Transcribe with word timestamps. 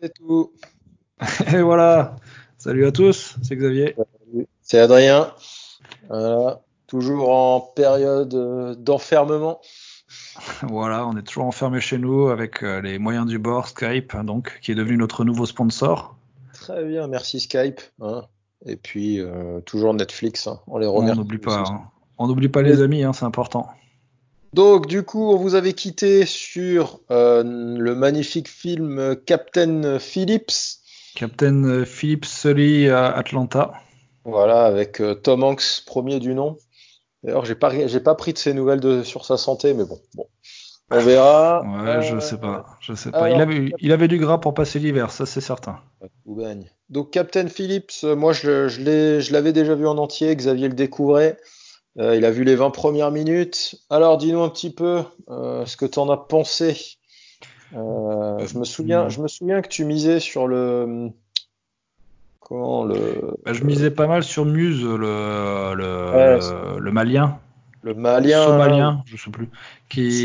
C'est 0.00 0.12
tout. 0.14 0.52
Et 1.54 1.62
voilà. 1.62 2.16
Salut 2.58 2.86
à 2.86 2.92
tous, 2.92 3.36
c'est 3.42 3.56
Xavier. 3.56 3.96
C'est 4.62 4.78
Adrien. 4.78 5.32
Voilà. 6.08 6.60
Toujours 6.86 7.30
en 7.30 7.60
période 7.60 8.34
euh, 8.34 8.74
d'enfermement. 8.74 9.60
Voilà, 10.62 11.06
on 11.06 11.16
est 11.16 11.22
toujours 11.22 11.44
enfermé 11.44 11.80
chez 11.80 11.96
nous 11.98 12.28
avec 12.28 12.64
euh, 12.64 12.80
les 12.80 12.98
moyens 12.98 13.26
du 13.26 13.38
bord, 13.38 13.68
Skype, 13.68 14.14
hein, 14.14 14.24
donc, 14.24 14.58
qui 14.60 14.72
est 14.72 14.74
devenu 14.74 14.96
notre 14.96 15.24
nouveau 15.24 15.46
sponsor. 15.46 16.16
Très 16.52 16.84
bien, 16.84 17.06
merci 17.06 17.38
Skype. 17.40 17.80
hein. 18.00 18.24
Et 18.66 18.76
puis 18.76 19.20
euh, 19.20 19.60
toujours 19.60 19.94
Netflix, 19.94 20.46
hein. 20.48 20.60
on 20.66 20.78
les 20.78 20.86
On 20.86 20.94
remercie. 20.94 21.18
n'oublie 21.18 21.38
pas, 21.38 21.60
hein. 21.66 21.82
on 22.18 22.26
n'oublie 22.26 22.48
pas 22.48 22.62
les 22.62 22.82
amis, 22.82 23.04
c'est 23.12 23.24
important. 23.24 23.68
Donc 24.52 24.86
du 24.86 25.02
coup, 25.02 25.30
on 25.30 25.36
vous 25.36 25.54
avait 25.54 25.74
quitté 25.74 26.26
sur 26.26 27.00
euh, 27.10 27.42
le 27.44 27.94
magnifique 27.94 28.48
film 28.48 29.16
Captain 29.26 29.98
Phillips. 29.98 30.52
Captain 31.14 31.64
euh, 31.64 31.84
Philip 31.84 32.24
Sully 32.24 32.88
à 32.88 33.10
Atlanta. 33.10 33.72
Voilà, 34.24 34.64
avec 34.66 35.00
euh, 35.00 35.14
Tom 35.14 35.42
Hanks, 35.44 35.82
premier 35.86 36.20
du 36.20 36.34
nom. 36.34 36.56
D'ailleurs, 37.22 37.44
j'ai 37.44 37.54
pas, 37.54 37.86
j'ai 37.86 38.00
pas 38.00 38.14
pris 38.14 38.32
de 38.32 38.38
ses 38.38 38.54
nouvelles 38.54 38.80
de, 38.80 39.02
sur 39.02 39.24
sa 39.24 39.36
santé, 39.36 39.74
mais 39.74 39.84
bon, 39.84 39.98
bon. 40.14 40.26
On 40.90 41.00
verra. 41.00 41.62
Ouais, 41.62 42.02
je 42.02 42.16
Euh, 42.16 42.20
sais 42.20 42.38
pas, 42.38 42.76
je 42.80 42.94
sais 42.94 43.12
pas. 43.12 43.26
alors, 43.26 43.36
il, 43.36 43.40
avait, 43.40 43.72
il 43.78 43.92
avait 43.92 44.08
du 44.08 44.18
gras 44.18 44.38
pour 44.38 44.54
passer 44.54 44.78
l'hiver, 44.78 45.10
ça 45.12 45.26
c'est 45.26 45.40
certain. 45.40 45.78
Donc 46.88 47.12
Captain 47.12 47.46
Phillips, 47.48 47.92
euh, 48.04 48.16
moi 48.16 48.32
je, 48.32 48.68
je 48.68 49.32
l'avais 49.32 49.52
déjà 49.52 49.74
vu 49.74 49.86
en 49.86 49.98
entier, 49.98 50.34
Xavier 50.34 50.68
le 50.68 50.74
découvrait. 50.74 51.38
Euh, 51.98 52.16
il 52.16 52.24
a 52.24 52.30
vu 52.30 52.44
les 52.44 52.54
20 52.54 52.70
premières 52.70 53.10
minutes. 53.10 53.76
Alors 53.90 54.16
dis-nous 54.16 54.40
un 54.40 54.48
petit 54.48 54.72
peu 54.72 55.02
euh, 55.28 55.66
ce 55.66 55.76
que 55.76 55.86
tu 55.86 55.98
en 55.98 56.08
as 56.10 56.16
pensé. 56.16 56.76
Euh, 57.74 58.46
je 58.46 58.58
me 58.58 58.64
souviens, 58.64 59.08
je 59.08 59.20
me 59.20 59.28
souviens 59.28 59.60
que 59.62 59.68
tu 59.68 59.84
misais 59.84 60.20
sur 60.20 60.46
le 60.46 61.10
comment 62.40 62.84
le, 62.84 63.36
Bah, 63.44 63.52
je 63.52 63.62
misais 63.64 63.90
pas 63.90 64.06
mal 64.06 64.22
sur 64.24 64.44
Muse, 64.44 64.82
le, 64.82 64.96
le, 65.74 66.10
Ouais, 66.12 66.38
le, 66.38 66.80
le 66.80 66.92
malien, 66.92 67.38
le 67.82 67.94
malien. 67.94 68.44
somalien, 68.44 69.02
je 69.06 69.16
sais 69.16 69.30
plus, 69.30 69.48
qui, 69.88 70.22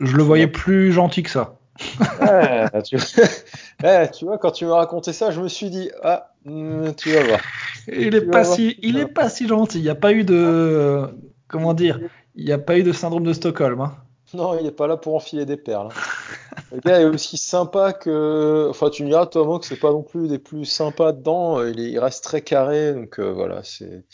je 0.00 0.16
le 0.16 0.22
voyais 0.22 0.46
plus 0.46 0.92
gentil 0.92 1.22
que 1.22 1.30
ça. 1.30 1.56
Ouais, 2.20 2.82
tu... 2.82 2.96
Ouais, 3.82 4.10
tu 4.12 4.24
vois, 4.24 4.38
quand 4.38 4.50
tu 4.50 4.64
m'as 4.66 4.76
raconté 4.76 5.12
ça, 5.12 5.30
je 5.30 5.40
me 5.40 5.48
suis 5.48 5.70
dit 5.70 5.90
ah, 6.02 6.29
hmm, 6.44 6.92
tu 6.96 7.10
vas 7.12 7.22
voir. 7.24 7.40
Il 7.88 8.14
est 8.14 8.20
Tu 8.20 8.26
pas 8.30 8.44
si, 8.44 8.76
il 8.82 8.98
est 8.98 9.06
pas 9.06 9.28
si 9.28 9.46
gentil. 9.48 9.78
Il 9.78 9.82
n'y 9.82 9.88
a 9.88 9.94
pas 9.94 10.12
eu 10.12 10.24
de, 10.24 10.34
euh, 10.34 11.06
comment 11.48 11.74
dire, 11.74 12.00
il 12.34 12.44
n'y 12.44 12.52
a 12.52 12.58
pas 12.58 12.78
eu 12.78 12.82
de 12.82 12.92
syndrome 12.92 13.24
de 13.24 13.32
Stockholm. 13.32 13.80
hein. 13.80 13.96
Non, 14.32 14.56
il 14.58 14.64
n'est 14.64 14.70
pas 14.72 14.86
là 14.86 14.96
pour 14.96 15.16
enfiler 15.16 15.44
des 15.44 15.56
perles. 15.56 15.88
hein. 15.90 16.00
Le 16.72 16.80
gars 16.80 17.00
est 17.00 17.04
aussi 17.04 17.36
sympa 17.38 17.92
que. 17.92 18.68
Enfin, 18.70 18.90
tu 18.90 19.02
me 19.04 19.08
diras, 19.08 19.26
Tom 19.26 19.48
Hanks, 19.48 19.64
c'est 19.64 19.80
pas 19.80 19.90
non 19.92 20.02
plus 20.02 20.28
des 20.28 20.38
plus 20.38 20.64
sympas 20.64 21.12
dedans. 21.12 21.64
Il, 21.64 21.80
est- 21.80 21.90
il 21.90 21.98
reste 21.98 22.24
très 22.24 22.42
carré, 22.42 22.94
donc 22.94 23.18
euh, 23.18 23.32
voilà, 23.32 23.62
c'est. 23.64 24.04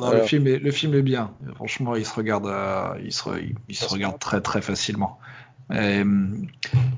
Non, 0.00 0.06
Voilà. 0.06 0.20
le 0.20 0.26
film 0.26 0.46
est, 0.46 0.58
le 0.58 0.70
film 0.70 0.94
est 0.94 1.02
bien. 1.02 1.34
Franchement, 1.56 1.96
il 1.96 2.06
se 2.06 2.14
regarde, 2.14 2.46
euh, 2.46 2.98
il 3.04 3.12
se, 3.12 3.28
il, 3.40 3.54
il 3.68 3.76
se 3.76 3.88
regarde 3.88 4.18
très 4.20 4.40
très 4.40 4.62
facilement. 4.62 5.18
Et, 5.74 6.02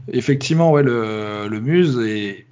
effectivement, 0.09 0.73
ouais, 0.73 0.83
le, 0.83 1.49
le 1.49 1.61
Muse 1.61 1.99
est, 2.01 2.47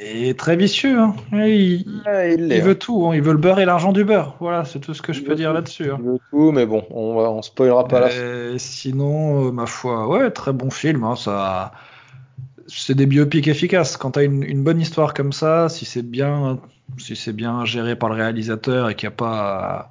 est 0.00 0.38
très 0.38 0.56
vicieux. 0.56 0.98
hein. 0.98 1.14
Il, 1.32 2.02
Ouais, 2.06 2.34
il 2.34 2.48
il 2.48 2.48
l'est. 2.48 2.60
veut 2.60 2.72
hein. 2.72 2.74
tout. 2.74 3.06
hein. 3.08 3.14
Il 3.14 3.22
veut 3.22 3.32
le 3.32 3.38
beurre 3.38 3.60
et 3.60 3.64
l'argent 3.64 3.92
du 3.92 4.04
beurre. 4.04 4.36
Voilà, 4.40 4.64
c'est 4.64 4.80
tout 4.80 4.94
ce 4.94 5.02
que 5.02 5.12
je 5.12 5.22
peux 5.22 5.34
dire 5.34 5.52
là-dessus. 5.52 5.90
hein. 5.90 5.98
Il 5.98 6.04
veut 6.04 6.18
tout, 6.30 6.52
mais 6.52 6.66
bon, 6.66 6.84
on 6.90 7.16
on 7.18 7.42
spoilera 7.42 7.86
pas 7.88 8.08
fin. 8.08 8.16
Euh, 8.16 8.58
sinon, 8.58 9.48
euh, 9.48 9.52
ma 9.52 9.66
foi, 9.66 10.08
ouais, 10.08 10.30
très 10.30 10.52
bon 10.52 10.70
film. 10.70 11.04
hein, 11.04 11.16
ça, 11.16 11.72
c'est 12.66 12.94
des 12.94 13.06
biopics 13.06 13.48
efficaces. 13.48 13.96
Quand 13.96 14.12
t'as 14.12 14.24
une, 14.24 14.42
une 14.42 14.62
bonne 14.62 14.80
histoire 14.80 15.14
comme 15.14 15.32
ça, 15.32 15.68
si 15.68 15.84
c'est 15.84 16.02
bien, 16.02 16.58
si 16.98 17.16
c'est 17.16 17.32
bien 17.32 17.64
géré 17.64 17.96
par 17.96 18.08
le 18.10 18.16
réalisateur 18.16 18.88
et 18.90 18.94
qu'il 18.94 19.08
n'y 19.08 19.14
a 19.14 19.16
pas, 19.16 19.88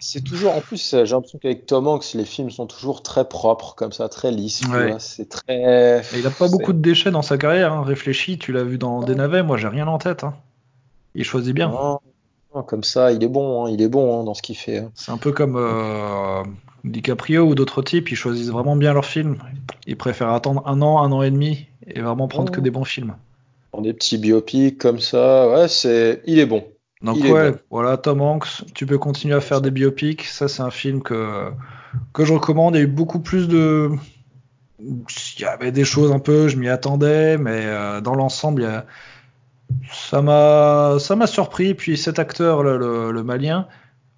C'est 0.00 0.22
toujours, 0.22 0.54
en 0.54 0.60
plus, 0.60 0.94
euh, 0.94 1.04
j'ai 1.04 1.14
l'impression 1.14 1.38
qu'avec 1.38 1.66
Tom 1.66 1.86
Hanks, 1.86 2.14
les 2.14 2.24
films 2.24 2.50
sont 2.50 2.66
toujours 2.66 3.02
très 3.02 3.28
propres, 3.28 3.74
comme 3.74 3.92
ça, 3.92 4.08
très 4.08 4.30
lisses, 4.30 4.62
Ouais. 4.68 4.94
C'est 4.98 5.28
très. 5.28 6.02
Et 6.14 6.18
il 6.18 6.26
a 6.26 6.30
pas 6.30 6.48
beaucoup 6.48 6.72
de 6.72 6.78
déchets 6.78 7.10
dans 7.10 7.22
sa 7.22 7.38
carrière. 7.38 7.72
Hein. 7.72 7.82
Réfléchis, 7.82 8.38
tu 8.38 8.52
l'as 8.52 8.64
vu 8.64 8.78
dans 8.78 9.00
Des 9.00 9.14
Navets. 9.14 9.42
Moi, 9.42 9.56
j'ai 9.56 9.68
rien 9.68 9.86
en 9.86 9.98
tête. 9.98 10.24
Hein. 10.24 10.34
Il 11.14 11.24
choisit 11.24 11.54
bien. 11.54 11.68
Non, 11.68 12.00
non, 12.54 12.62
comme 12.62 12.84
ça, 12.84 13.12
il 13.12 13.22
est 13.22 13.28
bon, 13.28 13.64
hein, 13.66 13.70
il 13.70 13.82
est 13.82 13.88
bon 13.88 14.20
hein, 14.20 14.24
dans 14.24 14.34
ce 14.34 14.42
qu'il 14.42 14.56
fait. 14.56 14.84
C'est 14.94 15.10
un 15.10 15.16
peu 15.16 15.32
comme 15.32 15.56
euh, 15.56 16.42
DiCaprio 16.84 17.44
ou 17.44 17.54
d'autres 17.54 17.82
types. 17.82 18.10
Ils 18.10 18.16
choisissent 18.16 18.50
vraiment 18.50 18.76
bien 18.76 18.92
leurs 18.92 19.04
films. 19.04 19.38
Ils 19.86 19.96
préfèrent 19.96 20.30
attendre 20.30 20.62
un 20.66 20.80
an, 20.82 21.02
un 21.02 21.12
an 21.12 21.22
et 21.22 21.30
demi 21.30 21.66
et 21.86 22.00
vraiment 22.00 22.28
prendre 22.28 22.52
que 22.52 22.60
des 22.60 22.70
bons 22.70 22.84
films. 22.84 23.14
Dans 23.72 23.80
des 23.80 23.92
petits 23.92 24.18
biopics 24.18 24.78
comme 24.78 25.00
ça, 25.00 25.48
ouais, 25.50 25.68
c'est, 25.68 26.22
il 26.26 26.38
est 26.38 26.46
bon. 26.46 26.64
Donc 27.04 27.18
Il 27.18 27.30
ouais, 27.30 27.54
voilà, 27.70 27.96
Tom 27.98 28.20
Hanks, 28.22 28.64
tu 28.74 28.86
peux 28.86 28.98
continuer 28.98 29.34
à 29.34 29.40
faire 29.40 29.60
des 29.60 29.70
biopics. 29.70 30.24
Ça, 30.24 30.48
c'est 30.48 30.62
un 30.62 30.70
film 30.70 31.02
que, 31.02 31.50
que 32.12 32.24
je 32.24 32.32
recommande. 32.32 32.74
Il 32.74 32.78
y 32.78 32.80
a 32.80 32.84
eu 32.84 32.88
beaucoup 32.88 33.20
plus 33.20 33.46
de... 33.46 33.90
Il 34.80 35.40
y 35.40 35.44
avait 35.44 35.70
des 35.72 35.84
choses 35.84 36.12
un 36.12 36.18
peu, 36.18 36.48
je 36.48 36.56
m'y 36.56 36.68
attendais, 36.68 37.38
mais 37.38 37.62
euh, 37.64 38.00
dans 38.00 38.14
l'ensemble, 38.14 38.64
a... 38.64 38.86
ça 39.90 40.20
m'a 40.20 40.96
ça 40.98 41.14
m'a 41.16 41.26
surpris. 41.26 41.74
Puis 41.74 41.96
cet 41.96 42.18
acteur, 42.18 42.62
le, 42.62 42.76
le, 42.76 43.12
le 43.12 43.22
malien, 43.22 43.66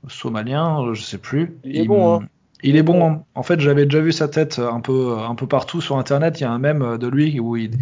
somalien, 0.08 0.92
je 0.94 1.02
sais 1.02 1.18
plus. 1.18 1.56
Il 1.64 1.76
est 1.76 1.84
bon, 1.86 2.14
hein. 2.20 2.28
Il 2.62 2.76
est 2.76 2.82
bon. 2.82 3.06
hein. 3.06 3.22
En 3.34 3.42
fait, 3.42 3.60
j'avais 3.60 3.84
déjà 3.84 4.00
vu 4.00 4.12
sa 4.12 4.28
tête 4.28 4.58
un 4.58 4.80
peu, 4.80 5.16
un 5.18 5.34
peu 5.34 5.46
partout 5.46 5.80
sur 5.80 5.98
Internet. 5.98 6.40
Il 6.40 6.44
y 6.44 6.46
a 6.46 6.50
un 6.50 6.58
mème 6.58 6.98
de 6.98 7.06
lui 7.06 7.38
où 7.38 7.56
il, 7.56 7.72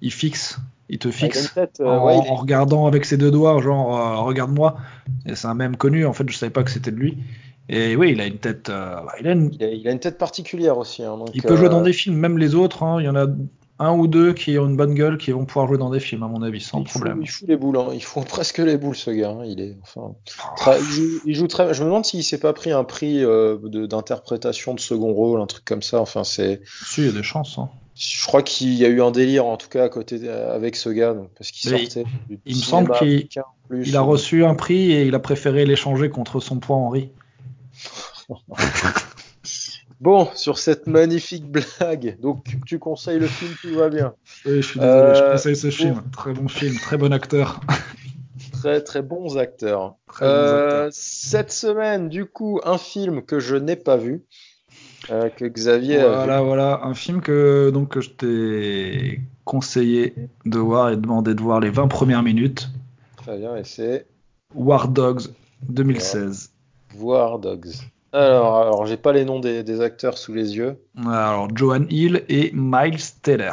il 0.00 0.10
fixe, 0.12 0.58
il 0.88 0.98
te 0.98 1.08
Ah, 1.08 1.12
fixe 1.12 1.54
tête, 1.54 1.78
euh, 1.80 1.86
en, 1.88 2.06
ouais, 2.06 2.18
il 2.18 2.26
est- 2.26 2.30
en 2.30 2.34
regardant 2.36 2.86
avec 2.86 3.04
ses 3.04 3.16
deux 3.16 3.30
doigts, 3.30 3.60
genre 3.62 3.96
euh, 3.98 4.16
regarde-moi. 4.22 4.76
Et 5.26 5.34
c'est 5.34 5.46
un 5.48 5.54
mème 5.54 5.76
connu, 5.76 6.04
en 6.06 6.12
fait, 6.12 6.28
je 6.28 6.36
savais 6.36 6.50
pas 6.50 6.62
que 6.64 6.70
c'était 6.70 6.90
de 6.90 6.96
lui. 6.96 7.18
Et 7.68 7.96
oui, 7.96 8.10
il 8.12 8.20
a 8.20 8.26
une 8.26 8.38
tête. 8.38 8.68
euh, 8.70 8.96
bah, 8.96 9.12
il, 9.20 9.26
a 9.28 9.32
une- 9.32 9.50
il 9.52 9.64
a, 9.64 9.68
il 9.68 9.88
a 9.88 9.92
une 9.92 10.00
tête 10.00 10.18
particulière 10.18 10.76
aussi. 10.78 11.02
hein, 11.02 11.16
donc, 11.16 11.30
il 11.34 11.42
peut 11.42 11.56
jouer 11.56 11.68
dans 11.68 11.80
des 11.80 11.92
films, 11.92 12.16
même 12.16 12.38
les 12.38 12.54
autres. 12.54 12.82
hein, 12.82 13.00
il 13.00 13.04
y 13.04 13.08
en 13.08 13.16
a 13.16 13.26
un 13.78 13.92
ou 13.96 14.06
deux 14.06 14.32
qui 14.32 14.56
ont 14.58 14.66
une 14.66 14.76
bonne 14.76 14.94
gueule 14.94 15.18
qui 15.18 15.32
vont 15.32 15.44
pouvoir 15.44 15.66
jouer 15.66 15.78
dans 15.78 15.90
des 15.90 15.98
films, 15.98 16.22
à 16.22 16.28
mon 16.28 16.42
avis, 16.42 16.60
sans 16.60 16.80
il 16.80 16.86
fout, 16.88 17.00
problème. 17.00 17.18
il 17.22 17.28
fout 17.28 17.48
les 17.48 17.56
boules, 17.56 17.76
hein, 17.78 17.88
il 17.92 18.02
fout 18.02 18.24
presque 18.28 18.58
les 18.58 18.76
boules 18.76 18.94
ce 18.96 19.10
gars. 19.10 19.36
il 19.44 19.60
est, 19.60 19.76
enfin, 19.82 20.14
tra- 20.56 20.78
il 20.78 20.84
joue, 20.84 21.20
il 21.24 21.34
joue 21.34 21.46
très. 21.48 21.72
Je 21.74 21.80
me 21.82 21.88
demande 21.88 22.04
s'il 22.04 22.22
s'est 22.22 22.38
pas 22.38 22.52
pris 22.52 22.70
un 22.72 22.84
prix 22.84 23.24
euh, 23.24 23.56
de- 23.62 23.86
d'interprétation 23.86 24.74
de 24.74 24.80
second 24.80 25.12
rôle, 25.12 25.40
un 25.40 25.46
truc 25.46 25.64
comme 25.64 25.82
ça. 25.82 26.00
Enfin, 26.00 26.22
c'est. 26.24 26.60
Si, 26.84 27.00
il 27.02 27.06
y 27.06 27.10
a 27.10 27.12
des 27.12 27.22
chances. 27.22 27.58
hein. 27.58 27.70
Je 27.94 28.26
crois 28.26 28.42
qu'il 28.42 28.72
y 28.74 28.84
a 28.84 28.88
eu 28.88 29.02
un 29.02 29.10
délire 29.10 29.44
en 29.46 29.56
tout 29.56 29.68
cas 29.68 29.84
à 29.84 29.88
côté 29.88 30.18
de- 30.18 30.28
avec 30.28 30.76
ce 30.76 30.88
gars, 30.88 31.12
donc, 31.14 31.28
parce 31.36 31.50
qu'il 31.50 31.70
sortait. 31.70 32.04
du 32.28 32.40
il 32.46 32.56
me 32.56 32.62
semble 32.62 32.92
qu'il-. 32.98 33.28
Il 33.70 33.96
a 33.96 34.00
reçu 34.00 34.44
un 34.44 34.54
prix 34.54 34.92
et 34.92 35.04
il 35.06 35.14
a 35.14 35.18
préféré 35.18 35.64
l'échanger 35.66 36.08
contre 36.10 36.40
son 36.40 36.58
poids 36.58 36.76
Henri. 36.76 37.10
Bon, 40.00 40.28
sur 40.34 40.58
cette 40.58 40.88
magnifique 40.88 41.44
blague, 41.46 42.18
donc 42.20 42.44
tu, 42.66 42.80
conseilles 42.80 43.20
le 43.20 43.28
film, 43.28 43.52
tout 43.62 43.74
va 43.76 43.88
bien. 43.88 44.14
Oui, 44.44 44.56
je 44.60 44.66
suis 44.66 44.80
désolé, 44.80 45.14
je 45.14 45.20
Euh, 45.22 45.32
conseille 45.32 45.54
ce 45.54 45.66
bon. 45.68 45.72
film. 45.72 46.02
Très 46.12 46.32
bon 46.32 46.48
film, 46.48 46.74
très 46.76 46.96
bon 46.96 47.12
acteur. 47.12 47.60
Très 48.52 48.80
très 48.82 49.02
bons 49.02 49.38
acteurs. 49.38 49.94
Très 50.08 50.24
bons 50.24 50.30
Euh, 50.32 50.64
acteurs. 50.86 50.88
Cette 50.92 51.52
semaine, 51.52 52.08
du 52.08 52.26
coup, 52.26 52.60
un 52.64 52.78
film 52.78 53.22
que 53.22 53.38
je 53.40 53.54
n'ai 53.56 53.76
pas 53.76 53.96
vu, 53.96 54.22
euh, 55.10 55.28
que 55.28 55.44
Xavier 55.44 55.98
vu. 55.98 56.04
Voilà, 56.04 56.42
voilà, 56.42 56.80
un 56.84 56.94
film 56.94 57.20
que, 57.20 57.70
donc, 57.70 57.90
que 57.90 58.00
je 58.00 58.10
t'ai 58.10 59.20
conseillé 59.44 60.14
de 60.46 60.58
voir 60.58 60.90
et 60.90 60.96
demandé 60.96 61.34
de 61.34 61.40
voir 61.40 61.60
les 61.60 61.70
20 61.70 61.88
premières 61.88 62.22
minutes. 62.22 62.70
Très 63.16 63.38
bien, 63.38 63.56
et 63.56 63.64
c'est 63.64 64.06
War 64.54 64.88
Dogs 64.88 65.28
2016. 65.68 66.50
War 66.98 67.38
Dogs. 67.38 67.72
Alors, 68.12 68.58
alors 68.58 68.86
j'ai 68.86 68.98
pas 68.98 69.12
les 69.12 69.24
noms 69.24 69.40
des, 69.40 69.62
des 69.62 69.80
acteurs 69.80 70.18
sous 70.18 70.34
les 70.34 70.56
yeux. 70.56 70.76
Alors, 71.06 71.48
Joan 71.54 71.86
Hill 71.88 72.24
et 72.28 72.50
Miles 72.52 73.00
Teller. 73.22 73.52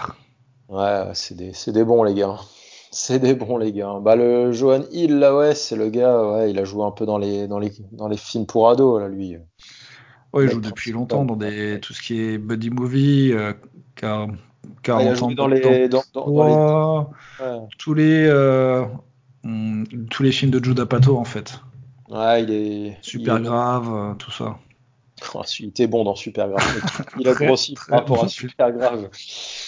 Ouais, 0.67 1.03
c'est 1.13 1.35
des, 1.35 1.53
c'est 1.53 1.71
des 1.71 1.83
bons 1.83 2.03
les 2.03 2.13
gars. 2.13 2.37
C'est 2.91 3.19
des 3.19 3.35
bons 3.35 3.57
les 3.57 3.71
gars. 3.71 3.99
Bah 4.01 4.15
le 4.15 4.51
Johan 4.51 4.81
Hill 4.91 5.19
là 5.19 5.35
ouais, 5.35 5.55
c'est 5.55 5.75
le 5.75 5.89
gars, 5.89 6.31
ouais, 6.31 6.51
il 6.51 6.59
a 6.59 6.63
joué 6.63 6.83
un 6.83 6.91
peu 6.91 7.05
dans 7.05 7.17
les 7.17 7.47
dans 7.47 7.59
les 7.59 7.71
dans 7.91 8.07
les 8.07 8.17
films 8.17 8.45
pour 8.45 8.69
ados 8.69 8.99
là 8.99 9.07
lui. 9.07 9.37
Ouais, 10.33 10.45
il 10.45 10.51
joue 10.51 10.61
depuis 10.61 10.91
longtemps 10.91 11.25
dans 11.25 11.35
des, 11.35 11.79
tout 11.81 11.93
ce 11.93 12.01
qui 12.01 12.19
est 12.21 12.37
buddy 12.37 12.69
movie, 12.69 13.31
euh, 13.33 13.53
car- 13.95 14.27
Ah, 14.29 14.69
40 14.83 15.03
il 15.03 15.07
a 15.09 15.15
joué 15.15 15.35
dans 15.35 15.47
de 15.47 15.53
les 15.55 15.89
dans, 15.89 16.03
dans- 16.13 16.29
dans 16.31 16.47
les 16.47 17.45
Ouais, 17.45 17.51
ouais. 17.51 17.67
tous 17.79 17.93
les 17.93 18.25
euh, 18.27 18.85
hum, 19.43 19.85
tous 20.11 20.21
les 20.23 20.31
films 20.31 20.51
de 20.51 20.63
Judd 20.63 20.79
Apatow 20.79 21.17
en 21.17 21.23
fait. 21.25 21.59
Ouais, 22.09 22.43
il 22.43 22.51
est 22.51 22.97
Super 23.01 23.37
il 23.37 23.41
est- 23.41 23.43
grave, 23.45 23.89
euh, 23.93 24.13
tout 24.15 24.31
ça. 24.31 24.57
Oh, 25.35 25.41
il 25.59 25.65
était 25.67 25.85
bon 25.87 26.05
dans 26.05 26.15
Super 26.15 26.47
Grave. 26.47 26.63
Il 27.19 27.27
a 27.27 27.33
grossi 27.33 27.75
par 27.89 27.99
rapport 27.99 28.23
à 28.23 28.29
Super 28.29 28.71
Grave. 28.71 29.09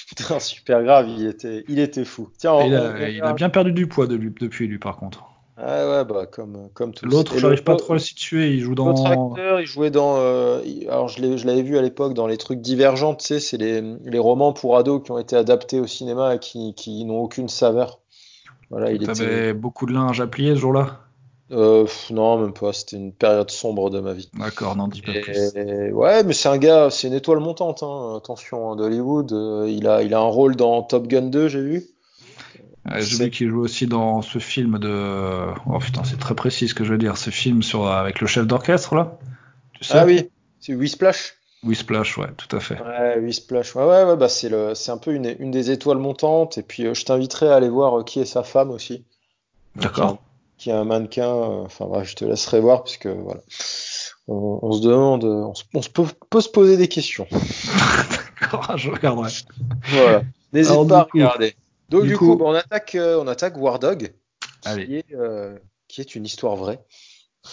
Putain, 0.07 0.39
Super 0.39 0.81
Grave, 0.81 1.09
il 1.09 1.27
était, 1.27 1.65
il 1.67 1.77
était 1.79 2.05
fou. 2.05 2.29
Tiens, 2.37 2.53
on- 2.53 2.67
il, 2.67 2.73
a, 2.73 2.93
on 2.93 3.05
il 3.07 3.21
a 3.21 3.33
bien 3.33 3.49
perdu 3.49 3.73
du 3.73 3.85
poids 3.85 4.07
de 4.07 4.15
lui- 4.15 4.33
depuis 4.39 4.67
lui 4.67 4.79
par 4.79 4.95
contre. 4.95 5.25
Ah 5.57 5.87
ouais, 5.87 6.05
bah 6.05 6.25
comme, 6.25 6.69
comme 6.73 6.93
tous. 6.93 7.05
L'autre, 7.05 7.37
j'arrive 7.37 7.63
pas 7.63 7.75
trop 7.75 7.93
à 7.93 7.95
le 7.95 7.99
situer. 7.99 8.51
Il 8.51 8.61
joue 8.61 8.73
L'autre 8.73 9.03
dans. 9.03 9.31
acteur, 9.31 9.59
il 9.59 9.65
jouait 9.65 9.91
dans. 9.91 10.15
euh, 10.17 10.61
alors, 10.89 11.07
je 11.07 11.45
l'avais 11.45 11.61
vu 11.61 11.77
à 11.77 11.81
l'époque 11.81 12.13
dans 12.13 12.25
les 12.27 12.37
trucs 12.37 12.61
divergents, 12.61 13.15
tu 13.15 13.25
sais, 13.25 13.39
c'est 13.39 13.57
les, 13.57 13.81
les 14.03 14.19
romans 14.19 14.53
pour 14.53 14.77
ados 14.77 15.03
qui 15.03 15.11
ont 15.11 15.19
été 15.19 15.35
adaptés 15.35 15.79
au 15.79 15.87
cinéma 15.87 16.35
et 16.35 16.39
qui, 16.39 16.73
qui 16.73 17.03
n'ont 17.05 17.19
aucune 17.19 17.49
saveur. 17.49 17.99
Voilà, 18.69 18.91
il 18.91 19.05
T'avais 19.05 19.49
était. 19.49 19.53
beaucoup 19.53 19.85
de 19.85 19.93
linge 19.93 20.21
à 20.21 20.27
plier 20.27 20.55
ce 20.55 20.59
jour-là? 20.61 21.01
Euh, 21.51 21.85
non, 22.11 22.37
même 22.39 22.53
pas. 22.53 22.71
C'était 22.71 22.95
une 22.95 23.11
période 23.11 23.51
sombre 23.51 23.89
de 23.89 23.99
ma 23.99 24.13
vie. 24.13 24.29
D'accord, 24.39 24.77
n'en 24.77 24.87
dis 24.87 25.01
pas 25.01 25.11
plus. 25.11 25.51
Et 25.57 25.91
ouais, 25.91 26.23
mais 26.23 26.31
c'est 26.31 26.47
un 26.47 26.57
gars, 26.57 26.89
c'est 26.89 27.07
une 27.07 27.13
étoile 27.13 27.39
montante, 27.39 27.83
hein, 27.83 28.13
attention, 28.15 28.71
hein, 28.71 28.75
d'Hollywood. 28.77 29.33
Euh, 29.33 29.67
il 29.69 29.85
a, 29.87 30.01
il 30.01 30.13
a 30.13 30.19
un 30.19 30.29
rôle 30.29 30.55
dans 30.55 30.81
Top 30.81 31.07
Gun 31.07 31.23
2, 31.23 31.49
j'ai 31.49 31.61
vu. 31.61 31.83
J'ai 32.97 33.25
vu 33.25 33.29
qu'il 33.29 33.49
joue 33.49 33.61
aussi 33.61 33.85
dans 33.87 34.21
ce 34.21 34.39
film 34.39 34.79
de. 34.79 35.45
Oh 35.67 35.79
putain, 35.79 36.03
c'est 36.03 36.17
très 36.19 36.33
précis 36.35 36.67
ce 36.67 36.73
que 36.73 36.83
je 36.83 36.91
veux 36.91 36.97
dire. 36.97 37.17
Ce 37.17 37.29
film 37.29 37.61
sur 37.61 37.87
avec 37.87 38.21
le 38.21 38.27
chef 38.27 38.47
d'orchestre 38.47 38.95
là. 38.95 39.17
Tu 39.73 39.83
sais? 39.83 39.97
Ah 39.97 40.05
oui, 40.05 40.29
c'est 40.59 40.73
Whisplash. 40.75 41.35
Oui, 41.63 41.75
Splash, 41.75 42.17
ouais, 42.17 42.29
tout 42.37 42.55
à 42.55 42.59
fait. 42.59 42.81
Ouais, 42.81 43.19
Whisplash. 43.19 43.75
Ouais, 43.75 43.83
ouais, 43.83 44.03
ouais, 44.05 44.15
bah 44.17 44.29
c'est 44.29 44.49
le, 44.49 44.73
c'est 44.73 44.89
un 44.91 44.97
peu 44.97 45.13
une, 45.13 45.35
une 45.37 45.51
des 45.51 45.69
étoiles 45.69 45.99
montantes. 45.99 46.57
Et 46.57 46.63
puis, 46.63 46.87
euh, 46.87 46.95
je 46.95 47.05
t'inviterai 47.05 47.49
à 47.49 47.55
aller 47.55 47.69
voir 47.69 47.99
euh, 47.99 48.03
qui 48.03 48.19
est 48.19 48.25
sa 48.25 48.41
femme 48.41 48.71
aussi. 48.71 49.05
D'accord. 49.75 50.17
Qui 50.57 50.71
est 50.71 50.73
un 50.73 50.85
mannequin. 50.85 51.27
euh, 51.29 51.63
Enfin, 51.65 51.85
bref, 51.85 52.09
je 52.09 52.15
te 52.15 52.25
laisserai 52.25 52.61
voir 52.61 52.83
puisque 52.83 53.05
voilà. 53.05 53.41
On, 54.27 54.57
on 54.63 54.71
se 54.71 54.81
demande, 54.81 55.23
on, 55.23 55.53
se, 55.53 55.63
on 55.75 55.83
se 55.83 55.89
peut, 55.89 56.05
peut 56.31 56.41
se 56.41 56.49
poser 56.49 56.77
des 56.77 56.87
questions. 56.87 57.27
D'accord, 58.41 58.75
je 58.75 58.89
regarderai. 58.89 59.29
Voilà. 59.83 60.23
N'hésite 60.53 60.87
pas 60.87 60.99
à 61.01 61.07
regarder. 61.13 61.55
Donc, 61.91 62.03
du 62.03 62.09
du, 62.09 62.17
coup- 62.17 62.31
coup, 62.31 62.35
bah, 62.37 62.45
on 62.47 62.53
attaque, 62.53 62.95
euh, 62.95 63.19
on 63.21 63.27
attaque 63.27 63.57
War 63.57 63.77
Dog, 63.79 64.13
Allez. 64.65 64.85
qui 64.87 64.95
est, 64.95 65.05
euh, 65.15 65.57
qui 65.87 66.01
est 66.01 66.15
une 66.15 66.25
histoire 66.25 66.55
vraie. 66.55 66.79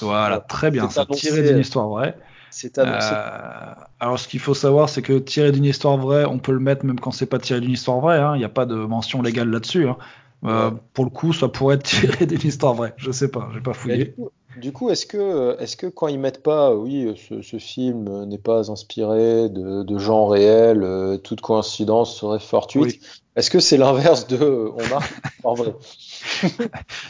Voilà, 0.00 0.40
très 0.40 0.70
bien. 0.70 0.88
C'est 0.88 0.96
Ça 0.96 1.02
annoncé, 1.02 1.28
tiré 1.28 1.42
d'une 1.42 1.58
histoire 1.58 1.88
vraie. 1.88 2.16
C'est 2.50 2.78
annoncé. 2.78 3.08
Euh, 3.12 3.74
alors, 4.00 4.18
ce 4.18 4.28
qu'il 4.28 4.40
faut 4.40 4.54
savoir, 4.54 4.88
c'est 4.88 5.02
que 5.02 5.18
tiré 5.18 5.52
d'une 5.52 5.64
histoire 5.64 5.96
vraie, 5.98 6.24
on 6.24 6.38
peut 6.38 6.52
le 6.52 6.60
mettre 6.60 6.84
même 6.84 6.98
quand 7.00 7.10
c'est 7.10 7.26
pas 7.26 7.38
tiré 7.38 7.60
d'une 7.60 7.72
histoire 7.72 8.00
vraie. 8.00 8.18
hein. 8.18 8.34
Il 8.36 8.38
n'y 8.38 8.44
a 8.44 8.48
pas 8.50 8.66
de 8.66 8.74
mention 8.74 9.22
légale 9.22 9.50
là-dessus. 9.50 9.88
hein. 9.88 9.96
Euh, 10.44 10.70
Ouais. 10.70 10.76
Pour 10.92 11.04
le 11.04 11.10
coup, 11.10 11.32
ça 11.32 11.48
pourrait 11.48 11.74
être 11.76 11.82
tiré 12.22 12.26
d'une 12.26 12.46
histoire 12.46 12.74
vraie. 12.74 12.94
Je 12.96 13.10
sais 13.10 13.28
pas, 13.28 13.48
j'ai 13.52 13.60
pas 13.60 13.70
Mais 13.72 13.76
fouillé. 13.76 13.96
du 14.04 14.12
coup, 14.12 14.30
du 14.56 14.72
coup, 14.72 14.90
est-ce 14.90 15.04
que, 15.06 15.56
est-ce 15.60 15.76
que 15.76 15.86
quand 15.88 16.06
ils 16.08 16.18
mettent 16.18 16.42
pas, 16.42 16.74
oui, 16.76 17.12
ce, 17.28 17.42
ce 17.42 17.58
film 17.58 18.24
n'est 18.26 18.38
pas 18.38 18.70
inspiré 18.70 19.48
de, 19.48 19.82
de 19.82 19.98
gens 19.98 20.26
réels, 20.28 20.82
euh, 20.84 21.16
toute 21.16 21.40
coïncidence 21.40 22.16
serait 22.16 22.38
fortuite, 22.40 22.84
Oui. 22.84 23.00
Est-ce 23.38 23.50
que 23.50 23.60
c'est 23.60 23.76
l'inverse 23.76 24.26
de 24.26 24.36
euh, 24.36 24.70
on 24.76 24.86
marque 24.88 25.12
en 25.44 25.54
vrai? 25.54 25.74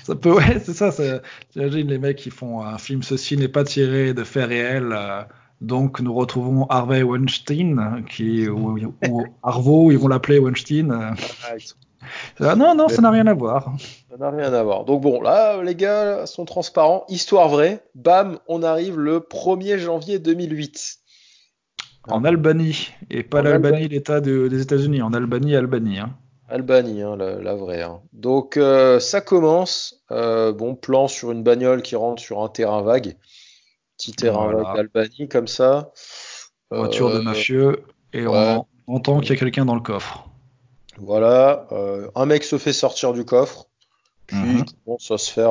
Ça 0.04 0.14
peut, 0.14 0.32
ouais, 0.34 0.60
c'est 0.64 0.74
ça. 0.74 0.90
T'imagines 1.52 1.88
les 1.88 1.98
mecs 1.98 2.16
qui 2.18 2.30
font 2.30 2.62
un 2.62 2.78
film 2.78 3.02
ceci 3.02 3.36
n'est 3.36 3.48
pas 3.48 3.64
tiré 3.64 4.14
de 4.14 4.24
faits 4.24 4.46
réels. 4.48 4.92
euh, 4.92 5.22
donc 5.60 5.98
nous 6.00 6.14
retrouvons 6.14 6.66
Harvey 6.68 7.02
Weinstein, 7.02 8.04
qui 8.08 8.48
ou, 8.48 8.78
ou 9.08 9.24
Arvo, 9.42 9.90
ils 9.90 9.98
vont 9.98 10.06
l'appeler 10.08 10.38
Weinstein. 10.38 10.92
euh. 10.92 11.58
Ah, 12.40 12.54
non, 12.54 12.74
non, 12.76 12.88
ça 12.88 13.02
n'a 13.02 13.10
rien 13.10 13.26
à 13.26 13.34
voir. 13.34 13.72
Ça 14.08 14.16
n'a 14.16 14.30
rien 14.30 14.52
à 14.52 14.62
voir. 14.62 14.84
Donc 14.84 15.02
bon, 15.02 15.20
là, 15.20 15.60
les 15.62 15.74
gars 15.74 16.26
sont 16.26 16.44
transparents. 16.44 17.04
Histoire 17.08 17.48
vraie. 17.48 17.82
Bam, 17.96 18.38
on 18.46 18.62
arrive 18.62 18.98
le 18.98 19.18
1er 19.20 19.78
janvier 19.78 20.20
2008. 20.20 20.98
En 22.10 22.24
Albanie 22.24 22.90
et 23.10 23.22
pas 23.22 23.42
l'Albanie, 23.42 23.76
Albanie. 23.76 23.88
l'État 23.88 24.20
de- 24.20 24.48
des 24.48 24.62
États-Unis. 24.62 25.02
En 25.02 25.12
Albanie, 25.12 25.54
Albanie. 25.54 25.98
Hein. 25.98 26.14
Albanie, 26.48 27.02
hein, 27.02 27.16
la, 27.16 27.36
la 27.40 27.54
vraie. 27.54 27.82
hein. 27.82 28.00
Donc 28.12 28.56
euh, 28.56 28.98
ça 29.00 29.20
commence. 29.20 30.02
euh, 30.10 30.52
bon, 30.52 30.74
plan 30.74 31.06
sur 31.08 31.30
une 31.32 31.42
bagnole 31.42 31.82
qui 31.82 31.94
rentre 31.96 32.22
sur 32.22 32.42
un 32.42 32.48
terrain 32.48 32.80
vague. 32.82 33.16
Petit 33.98 34.12
terrain 34.12 34.44
Voilà. 34.50 34.62
vague 34.62 34.76
d'Albanie, 34.76 35.28
comme 35.28 35.48
ça. 35.48 35.92
Voiture 36.70 37.10
de 37.10 37.16
Euh, 37.18 37.22
mafieux 37.22 37.82
et 38.12 38.26
ouais. 38.26 38.56
on 38.86 38.94
entend 38.94 39.20
qu'il 39.20 39.30
y 39.30 39.32
a 39.32 39.36
quelqu'un 39.36 39.64
dans 39.66 39.74
le 39.74 39.80
coffre. 39.82 40.24
Voilà, 40.96 41.66
un 42.16 42.26
mec 42.26 42.42
se 42.42 42.58
fait 42.58 42.72
sortir 42.72 43.12
du 43.12 43.24
coffre, 43.24 43.66
puis 44.26 44.36
Mhm. 44.36 44.58
il 44.58 44.64
commence 44.84 45.10
à 45.12 45.18
se 45.18 45.30
faire 45.32 45.50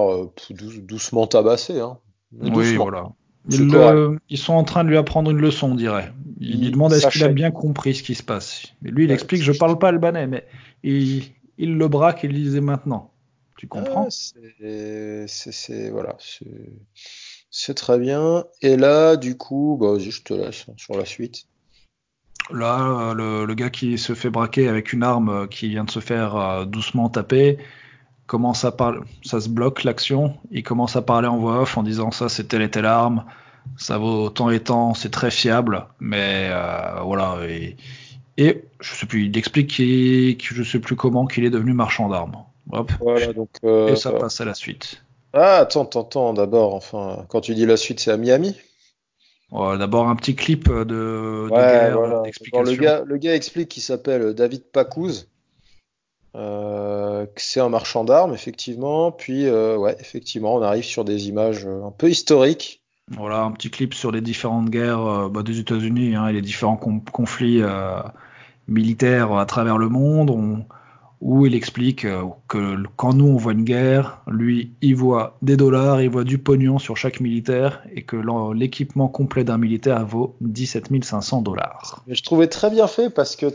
dou- 0.49 0.81
doucement 0.81 1.25
tabasser. 1.27 1.79
Hein. 1.79 1.97
Oui, 2.33 2.75
voilà. 2.75 3.09
Ils, 3.49 3.67
correct. 3.67 3.97
le- 3.97 4.19
ils 4.29 4.37
sont 4.37 4.53
en 4.53 4.63
train 4.63 4.83
de 4.83 4.89
lui 4.89 4.97
apprendre 4.97 5.31
une 5.31 5.39
leçon, 5.39 5.71
on 5.71 5.75
dirait. 5.75 6.11
Il 6.39 6.61
lui 6.61 6.71
demandent 6.71 6.93
est-ce 6.93 7.07
qu'il 7.07 7.23
a 7.23 7.29
bien 7.29 7.51
compris 7.51 7.95
ce 7.95 8.03
qui 8.03 8.15
se 8.15 8.23
passe? 8.23 8.73
Mais 8.81 8.91
lui, 8.91 9.05
il 9.05 9.09
Ouais, 9.09 9.15
explique 9.15 9.41
je 9.41 9.51
parle 9.51 9.79
pas 9.79 9.89
albanais, 9.89 10.27
mais 10.27 10.45
il, 10.83 11.23
il 11.57 11.77
le 11.77 11.87
braque 11.87 12.23
et 12.23 12.27
il 12.27 12.33
disait 12.33 12.61
maintenant. 12.61 13.11
Tu 13.57 13.67
comprends? 13.67 14.05
Ah, 14.05 14.09
c'est, 14.09 15.27
c'est, 15.27 15.89
voilà, 15.89 16.15
c'est, 17.49 17.73
très 17.73 17.97
bien. 17.99 18.45
Et 18.61 18.77
là, 18.77 19.15
du 19.15 19.35
coup, 19.37 19.77
bah, 19.79 19.97
je 19.97 20.21
te 20.21 20.33
laisse 20.33 20.65
hein, 20.69 20.73
sur 20.77 20.95
la 20.95 21.05
suite. 21.05 21.47
Là, 22.49 23.13
le, 23.13 23.45
le 23.45 23.53
gars 23.55 23.69
qui 23.69 23.97
se 23.97 24.13
fait 24.15 24.29
braquer 24.29 24.69
avec 24.69 24.93
une 24.93 25.03
arme 25.03 25.29
euh, 25.29 25.47
qui 25.47 25.67
vient 25.67 25.83
de 25.83 25.91
se 25.91 25.99
faire 25.99 26.35
euh, 26.35 26.65
doucement 26.65 27.09
taper 27.09 27.57
commence 28.27 28.63
à 28.65 28.71
parler, 28.71 28.99
ça 29.23 29.39
se 29.41 29.49
bloque 29.49 29.83
l'action. 29.83 30.35
Il 30.51 30.63
commence 30.63 30.95
à 30.95 31.01
parler 31.01 31.27
en 31.27 31.37
voix 31.37 31.61
off 31.61 31.77
en 31.77 31.83
disant 31.83 32.11
ça, 32.11 32.29
c'est 32.29 32.43
telle 32.49 32.61
et 32.61 32.69
telle 32.69 32.85
arme, 32.85 33.25
ça 33.77 33.97
vaut 33.97 34.29
tant 34.29 34.49
et 34.49 34.59
tant, 34.59 34.93
c'est 34.93 35.09
très 35.11 35.31
fiable, 35.31 35.87
mais 35.99 36.49
euh, 36.51 37.01
voilà. 37.03 37.37
Et, 37.47 37.75
et 38.37 38.63
je 38.79 38.93
sais 38.93 39.05
plus, 39.07 39.25
il 39.25 39.37
explique 39.37 39.69
qu'il, 39.71 40.37
je 40.39 40.63
sais 40.63 40.79
plus 40.79 40.95
comment 40.95 41.25
qu'il 41.25 41.45
est 41.45 41.49
devenu 41.49 41.73
marchand 41.73 42.09
d'armes. 42.09 42.37
Hop. 42.71 42.91
Voilà, 42.99 43.33
donc, 43.33 43.49
euh, 43.63 43.93
Et 43.93 43.95
ça 43.95 44.11
passe 44.11 44.41
à 44.41 44.45
la 44.45 44.53
suite. 44.53 45.01
ah, 45.33 45.57
attends, 45.57 45.83
attends, 45.83 46.01
attends, 46.01 46.33
d'abord, 46.33 46.75
enfin, 46.75 47.25
quand 47.29 47.41
tu 47.41 47.55
dis 47.55 47.65
la 47.65 47.77
suite, 47.77 47.99
c'est 47.99 48.11
à 48.11 48.17
Miami? 48.17 48.55
D'abord 49.51 50.09
un 50.09 50.15
petit 50.17 50.35
clip 50.35 50.67
de, 50.67 50.83
de 50.83 51.47
Ouais, 51.49 51.57
guerre, 51.57 51.97
voilà. 51.97 52.23
Le 52.53 52.75
gars, 52.75 53.03
le 53.05 53.17
gars 53.17 53.33
explique 53.33 53.69
qu'il 53.69 53.81
s'appelle 53.81 54.33
David 54.33 54.63
Pacouz, 54.73 55.29
euh, 56.35 56.86
c'est 57.35 57.59
un 57.59 57.69
marchand 57.69 58.03
d'armes, 58.03 58.33
effectivement. 58.33 59.11
Puis, 59.11 59.45
euh, 59.47 59.77
ouais, 59.77 59.95
effectivement, 59.99 60.55
on 60.55 60.61
arrive 60.61 60.83
sur 60.83 61.03
des 61.05 61.27
images 61.29 61.65
euh, 61.65 61.85
un 61.85 61.91
peu 61.91 62.09
historiques. 62.09 62.81
Voilà, 63.11 63.43
un 63.43 63.51
petit 63.51 63.69
clip 63.69 63.93
sur 63.93 64.11
les 64.11 64.21
différentes 64.21 64.69
guerres 64.69 65.05
euh, 65.05 65.29
bah, 65.29 65.43
des 65.43 65.59
États-Unis 65.59 66.15
hein, 66.15 66.27
et 66.27 66.33
les 66.33 66.41
différents 66.41 66.75
conflits 66.77 67.61
euh, 67.61 67.99
militaires 68.67 69.31
à 69.33 69.45
travers 69.45 69.77
le 69.77 69.89
monde, 69.89 70.29
on- 70.29 70.65
où 71.19 71.47
il 71.47 71.55
explique 71.55 72.05
euh, 72.05 72.25
que 72.47 72.75
quand 72.95 73.13
nous 73.13 73.25
on 73.25 73.37
voit 73.37 73.53
une 73.53 73.63
guerre, 73.63 74.21
lui 74.27 74.73
il 74.81 74.95
voit 74.95 75.35
des 75.41 75.57
dollars, 75.57 76.01
il 76.01 76.09
voit 76.11 76.23
du 76.23 76.37
pognon 76.37 76.77
sur 76.77 76.95
chaque 76.95 77.21
militaire 77.21 77.81
et 77.95 78.03
que 78.03 78.17
l'équipement 78.53 79.07
complet 79.07 79.43
d'un 79.43 79.57
militaire 79.57 80.05
vaut 80.05 80.35
17 80.41 81.03
500 81.03 81.41
dollars. 81.41 82.03
Je 82.07 82.21
trouvais 82.21 82.47
très 82.47 82.69
bien 82.69 82.85
fait 82.85 83.09
parce 83.09 83.35
que 83.35 83.47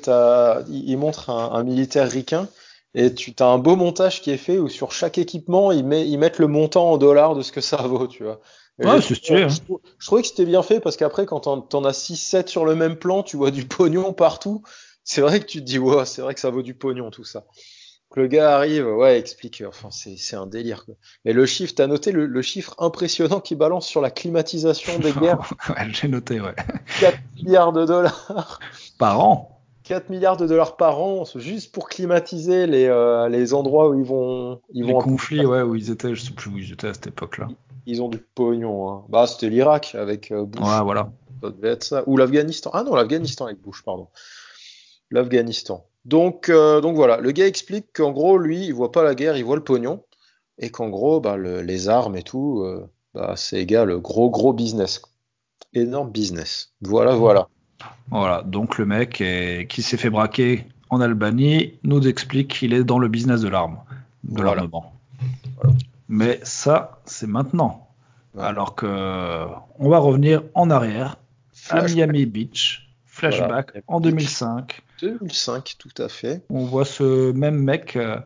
il 0.70 0.96
montre 0.96 1.30
un, 1.30 1.52
un 1.52 1.62
militaire 1.62 2.10
ricain 2.10 2.48
et 2.94 3.14
tu 3.14 3.32
as 3.40 3.46
un 3.46 3.58
beau 3.58 3.76
montage 3.76 4.20
qui 4.22 4.30
est 4.30 4.36
fait 4.36 4.58
où 4.58 4.68
sur 4.68 4.92
chaque 4.92 5.18
équipement, 5.18 5.72
ils, 5.72 5.84
met, 5.84 6.06
ils 6.08 6.18
mettent 6.18 6.38
le 6.38 6.46
montant 6.46 6.90
en 6.92 6.98
dollars 6.98 7.34
de 7.34 7.42
ce 7.42 7.52
que 7.52 7.60
ça 7.60 7.76
vaut, 7.78 8.06
tu 8.06 8.22
vois. 8.24 8.40
Ouais, 8.78 9.00
c'est 9.00 9.14
stylé, 9.14 9.42
hein. 9.44 9.48
Je, 9.48 9.60
trou- 9.60 9.80
je 9.98 10.06
trouvais 10.06 10.22
que 10.22 10.28
c'était 10.28 10.44
bien 10.44 10.62
fait 10.62 10.80
parce 10.80 10.96
qu'après, 10.96 11.24
quand 11.26 11.40
t'en, 11.40 11.84
as 11.84 11.92
6-7 11.92 12.48
sur 12.48 12.64
le 12.64 12.74
même 12.74 12.96
plan, 12.96 13.22
tu 13.22 13.36
vois 13.36 13.50
du 13.50 13.64
pognon 13.66 14.12
partout. 14.12 14.62
C'est 15.04 15.20
vrai 15.20 15.40
que 15.40 15.46
tu 15.46 15.58
te 15.60 15.64
dis, 15.64 15.78
ouais, 15.78 16.04
c'est 16.06 16.22
vrai 16.22 16.34
que 16.34 16.40
ça 16.40 16.50
vaut 16.50 16.62
du 16.62 16.74
pognon 16.74 17.10
tout 17.10 17.24
ça. 17.24 17.40
Donc, 17.40 18.16
le 18.16 18.26
gars 18.26 18.56
arrive, 18.56 18.86
ouais, 18.86 19.18
explique, 19.18 19.62
enfin, 19.66 19.90
c'est, 19.90 20.16
c'est 20.16 20.36
un 20.36 20.46
délire, 20.46 20.84
quoi. 20.84 20.94
Mais 21.24 21.32
le 21.32 21.46
chiffre, 21.46 21.74
t'as 21.74 21.86
noté 21.86 22.12
le, 22.12 22.26
le 22.26 22.42
chiffre 22.42 22.74
impressionnant 22.78 23.40
qui 23.40 23.54
balance 23.54 23.86
sur 23.86 24.00
la 24.00 24.10
climatisation 24.10 24.98
des 24.98 25.12
guerres, 25.20 25.38
Ouais, 25.68 25.88
J'ai 25.92 26.08
noté, 26.08 26.40
ouais. 26.40 26.54
4 26.98 27.18
milliards 27.42 27.72
de 27.72 27.84
dollars. 27.86 28.58
Par 28.98 29.20
an 29.20 29.51
4 29.84 30.10
milliards 30.10 30.36
de 30.36 30.46
dollars 30.46 30.76
par 30.76 31.00
an 31.00 31.24
juste 31.36 31.72
pour 31.72 31.88
climatiser 31.88 32.66
les, 32.66 32.86
euh, 32.86 33.28
les 33.28 33.52
endroits 33.54 33.88
où 33.90 33.98
ils 33.98 34.04
vont 34.04 34.60
ils 34.72 34.84
Les 34.86 34.92
vont 34.92 35.00
conflits, 35.00 35.44
ouais, 35.44 35.62
où 35.62 35.74
ils 35.74 35.90
étaient, 35.90 36.14
je 36.14 36.22
sais 36.22 36.32
plus 36.32 36.50
où 36.50 36.58
ils 36.58 36.72
étaient 36.72 36.88
à 36.88 36.94
cette 36.94 37.08
époque-là. 37.08 37.48
ils 37.86 38.00
ont 38.02 38.08
du 38.08 38.18
pognon 38.18 38.88
hein. 38.90 39.04
Bah 39.08 39.26
c'était 39.26 39.48
l'Irak 39.48 39.94
avec 39.94 40.30
euh, 40.30 40.44
Bush, 40.44 40.62
Ouais, 40.66 40.82
voilà. 40.84 41.10
ça 41.42 41.50
devait 41.50 41.70
être 41.70 41.84
ça 41.84 42.04
ou 42.06 42.16
l'Afghanistan. 42.16 42.70
Ah 42.72 42.84
non, 42.84 42.94
l'Afghanistan 42.94 43.46
avec 43.46 43.60
Bush, 43.60 43.82
pardon. 43.84 44.08
L'Afghanistan. 45.10 45.84
Donc 46.04 46.48
euh, 46.48 46.80
donc 46.80 46.96
voilà, 46.96 47.18
le 47.18 47.30
gars 47.32 47.46
explique 47.46 47.92
qu'en 47.94 48.10
gros 48.12 48.38
lui, 48.38 48.64
il 48.66 48.72
voit 48.74 48.90
pas 48.92 49.02
la 49.04 49.14
guerre, 49.14 49.36
il 49.36 49.44
voit 49.44 49.56
le 49.56 49.64
pognon 49.64 50.02
et 50.58 50.70
qu'en 50.70 50.88
gros 50.88 51.20
bah 51.20 51.36
le- 51.36 51.62
les 51.62 51.88
armes 51.88 52.16
et 52.16 52.22
tout 52.22 52.60
euh, 52.64 52.88
bah 53.14 53.34
c'est 53.36 53.58
égal 53.58 53.96
gros 53.98 54.30
gros 54.30 54.52
business. 54.52 55.02
Énorme 55.74 56.10
business. 56.10 56.72
Voilà 56.82 57.14
voilà. 57.14 57.48
Voilà, 58.10 58.42
donc 58.42 58.78
le 58.78 58.84
mec 58.86 59.20
est- 59.20 59.66
qui 59.68 59.82
s'est 59.82 59.96
fait 59.96 60.10
braquer 60.10 60.66
en 60.90 61.00
Albanie 61.00 61.74
nous 61.82 62.06
explique 62.06 62.48
qu'il 62.48 62.74
est 62.74 62.84
dans 62.84 62.98
le 62.98 63.08
business 63.08 63.40
de 63.40 63.48
l'arme, 63.48 63.78
de 64.24 64.34
Voilà. 64.42 64.54
l'armement. 64.56 64.92
Mais 66.08 66.40
ça, 66.42 67.00
c'est 67.04 67.26
maintenant. 67.26 67.88
Alors 68.38 68.74
que 68.74 69.46
on 69.78 69.88
va 69.88 69.98
revenir 69.98 70.42
en 70.54 70.70
arrière 70.70 71.16
à. 71.70 71.82
Miami 71.86 72.26
Beach, 72.26 72.90
flashback 73.06 73.70
Voilà. 73.72 73.84
en 73.88 74.00
2005. 74.00 74.80
2005 75.00 75.74
tout 75.78 76.02
à 76.02 76.08
fait. 76.08 76.42
On 76.50 76.64
voit 76.64 76.84
ce 76.84 77.32
même 77.32 77.56
mec 77.62 77.96
euh, 77.96 78.18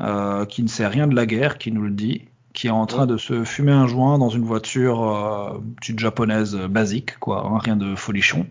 euh, 0.00 0.44
qui 0.46 0.62
ne 0.62 0.68
sait 0.68 0.86
rien 0.86 1.06
de 1.08 1.14
la 1.14 1.26
guerre, 1.26 1.58
qui 1.58 1.72
nous 1.72 1.82
le 1.82 1.90
dit, 1.90 2.28
qui 2.58 2.66
est 2.66 2.70
en 2.70 2.86
train 2.86 3.06
de 3.06 3.16
se 3.16 3.44
fumer 3.44 3.70
un 3.70 3.86
joint 3.86 4.18
dans 4.18 4.30
une 4.30 4.42
voiture 4.42 5.08
euh, 5.08 5.60
petite 5.76 6.00
japonaise 6.00 6.56
euh, 6.56 6.66
basique, 6.66 7.16
quoi, 7.20 7.46
hein, 7.46 7.58
rien 7.58 7.76
de 7.76 7.94
folichon. 7.94 8.46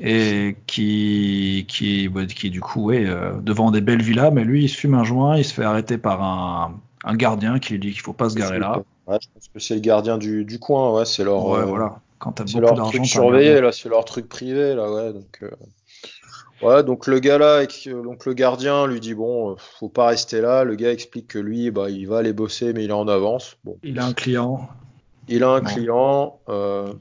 et 0.00 0.56
qui, 0.66 1.64
qui, 1.68 2.10
qui 2.34 2.50
du 2.50 2.60
coup 2.60 2.90
est 2.90 3.06
euh, 3.06 3.34
devant 3.40 3.70
des 3.70 3.80
belles 3.80 4.02
villas, 4.02 4.32
mais 4.32 4.42
lui 4.42 4.64
il 4.64 4.68
se 4.68 4.76
fume 4.76 4.94
un 4.94 5.04
joint, 5.04 5.36
il 5.36 5.44
se 5.44 5.54
fait 5.54 5.62
arrêter 5.62 5.98
par 5.98 6.20
un, 6.20 6.80
un 7.04 7.14
gardien 7.14 7.60
qui 7.60 7.74
lui 7.74 7.78
dit 7.78 7.92
qu'il 7.92 8.00
faut 8.00 8.12
pas 8.12 8.28
se 8.28 8.34
garer 8.34 8.58
là. 8.58 8.82
Ouais, 9.06 9.18
je 9.22 9.28
pense 9.32 9.48
que 9.54 9.60
c'est 9.60 9.74
le 9.74 9.80
gardien 9.80 10.18
du, 10.18 10.44
du 10.44 10.58
coin, 10.58 10.92
ouais, 10.92 11.04
c'est 11.04 11.22
leur. 11.22 11.46
Ouais, 11.46 11.60
euh, 11.60 11.64
voilà. 11.64 12.00
Quand 12.18 12.42
beaucoup 12.42 12.60
leur 12.60 12.90
truc 12.90 13.06
surveillé, 13.06 13.60
là, 13.60 13.70
c'est 13.70 13.88
leur 13.88 14.04
truc 14.04 14.28
privé, 14.28 14.74
là, 14.74 14.90
ouais. 14.92 15.12
Donc, 15.12 15.44
ouais, 16.62 16.82
donc 16.84 17.06
le 17.06 17.18
gars 17.18 17.38
là, 17.38 17.64
donc 17.86 18.26
le 18.26 18.32
gardien 18.34 18.86
lui 18.86 19.00
dit 19.00 19.14
bon, 19.14 19.52
euh, 19.52 19.54
faut 19.78 19.88
pas 19.88 20.06
rester 20.08 20.40
là. 20.40 20.64
Le 20.64 20.74
gars 20.74 20.92
explique 20.92 21.28
que 21.28 21.38
lui, 21.38 21.70
bah, 21.70 21.90
il 21.90 22.06
va 22.08 22.18
aller 22.18 22.32
bosser, 22.32 22.72
mais 22.72 22.84
il 22.84 22.90
est 22.90 22.94
en 22.94 23.08
avance. 23.08 23.56
Bon, 23.64 23.78
Il 23.82 23.98
a 23.98 24.06
un 24.06 24.12
client. 24.12 24.68
il 25.28 25.42
a 25.44 25.50
un 25.50 25.60
client. 25.60 26.40
euh, 26.48 26.92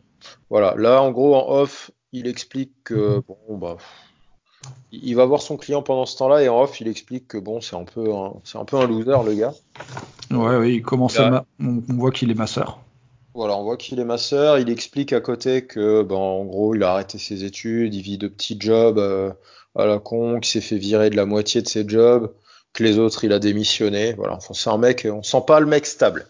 voilà, 0.50 0.76
là, 0.78 1.02
en 1.02 1.12
gros, 1.12 1.36
en 1.36 1.50
off, 1.62 1.92
il 2.12 2.28
explique 2.28 2.72
que 2.84 3.22
bon, 3.28 3.58
bah, 3.58 3.78
il 4.92 5.16
va 5.16 5.26
voir 5.26 5.42
son 5.42 5.58
client 5.58 5.82
pendant 5.82 6.06
ce 6.06 6.18
temps-là 6.18 6.44
et 6.44 6.50
en 6.50 6.62
off, 6.62 6.82
il 6.82 6.88
explique 6.88 7.28
que 7.28 7.38
bon, 7.38 7.62
c'est 7.62 7.76
un 7.76 7.84
peu, 7.86 8.14
un, 8.14 8.34
c'est 8.44 8.58
un 8.58 8.66
peu 8.66 8.78
un 8.78 8.86
loser, 8.88 9.18
le 9.26 9.34
gars. 9.34 9.54
Ouais, 10.32 10.58
oui, 10.58 10.76
il 10.76 10.82
commence 10.82 11.16
Il 11.16 11.22
a- 11.22 11.28
à 11.28 11.30
ma- 11.30 11.46
on, 11.62 11.82
on 11.90 11.94
voit 11.96 12.12
qu'il 12.12 12.30
est 12.32 12.36
masseur. 12.36 12.80
Voilà, 13.34 13.56
on 13.58 13.64
voit 13.64 13.78
qu'il 13.78 14.00
est 14.00 14.04
masseur. 14.06 14.60
Il 14.60 14.70
explique 14.70 15.14
à 15.14 15.22
côté 15.22 15.66
que, 15.66 16.04
ben, 16.04 16.16
en 16.16 16.44
gros, 16.46 16.76
il 16.76 16.84
a 16.84 16.92
arrêté 16.94 17.18
ses 17.18 17.44
études, 17.46 17.96
il 17.96 18.02
vit 18.02 18.18
de 18.18 18.28
petits 18.28 18.58
jobs 18.60 18.98
euh, 18.98 19.32
à 19.76 19.86
la 19.86 20.00
con, 20.00 20.40
qu'il 20.40 20.52
s'est 20.52 20.68
fait 20.68 20.78
virer 20.78 21.10
de 21.10 21.16
la 21.16 21.26
moitié 21.26 21.62
de 21.62 21.68
ses 21.68 21.88
jobs, 21.88 22.34
que 22.74 22.84
les 22.84 22.98
autres, 23.00 23.24
il 23.24 23.32
a 23.32 23.40
démissionné. 23.40 24.14
Voilà, 24.14 24.36
enfin, 24.36 24.54
c'est 24.54 24.70
un 24.70 24.78
mec, 24.78 25.08
on 25.10 25.24
sent 25.24 25.44
pas 25.48 25.60
le 25.62 25.66
mec 25.66 25.86
stable. 25.86 26.28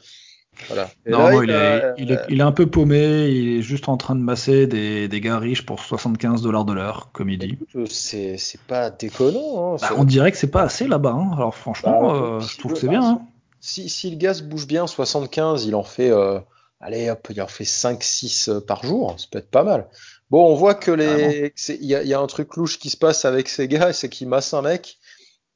Voilà. 0.67 0.91
Non, 1.07 1.27
là, 1.29 1.33
il 1.43 1.49
il, 1.49 1.51
a- 1.51 1.89
est, 1.89 1.93
il, 1.97 2.11
est, 2.11 2.19
il 2.29 2.39
est 2.39 2.43
un 2.43 2.51
peu 2.51 2.67
paumé, 2.67 3.29
il 3.29 3.57
est 3.59 3.61
juste 3.63 3.89
en 3.89 3.97
train 3.97 4.15
de 4.15 4.21
masser 4.21 4.67
des, 4.67 5.07
des 5.07 5.21
gars 5.21 5.39
riches 5.39 5.65
pour 5.65 5.79
75 5.79 6.41
dollars 6.43 6.65
de 6.65 6.73
l'heure, 6.73 7.09
comme 7.13 7.29
il 7.29 7.39
dit. 7.39 7.57
euh, 7.75 7.85
c'est, 7.87 8.37
pas 8.67 8.91
déconnant. 8.91 9.73
Hein, 9.73 9.77
Bah, 9.81 9.89
on 9.97 10.03
dirait 10.03 10.31
que 10.31 10.37
c'est 10.37 10.51
pas 10.51 10.61
assez 10.63 10.87
là-bas. 10.87 11.13
hein. 11.13 11.31
Alors 11.35 11.55
franchement, 11.55 11.99
Bah, 11.99 12.35
euh, 12.37 12.39
je 12.41 12.57
trouve 12.59 12.73
que 12.73 12.79
c'est 12.79 12.87
bien. 12.87 13.03
hein. 13.03 13.21
Si, 13.59 13.89
si 13.89 14.09
le 14.11 14.17
gars 14.17 14.33
se 14.33 14.43
bouge 14.43 14.67
bien, 14.67 14.87
75, 14.87 15.65
il 15.65 15.75
en 15.75 15.83
fait, 15.83 16.09
euh, 16.11 16.39
allez 16.81 17.09
hop, 17.09 17.27
il 17.29 17.41
en 17.41 17.47
fait 17.47 17.63
5-6 17.63 18.61
par 18.61 18.83
jour, 18.83 19.15
ça 19.19 19.27
peut 19.31 19.39
être 19.39 19.49
pas 19.49 19.63
mal. 19.63 19.87
Bon, 20.29 20.51
on 20.51 20.55
voit 20.55 20.75
que 20.75 20.91
les, 20.91 21.53
il 21.67 21.85
y 21.85 21.95
a, 21.95 22.03
il 22.03 22.07
y 22.07 22.13
a 22.13 22.19
un 22.19 22.27
truc 22.27 22.55
louche 22.55 22.79
qui 22.79 22.89
se 22.89 22.97
passe 22.97 23.25
avec 23.25 23.49
ces 23.49 23.67
gars, 23.67 23.93
c'est 23.93 24.09
qu'ils 24.09 24.27
massent 24.27 24.53
un 24.53 24.61
mec, 24.61 24.97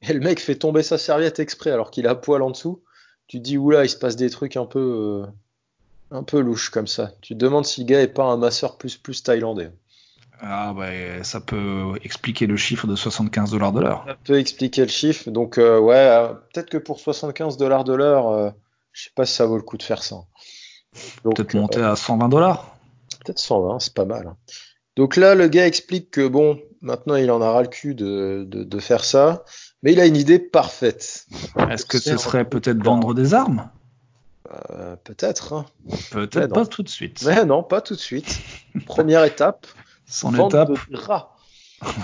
et 0.02 0.12
le 0.12 0.20
mec 0.20 0.40
fait 0.40 0.56
tomber 0.56 0.82
sa 0.82 0.98
serviette 0.98 1.40
exprès 1.40 1.70
alors 1.70 1.90
qu'il 1.90 2.06
a 2.06 2.14
poil 2.14 2.42
en 2.42 2.50
dessous. 2.50 2.82
Tu 3.26 3.38
te 3.38 3.42
dis, 3.42 3.58
oula, 3.58 3.84
il 3.84 3.88
se 3.88 3.96
passe 3.96 4.16
des 4.16 4.30
trucs 4.30 4.56
un 4.56 4.66
peu, 4.66 5.24
euh, 5.24 5.26
un 6.10 6.22
peu 6.22 6.40
louches 6.40 6.70
comme 6.70 6.86
ça. 6.86 7.12
Tu 7.22 7.34
te 7.34 7.38
demandes 7.38 7.66
si 7.66 7.80
le 7.80 7.86
gars 7.86 8.02
est 8.02 8.08
pas 8.08 8.24
un 8.24 8.36
masseur 8.36 8.76
plus 8.76 8.96
plus 8.96 9.22
thaïlandais. 9.22 9.70
Ah 10.40 10.74
ouais, 10.74 11.20
ça 11.22 11.40
peut 11.40 11.94
expliquer 12.02 12.46
le 12.46 12.56
chiffre 12.56 12.86
de 12.86 12.94
75 12.94 13.50
dollars 13.50 13.72
de 13.72 13.80
l'heure. 13.80 14.04
Ça 14.06 14.16
peut 14.22 14.38
expliquer 14.38 14.82
le 14.82 14.88
chiffre. 14.88 15.30
Donc, 15.30 15.58
euh, 15.58 15.78
ouais, 15.78 15.94
euh, 15.96 16.28
peut-être 16.52 16.68
que 16.68 16.78
pour 16.78 17.00
75 17.00 17.56
dollars 17.56 17.84
de 17.84 17.94
l'heure, 17.94 18.28
euh, 18.28 18.50
je 18.92 19.04
sais 19.04 19.12
pas 19.14 19.24
si 19.24 19.34
ça 19.34 19.46
vaut 19.46 19.56
le 19.56 19.62
coup 19.62 19.78
de 19.78 19.82
faire 19.82 20.02
ça. 20.02 20.16
Peut-être 21.22 21.54
euh, 21.54 21.60
monter 21.60 21.82
à 21.82 21.96
120 21.96 22.28
dollars. 22.28 22.76
Peut-être 23.24 23.38
120, 23.38 23.80
c'est 23.80 23.94
pas 23.94 24.04
mal. 24.04 24.34
Donc 24.96 25.16
là, 25.16 25.34
le 25.34 25.48
gars 25.48 25.66
explique 25.66 26.10
que 26.10 26.26
bon, 26.26 26.58
maintenant 26.80 27.16
il 27.16 27.30
en 27.30 27.42
a 27.42 27.50
ras 27.50 27.62
le 27.62 27.68
cul 27.68 27.94
de, 27.94 28.46
de, 28.48 28.64
de 28.64 28.78
faire 28.78 29.04
ça, 29.04 29.44
mais 29.82 29.92
il 29.92 30.00
a 30.00 30.06
une 30.06 30.16
idée 30.16 30.38
parfaite. 30.38 31.26
Est-ce 31.70 31.84
que 31.84 31.98
ce 31.98 32.16
serait 32.16 32.48
peut-être 32.48 32.82
vendre 32.82 33.12
des 33.12 33.34
armes? 33.34 33.68
Euh, 34.70 34.96
peut-être, 34.96 35.52
hein. 35.52 35.66
Peut-être 36.12 36.48
non. 36.48 36.54
pas 36.54 36.66
tout 36.66 36.82
de 36.82 36.88
suite. 36.88 37.22
Mais 37.26 37.44
non, 37.44 37.62
pas 37.62 37.80
tout 37.80 37.94
de 37.94 38.00
suite. 38.00 38.40
Première 38.86 39.24
étape, 39.24 39.66
Son 40.06 40.30
vente 40.30 40.54
étape, 40.54 40.70
de 40.70 40.96
draps. 40.96 41.26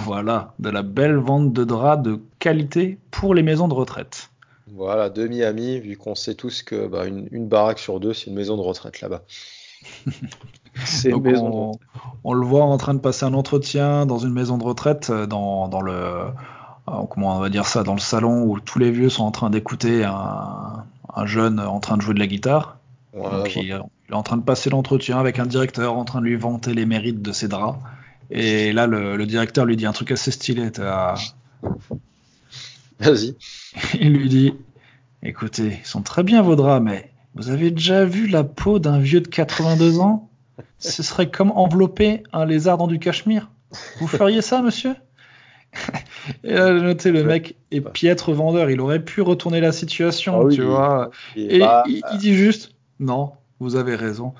voilà, 0.05 0.53
de 0.59 0.69
la 0.69 0.83
belle 0.83 1.17
vente 1.17 1.53
de 1.53 1.65
draps 1.65 2.03
de 2.03 2.21
qualité 2.41 2.99
pour 3.11 3.35
les 3.35 3.43
maisons 3.43 3.69
de 3.69 3.75
retraite. 3.75 4.32
Voilà, 4.75 5.11
de 5.11 5.26
Miami, 5.26 5.81
vu 5.81 5.97
qu'on 5.97 6.14
sait 6.14 6.35
tous 6.35 6.62
que 6.62 6.87
bah, 6.87 7.07
une, 7.07 7.29
une 7.31 7.47
baraque 7.47 7.79
sur 7.79 8.00
deux, 8.00 8.14
c'est 8.14 8.29
une 8.29 8.37
maison 8.37 8.57
de 8.57 8.62
retraite 8.62 9.00
là-bas. 9.00 9.23
c'est 10.85 11.11
une 11.11 11.21
maison 11.21 11.49
de 11.50 11.55
on, 11.55 11.73
on 12.25 12.33
le 12.33 12.47
voit 12.47 12.64
en 12.64 12.79
train 12.79 12.95
de 12.95 13.00
passer 13.00 13.25
un 13.25 13.35
entretien 13.35 14.07
dans 14.07 14.19
une 14.19 14.33
maison 14.33 14.59
de 14.59 14.64
retraite, 14.64 15.11
euh, 15.11 15.26
dans, 15.26 15.69
dans 15.69 15.83
le 15.83 15.93
euh, 15.93 16.31
comment 17.11 17.37
on 17.37 17.41
va 17.41 17.49
dire 17.50 17.67
ça, 17.67 17.83
dans 17.83 17.95
le 17.95 18.00
salon 18.00 18.45
où 18.45 18.61
tous 18.61 18.79
les 18.79 18.91
vieux 18.91 19.09
sont 19.11 19.25
en 19.25 19.31
train 19.31 19.50
d'écouter 19.50 20.05
un, 20.05 20.85
un 21.14 21.26
jeune 21.26 21.61
en 21.61 21.81
train 21.81 21.97
de 21.97 22.02
jouer 22.02 22.14
de 22.14 22.19
la 22.19 22.26
guitare. 22.26 22.79
Voilà, 23.12 23.38
Donc 23.38 23.50
voilà. 23.52 23.62
il, 23.62 23.83
il 24.09 24.12
est 24.12 24.17
en 24.17 24.23
train 24.23 24.37
de 24.37 24.43
passer 24.43 24.71
l'entretien 24.71 25.19
avec 25.19 25.38
un 25.38 25.47
directeur 25.47 25.97
en 25.97 26.05
train 26.05 26.21
de 26.21 26.26
lui 26.26 26.37
vanter 26.37 26.73
les 26.73 26.87
mérites 26.87 27.21
de 27.23 27.33
ses 27.33 27.49
draps. 27.49 27.79
Et 28.31 28.73
là 28.73 28.87
le, 28.87 29.17
le 29.17 29.26
directeur 29.26 29.67
lui 29.67 29.76
dit 29.76 29.87
un 29.87 29.93
truc 29.93 30.11
assez 30.11 30.31
stylé. 30.31 30.71
Vas-y. 33.03 33.37
Il 34.01 34.13
lui 34.15 34.29
dit 34.29 34.55
Écoutez, 35.23 35.79
ils 35.83 35.87
sont 35.87 36.03
très 36.03 36.23
bien 36.23 36.43
vos 36.43 36.57
draps, 36.57 36.83
mais 36.85 37.11
vous 37.35 37.51
avez 37.51 37.71
déjà 37.71 38.05
vu 38.05 38.27
la 38.27 38.45
peau 38.45 38.79
d'un 38.79 38.99
vieux 38.99 39.21
de 39.21 39.29
82 39.29 39.99
ans? 40.01 40.29
Ce 40.79 41.03
serait 41.03 41.31
comme 41.31 41.51
envelopper 41.53 42.23
un 42.33 42.45
lézard 42.45 42.77
dans 42.77 42.87
du 42.89 42.99
cachemire. 42.99 43.51
Vous 44.01 44.09
feriez 44.09 44.43
ça, 44.43 44.61
monsieur? 44.63 44.95
Et 46.45 46.53
là, 46.55 46.73
noté, 46.73 47.11
le 47.11 47.25
mec 47.25 47.57
est 47.71 47.81
piètre 47.81 48.33
vendeur. 48.33 48.69
Il 48.71 48.81
aurait 48.81 49.03
pu 49.03 49.23
retourner 49.23 49.61
la 49.61 49.73
situation, 49.73 50.41
Ah 50.41 50.45
oui, 50.45 50.55
tu 50.55 50.63
vois. 50.63 51.11
Et 51.37 51.57
Et 51.57 51.59
bah, 51.61 51.85
il, 51.87 52.03
il 52.13 52.19
dit 52.19 52.35
juste 52.35 52.73
Non, 53.01 53.33
vous 53.61 53.77
avez 53.77 53.95
raison. 53.97 54.35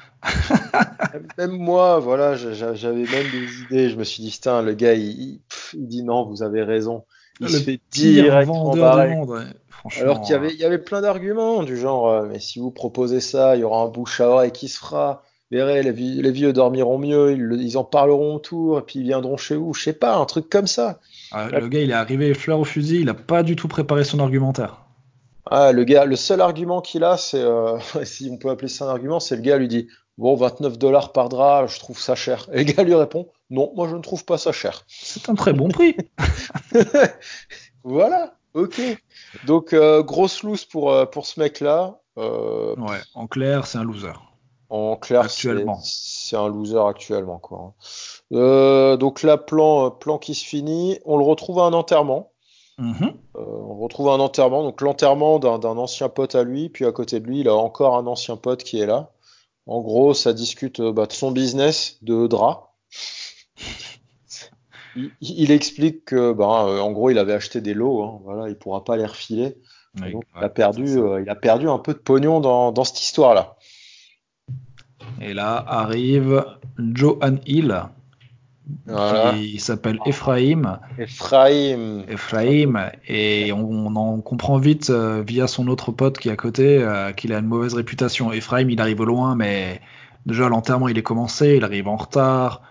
Même 1.38 1.52
moi, 1.52 1.99
voilà, 2.00 2.37
j'a- 2.37 2.52
j'a- 2.52 2.75
j'avais 2.75 3.04
même 3.04 3.31
des 3.33 3.62
idées. 3.62 3.88
Je 3.90 3.97
me 3.97 4.04
suis 4.04 4.23
dit, 4.23 4.31
putain, 4.31 4.62
le 4.62 4.75
gars, 4.75 4.95
il, 4.95 5.04
il- 5.09 5.40
pff, 5.49 5.75
il 5.78 5.87
dit 5.88 6.02
non, 6.02 6.25
vous 6.26 6.42
avez 6.42 6.62
raison. 6.62 7.04
Il 7.42 7.52
le 7.52 7.58
se 7.58 7.62
fait 7.64 7.80
directement 7.92 8.75
barrer. 8.76 9.14
monde. 9.14 9.30
ouais. 9.30 9.44
Alors 10.00 10.20
qu'il 10.20 10.32
y 10.32 10.34
avait, 10.37 10.52
il 10.52 10.61
y 10.61 10.64
avait 10.64 10.78
plein 10.78 11.00
d'arguments 11.00 11.62
du 11.64 11.76
genre, 11.76 12.08
euh, 12.08 12.26
mais 12.30 12.38
si 12.38 12.58
vous 12.61 12.70
proposez 12.70 13.20
ça, 13.20 13.56
il 13.56 13.61
y 13.61 13.64
aura 13.64 13.82
un 13.82 13.88
bouche 13.88 14.20
à 14.20 14.28
oreille 14.28 14.52
qui 14.52 14.68
se 14.68 14.78
fera. 14.78 15.22
Verrez, 15.50 15.82
les, 15.82 15.92
vi- 15.92 16.22
les 16.22 16.30
vieux 16.30 16.52
dormiront 16.52 16.99
mieux, 16.99 17.32
ils 17.32 17.76
en 17.76 17.84
parleront 17.84 18.37
autour, 18.37 18.78
et 18.78 18.82
puis 18.82 19.00
ils 19.00 19.02
viendront 19.02 19.37
chez 19.37 19.54
vous. 19.56 19.75
Je 19.75 19.82
sais 19.82 19.92
pas, 19.92 20.16
un 20.16 20.25
truc 20.25 20.49
comme 20.49 20.66
ça. 20.66 20.99
Ah, 21.32 21.49
le 21.50 21.68
gars, 21.68 21.80
il 21.80 21.90
est 21.90 21.94
arrivé 21.94 22.32
fleur 22.32 22.61
au 22.61 22.64
fusil. 22.64 23.00
Il 23.00 23.08
a 23.11 23.14
pas 23.14 23.42
du 23.42 23.54
tout 23.56 23.68
préparé 23.68 24.04
son 24.04 24.18
argumentaire. 24.20 24.82
Ah, 25.50 25.72
le 25.72 25.84
gars, 25.84 26.04
le 26.04 26.16
seul 26.16 26.40
argument 26.40 26.80
qu'il 26.80 27.04
a, 27.04 27.16
c'est, 27.16 27.42
euh, 27.42 27.76
si 28.04 28.30
on 28.32 28.38
peut 28.38 28.50
appeler 28.50 28.68
ça 28.68 28.87
un 28.87 28.88
argument, 28.88 29.20
c'est 29.20 29.37
le 29.37 29.42
gars 29.42 29.58
lui 29.58 29.68
dit, 29.68 29.88
bon, 30.16 30.37
29 30.37 30.78
dollars 30.78 31.12
par 31.12 31.28
drap, 31.28 31.66
je 31.66 31.78
trouve 31.80 31.99
ça 31.99 32.14
cher. 32.14 32.49
Et 32.52 32.64
le 32.64 32.72
gars 32.72 32.82
lui 32.84 32.94
répond, 32.94 33.28
non, 33.52 33.73
moi 33.76 33.87
je 33.88 33.94
ne 33.94 34.00
trouve 34.02 34.25
pas 34.25 34.38
ça 34.38 34.50
cher. 34.50 34.85
C'est 34.88 35.28
un 35.28 35.35
très 35.37 35.52
bon 35.52 35.68
prix. 35.68 35.97
Voilà, 37.85 38.35
ok. 38.54 38.80
Donc, 39.47 39.73
euh, 39.73 40.02
grosse 40.02 40.42
loose 40.42 40.64
pour, 40.64 40.92
euh, 40.92 41.04
pour 41.06 41.26
ce 41.26 41.40
mec-là. 41.40 41.99
Euh, 42.18 42.75
Ouais, 42.76 43.00
en 43.14 43.26
clair, 43.26 43.66
c'est 43.66 43.78
un 43.78 43.85
loser. 43.85 44.12
en 44.71 44.97
clair, 44.97 45.23
c'est 45.30 45.49
Actuellement. 45.49 45.80
c'est 45.82 46.37
un 46.37 46.49
loser 46.49 46.78
actuellement, 46.87 47.38
quoi. 47.38 47.75
Euh, 48.32 48.97
donc 48.97 49.23
là, 49.23 49.37
plan, 49.37 49.90
plan 49.90 50.18
qui 50.18 50.35
se 50.35 50.44
finit. 50.44 50.99
On 51.04 51.16
le 51.18 51.25
retrouve 51.25 51.59
à 51.59 51.64
un 51.64 51.73
enterrement. 51.73 52.32
Mhm. 52.78 53.14
On 53.35 53.75
le 53.75 53.82
retrouve 53.82 54.09
à 54.09 54.12
un 54.12 54.21
enterrement. 54.21 54.62
Donc 54.62 54.80
l'enterrement 54.80 55.38
d'un 55.38 55.59
ancien 55.76 56.09
pote 56.09 56.35
à 56.35 56.44
lui. 56.44 56.68
Puis 56.68 56.87
à 56.87 56.92
côté 56.92 57.21
de 57.21 57.26
lui, 57.26 57.40
il 57.40 57.49
a 57.49 57.54
encore 57.54 57.97
un 57.97 58.06
ancien 58.06 58.37
pote 58.37 58.62
qui 58.62 58.80
est 58.80 58.87
là. 58.87 59.11
En 59.66 59.80
gros, 59.80 60.14
ça 60.14 60.32
discute 60.32 60.80
bah, 60.80 61.06
de 61.06 61.12
son 61.12 61.30
business 61.32 61.99
de 62.02 62.26
drap. 62.26 62.75
Il, 64.95 65.11
il 65.21 65.50
explique 65.50 66.04
que, 66.04 66.33
ben, 66.33 66.66
euh, 66.66 66.81
en 66.81 66.92
gros, 66.92 67.11
il 67.11 67.19
avait 67.19 67.33
acheté 67.33 67.61
des 67.61 67.75
lots. 67.75 68.02
Hein, 68.02 68.21
voilà, 68.25 68.49
il 68.49 68.57
pourra 68.57 68.85
pas 68.85 68.97
les 68.97 69.07
refiler. 69.07 69.57
Oui, 70.00 70.12
Donc, 70.12 70.25
il 70.37 70.45
a 70.45 70.49
perdu, 70.49 70.99
euh, 70.99 71.23
il 71.23 71.28
a 71.31 71.35
perdu 71.35 71.69
un 71.69 71.78
peu 71.78 71.92
de 71.95 71.99
pognon 71.99 72.40
dans, 72.40 72.73
dans 72.73 72.85
cette 72.85 73.00
histoire-là. 73.02 73.57
Et 75.21 75.35
là 75.35 75.62
arrive 75.66 76.45
Johan 76.78 77.37
Hill, 77.47 77.83
Voilà. 78.87 79.33
qui 79.35 79.59
s'appelle 79.61 79.99
Ephraim. 80.07 80.81
Ephraim. 80.99 82.04
Ephraim, 82.09 82.90
et 83.07 83.52
on, 83.52 83.64
on 83.87 83.97
en 83.97 84.21
comprend 84.21 84.59
vite 84.59 84.90
euh, 84.90 85.23
via 85.26 85.47
son 85.47 85.69
autre 85.69 85.92
pote 85.92 86.19
qui 86.19 86.28
est 86.28 86.33
à 86.33 86.37
côté 86.37 86.87
qu'il 87.16 87.33
a 87.33 87.38
une 87.38 87.47
mauvaise 87.47 87.75
réputation. 87.75 88.33
Ephraim, 88.33 88.69
il 88.71 88.81
arrive 88.81 89.00
au 89.00 89.04
loin, 89.04 89.35
mais 89.37 89.81
déjà 90.26 90.49
l'enterrement 90.49 90.88
il 90.88 90.97
est 90.99 91.02
commencé, 91.02 91.57
il 91.57 91.64
arrive 91.64 91.88
en 91.88 91.97
retard. 91.97 92.62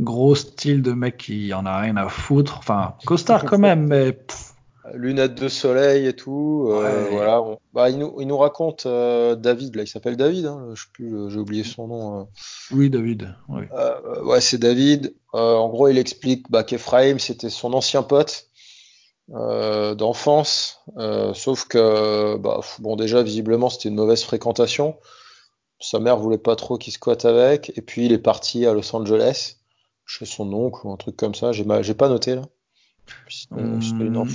Gros 0.00 0.34
style 0.34 0.82
de 0.82 0.92
mec 0.92 1.16
qui 1.18 1.52
en 1.54 1.66
a 1.66 1.78
rien 1.78 1.96
à 1.96 2.08
foutre. 2.08 2.56
Enfin, 2.58 2.94
costard 3.06 3.44
quand 3.44 3.58
même, 3.58 3.86
mais 3.86 4.12
pff, 4.12 4.54
Lunettes 4.94 5.34
de 5.40 5.46
soleil 5.48 6.06
et 6.06 6.14
tout. 6.16 6.66
euh, 6.70 7.04
Ouais. 7.04 7.10
voilà. 7.12 7.42
on- 7.42 7.58
bah, 7.74 7.90
il, 7.90 7.98
nous, 7.98 8.16
il 8.18 8.26
nous 8.26 8.38
raconte 8.38 8.86
euh, 8.86 9.36
David, 9.36 9.76
là, 9.76 9.82
il 9.82 9.86
s'appelle 9.86 10.16
David. 10.16 10.46
Hein, 10.46 10.70
je 10.74 10.82
sais 10.82 10.88
plus, 10.92 11.14
euh, 11.14 11.28
j'ai 11.28 11.38
oublié 11.38 11.62
son 11.64 11.86
nom. 11.86 12.20
euh. 12.20 12.24
oui, 12.72 12.88
David. 12.90 13.34
Oui. 13.48 13.62
Ouais, 14.24 14.40
c'est 14.40 14.58
David. 14.58 15.14
En 15.32 15.68
gros, 15.68 15.86
il 15.88 15.98
explique 15.98 16.50
bah, 16.50 16.64
qu'Ephraim, 16.64 17.18
c'était 17.18 17.50
son 17.50 17.72
ancien 17.74 18.02
pote 18.02 18.46
d'enfance. 19.94 20.80
Sauf 21.34 21.66
que, 21.66 22.36
bah, 22.38 22.60
bon, 22.78 22.96
déjà, 22.96 23.22
visiblement, 23.22 23.68
c'était 23.70 23.88
une 23.90 23.94
mauvaise 23.94 24.22
fréquentation. 24.24 24.96
Sa 25.78 25.98
mère 25.98 26.18
voulait 26.18 26.38
pas 26.38 26.56
trop 26.56 26.76
qu'il 26.78 26.92
squatte 26.92 27.24
avec. 27.24 27.72
Et 27.76 27.80
puis, 27.82 28.06
il 28.06 28.12
est 28.12 28.18
parti 28.18 28.66
à 28.66 28.72
Los 28.74 28.94
Angeles. 28.94 29.56
Chez 30.10 30.26
son 30.26 30.52
oncle 30.52 30.86
ou 30.86 30.92
un 30.92 30.96
truc 30.96 31.16
comme 31.16 31.34
ça. 31.34 31.52
J'ai 31.52 31.64
pas 31.64 32.08
noté 32.08 32.34
là. 32.34 32.42
Hum, 33.50 33.80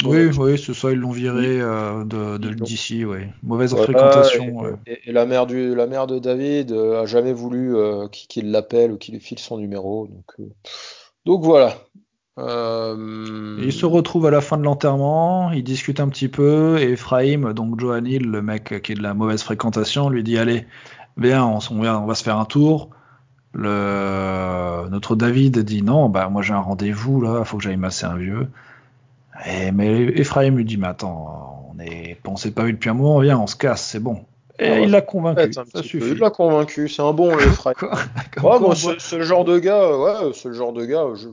oui, 0.06 0.30
oui, 0.38 0.60
c'est 0.60 0.74
ça, 0.74 0.92
ils 0.92 0.98
l'ont 0.98 1.12
viré 1.12 1.62
euh, 1.62 2.04
de, 2.04 2.50
d'ici, 2.54 3.06
oui. 3.06 3.20
Mauvaise 3.42 3.74
fréquentation. 3.74 4.78
Et, 4.86 5.12
la 5.14 5.26
mère 5.26 5.46
du, 5.46 5.74
la 5.74 5.88
mère 5.88 6.08
de 6.08 6.20
David 6.20 6.74
euh, 6.74 7.02
a 7.02 7.06
jamais 7.06 7.32
voulu 7.32 7.76
euh, 7.76 8.08
qu'il 8.10 8.52
l'appelle 8.52 8.92
ou 8.92 8.98
qu'il 8.98 9.14
lui 9.14 9.22
file 9.22 9.40
son 9.40 9.58
numéro. 9.58 10.08
Donc, 10.08 10.50
donc 11.26 11.44
voilà. 11.44 11.78
il 12.38 13.72
se 13.72 13.86
retrouve 13.86 14.26
à 14.26 14.32
la 14.32 14.42
fin 14.42 14.58
de 14.58 14.64
l'enterrement, 14.64 15.52
il 15.52 15.64
discute 15.64 16.02
un 16.02 16.10
petit 16.10 16.28
peu, 16.28 16.78
et 16.78 16.92
Ephraim, 16.92 17.54
donc 17.54 17.80
Johanil, 17.80 18.24
le 18.24 18.42
mec 18.42 18.82
qui 18.82 18.92
est 18.92 18.96
de 18.96 19.04
la 19.04 19.14
mauvaise 19.14 19.42
fréquentation, 19.42 20.10
lui 20.10 20.24
dit 20.24 20.38
allez, 20.38 20.66
viens, 21.16 21.46
on, 21.46 21.60
on 21.72 22.06
va 22.06 22.16
se 22.16 22.24
faire 22.24 22.38
un 22.38 22.46
tour. 22.46 22.90
Le... 23.56 24.90
Notre 24.90 25.16
David 25.16 25.60
dit 25.60 25.82
non, 25.82 26.10
bah 26.10 26.28
moi 26.30 26.42
j'ai 26.42 26.54
un 26.54 26.60
rendez-vous 26.60 27.22
là, 27.22 27.44
faut 27.46 27.58
que 27.58 27.64
j'aille 27.64 27.78
masser 27.78 28.06
un 28.06 28.18
vieux. 28.18 28.48
Et, 29.46 29.72
mais 29.72 30.04
Ephraim 30.04 30.52
lui 30.52 30.66
dit 30.66 30.78
mais 30.78 30.88
attends, 30.88 31.72
on 31.74 31.80
est, 31.80 32.18
on 32.28 32.36
s'est 32.36 32.52
pas 32.52 32.64
vu 32.64 32.74
depuis 32.74 32.90
un 32.90 32.94
moment, 32.94 33.20
viens, 33.20 33.40
on 33.40 33.48
se 33.48 33.56
casse, 33.56 33.82
c'est 33.82 34.00
bon. 34.00 34.26
Et 34.58 34.68
ah 34.68 34.80
il 34.80 34.90
l'a 34.90 35.02
convaincu. 35.02 35.54
Ça 35.54 35.84
suffit. 35.84 36.12
Il 36.12 36.18
l'a 36.18 36.30
convaincu, 36.30 36.88
c'est 36.88 37.02
un 37.02 37.12
bon 37.12 37.32
Ephraim. 37.40 37.74
ouais, 38.42 38.96
c'est 39.00 39.18
le 39.18 39.24
genre 39.24 39.46
de 39.46 39.60
gars, 39.60 39.98
ouais, 39.98 40.32
le 40.46 40.54
genre 40.54 40.74
de 40.74 40.86
gars. 40.86 41.06
Je, 41.16 41.28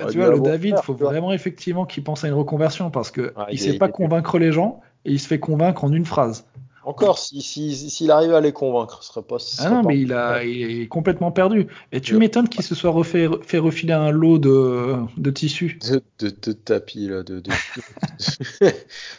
ah, 0.00 0.06
tu 0.10 0.18
vois, 0.18 0.30
le 0.30 0.40
David, 0.40 0.76
il 0.78 0.84
faut 0.84 0.94
vraiment 0.94 1.32
effectivement 1.32 1.84
qu'il 1.84 2.04
pense 2.04 2.24
à 2.24 2.28
une 2.28 2.34
reconversion 2.34 2.90
parce 2.90 3.10
que 3.10 3.32
il 3.50 3.58
sait 3.58 3.78
pas 3.78 3.88
convaincre 3.88 4.38
les 4.38 4.52
gens 4.52 4.80
et 5.04 5.12
il 5.12 5.20
se 5.20 5.28
fait 5.28 5.40
convaincre 5.40 5.84
en 5.84 5.92
une 5.92 6.04
phrase. 6.04 6.46
Encore, 6.82 7.18
s'il 7.18 7.42
si, 7.42 7.90
si, 7.90 8.10
arrive 8.10 8.34
à 8.34 8.40
les 8.40 8.52
convaincre, 8.52 9.02
ce 9.02 9.12
serait 9.12 9.22
pas. 9.22 9.36
ah 9.58 9.70
non, 9.70 9.82
mais 9.82 9.98
il, 9.98 10.12
a, 10.14 10.42
il 10.42 10.82
est 10.82 10.88
complètement 10.88 11.30
perdu. 11.30 11.66
Et 11.92 12.00
tu 12.00 12.16
m'étonnes 12.16 12.48
qu'il 12.48 12.64
se 12.64 12.74
soit 12.74 12.90
refait, 12.90 13.28
fait 13.42 13.58
refiler 13.58 13.92
un 13.92 14.10
lot 14.10 14.38
de, 14.38 14.96
de 15.18 15.30
tissus. 15.30 15.78
De, 15.90 16.02
de, 16.18 16.52
tapis, 16.52 17.06
là, 17.06 17.22
de, 17.22 17.42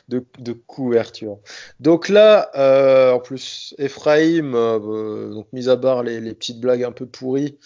de, 0.09 0.25
de, 0.39 0.53
couverture. 0.53 1.37
Donc 1.79 2.09
là, 2.09 2.49
euh, 2.55 3.11
en 3.13 3.19
plus, 3.19 3.75
Ephraim, 3.77 4.53
euh, 4.55 5.33
donc 5.33 5.47
mis 5.53 5.69
à 5.69 5.77
part 5.77 6.01
les, 6.01 6.19
les, 6.19 6.33
petites 6.33 6.59
blagues 6.59 6.83
un 6.83 6.91
peu 6.91 7.05
pourries, 7.05 7.57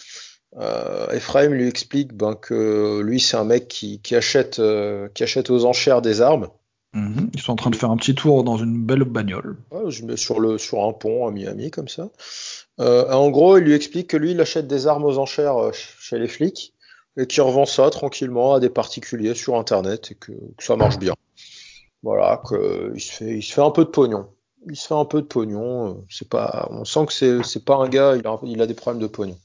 euh, 0.58 1.08
Ephraim 1.10 1.50
lui 1.50 1.68
explique 1.68 2.14
ben, 2.14 2.34
que 2.34 3.00
lui, 3.00 3.20
c'est 3.20 3.36
un 3.36 3.44
mec 3.44 3.68
qui, 3.68 4.00
qui 4.00 4.14
achète, 4.14 4.58
euh, 4.58 5.08
qui 5.14 5.22
achète 5.22 5.50
aux 5.50 5.64
enchères 5.64 6.02
des 6.02 6.20
armes. 6.20 6.48
Mhm. 6.96 7.30
Ils 7.34 7.40
sont 7.40 7.52
en 7.52 7.56
train 7.56 7.68
de 7.68 7.76
faire 7.76 7.90
un 7.90 7.96
petit 7.98 8.14
tour 8.14 8.42
dans 8.42 8.56
une 8.56 8.82
belle 8.82 9.04
bagnole. 9.04 9.56
je 9.88 10.02
mets 10.04 10.16
sur, 10.16 10.40
le, 10.40 10.56
sur 10.56 10.82
un 10.82 10.94
pont 10.94 11.26
à 11.28 11.30
Miami, 11.30 11.70
comme 11.70 11.88
ça. 11.88 12.08
Euh, 12.80 13.12
en 13.12 13.28
gros, 13.28 13.58
il 13.58 13.64
lui 13.64 13.74
explique 13.74 14.08
que 14.08 14.16
lui, 14.16 14.30
il 14.30 14.40
achète 14.40 14.66
des 14.66 14.86
armes 14.86 15.04
aux 15.04 15.18
enchères 15.18 15.58
euh, 15.58 15.72
chez 15.72 16.18
les 16.18 16.26
flics 16.26 16.72
et 17.18 17.26
qu'il 17.26 17.42
revend 17.42 17.66
ça 17.66 17.90
tranquillement 17.90 18.54
à 18.54 18.60
des 18.60 18.70
particuliers 18.70 19.34
sur 19.34 19.56
Internet 19.56 20.12
et 20.12 20.14
que, 20.14 20.32
ça 20.58 20.76
marche 20.76 20.98
bien. 20.98 21.12
Voilà, 22.02 22.40
qu'il 22.48 23.00
se 23.00 23.12
fait, 23.12 23.36
il 23.36 23.42
se 23.42 23.52
fait 23.52 23.62
un 23.62 23.70
peu 23.70 23.84
de 23.84 23.90
pognon. 23.90 24.28
Il 24.66 24.76
se 24.76 24.86
fait 24.86 24.94
un 24.94 25.04
peu 25.04 25.20
de 25.20 25.26
pognon. 25.26 25.90
Euh, 25.90 25.94
c'est 26.08 26.30
pas, 26.30 26.66
on 26.70 26.86
sent 26.86 27.06
que 27.06 27.42
c'est, 27.42 27.64
pas 27.64 27.76
un 27.76 27.90
gars, 27.90 28.16
il 28.16 28.26
a, 28.26 28.38
il 28.42 28.62
a 28.62 28.66
des 28.66 28.74
problèmes 28.74 29.02
de 29.02 29.06
pognon. 29.06 29.36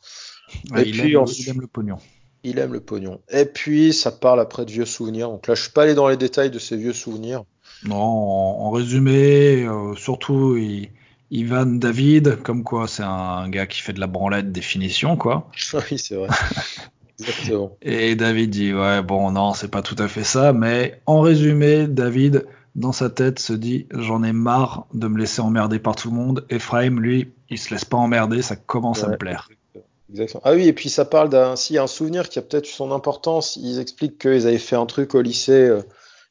et 0.77 0.83
il, 0.83 0.91
puis, 0.91 1.15
aime, 1.15 1.25
il 1.27 1.49
aime 1.49 1.59
le 1.59 1.67
pognon. 1.67 1.97
Il 2.43 2.59
aime 2.59 2.73
le 2.73 2.79
pognon. 2.79 3.21
Et 3.29 3.45
puis, 3.45 3.93
ça 3.93 4.11
parle 4.11 4.39
après 4.39 4.65
de 4.65 4.71
vieux 4.71 4.85
souvenirs. 4.85 5.29
Donc 5.29 5.47
là, 5.47 5.55
je 5.55 5.61
suis 5.63 5.71
pas 5.71 5.83
allé 5.83 5.93
dans 5.93 6.07
les 6.07 6.17
détails 6.17 6.49
de 6.49 6.59
ces 6.59 6.75
vieux 6.75 6.93
souvenirs. 6.93 7.43
Non, 7.85 7.95
en, 7.95 8.69
résumé, 8.71 9.63
euh, 9.63 9.95
surtout, 9.95 10.55
il, 10.57 10.89
Ivan 11.31 11.65
David, 11.65 12.41
comme 12.43 12.63
quoi 12.63 12.87
c'est 12.87 13.03
un 13.03 13.47
gars 13.49 13.65
qui 13.65 13.81
fait 13.81 13.93
de 13.93 13.99
la 13.99 14.07
branlette 14.07 14.51
définition, 14.51 15.15
quoi. 15.15 15.49
oui, 15.73 15.97
c'est 15.97 16.15
vrai. 16.15 16.27
Exactement. 17.19 17.77
Et 17.81 18.15
David 18.15 18.49
dit, 18.49 18.73
ouais, 18.73 19.01
bon, 19.01 19.31
non, 19.31 19.53
c'est 19.53 19.69
pas 19.69 19.81
tout 19.81 19.95
à 19.99 20.07
fait 20.07 20.23
ça, 20.23 20.53
mais 20.53 20.99
en 21.05 21.21
résumé, 21.21 21.87
David, 21.87 22.45
dans 22.75 22.91
sa 22.91 23.09
tête, 23.09 23.39
se 23.39 23.53
dit, 23.53 23.87
j'en 23.91 24.23
ai 24.23 24.33
marre 24.33 24.87
de 24.93 25.07
me 25.07 25.17
laisser 25.17 25.41
emmerder 25.41 25.79
par 25.79 25.95
tout 25.95 26.09
le 26.09 26.15
monde. 26.15 26.45
Ephraim, 26.49 26.99
lui, 26.99 27.31
il 27.49 27.57
se 27.57 27.73
laisse 27.73 27.85
pas 27.85 27.97
emmerder, 27.97 28.41
ça 28.41 28.55
commence 28.55 29.03
à 29.03 29.09
me 29.09 29.17
plaire. 29.17 29.49
Ah 30.43 30.53
oui, 30.53 30.67
et 30.67 30.73
puis 30.73 30.89
ça 30.89 31.05
parle 31.05 31.29
d'un 31.29 31.55
si 31.55 31.77
un 31.77 31.87
souvenir 31.87 32.29
qui 32.29 32.39
a 32.39 32.41
peut-être 32.41 32.65
son 32.65 32.91
importance. 32.91 33.57
Ils 33.57 33.79
expliquent 33.79 34.19
qu'ils 34.19 34.47
avaient 34.47 34.57
fait 34.57 34.75
un 34.75 34.85
truc 34.85 35.15
au 35.15 35.21
lycée. 35.21 35.69
Euh, 35.69 35.81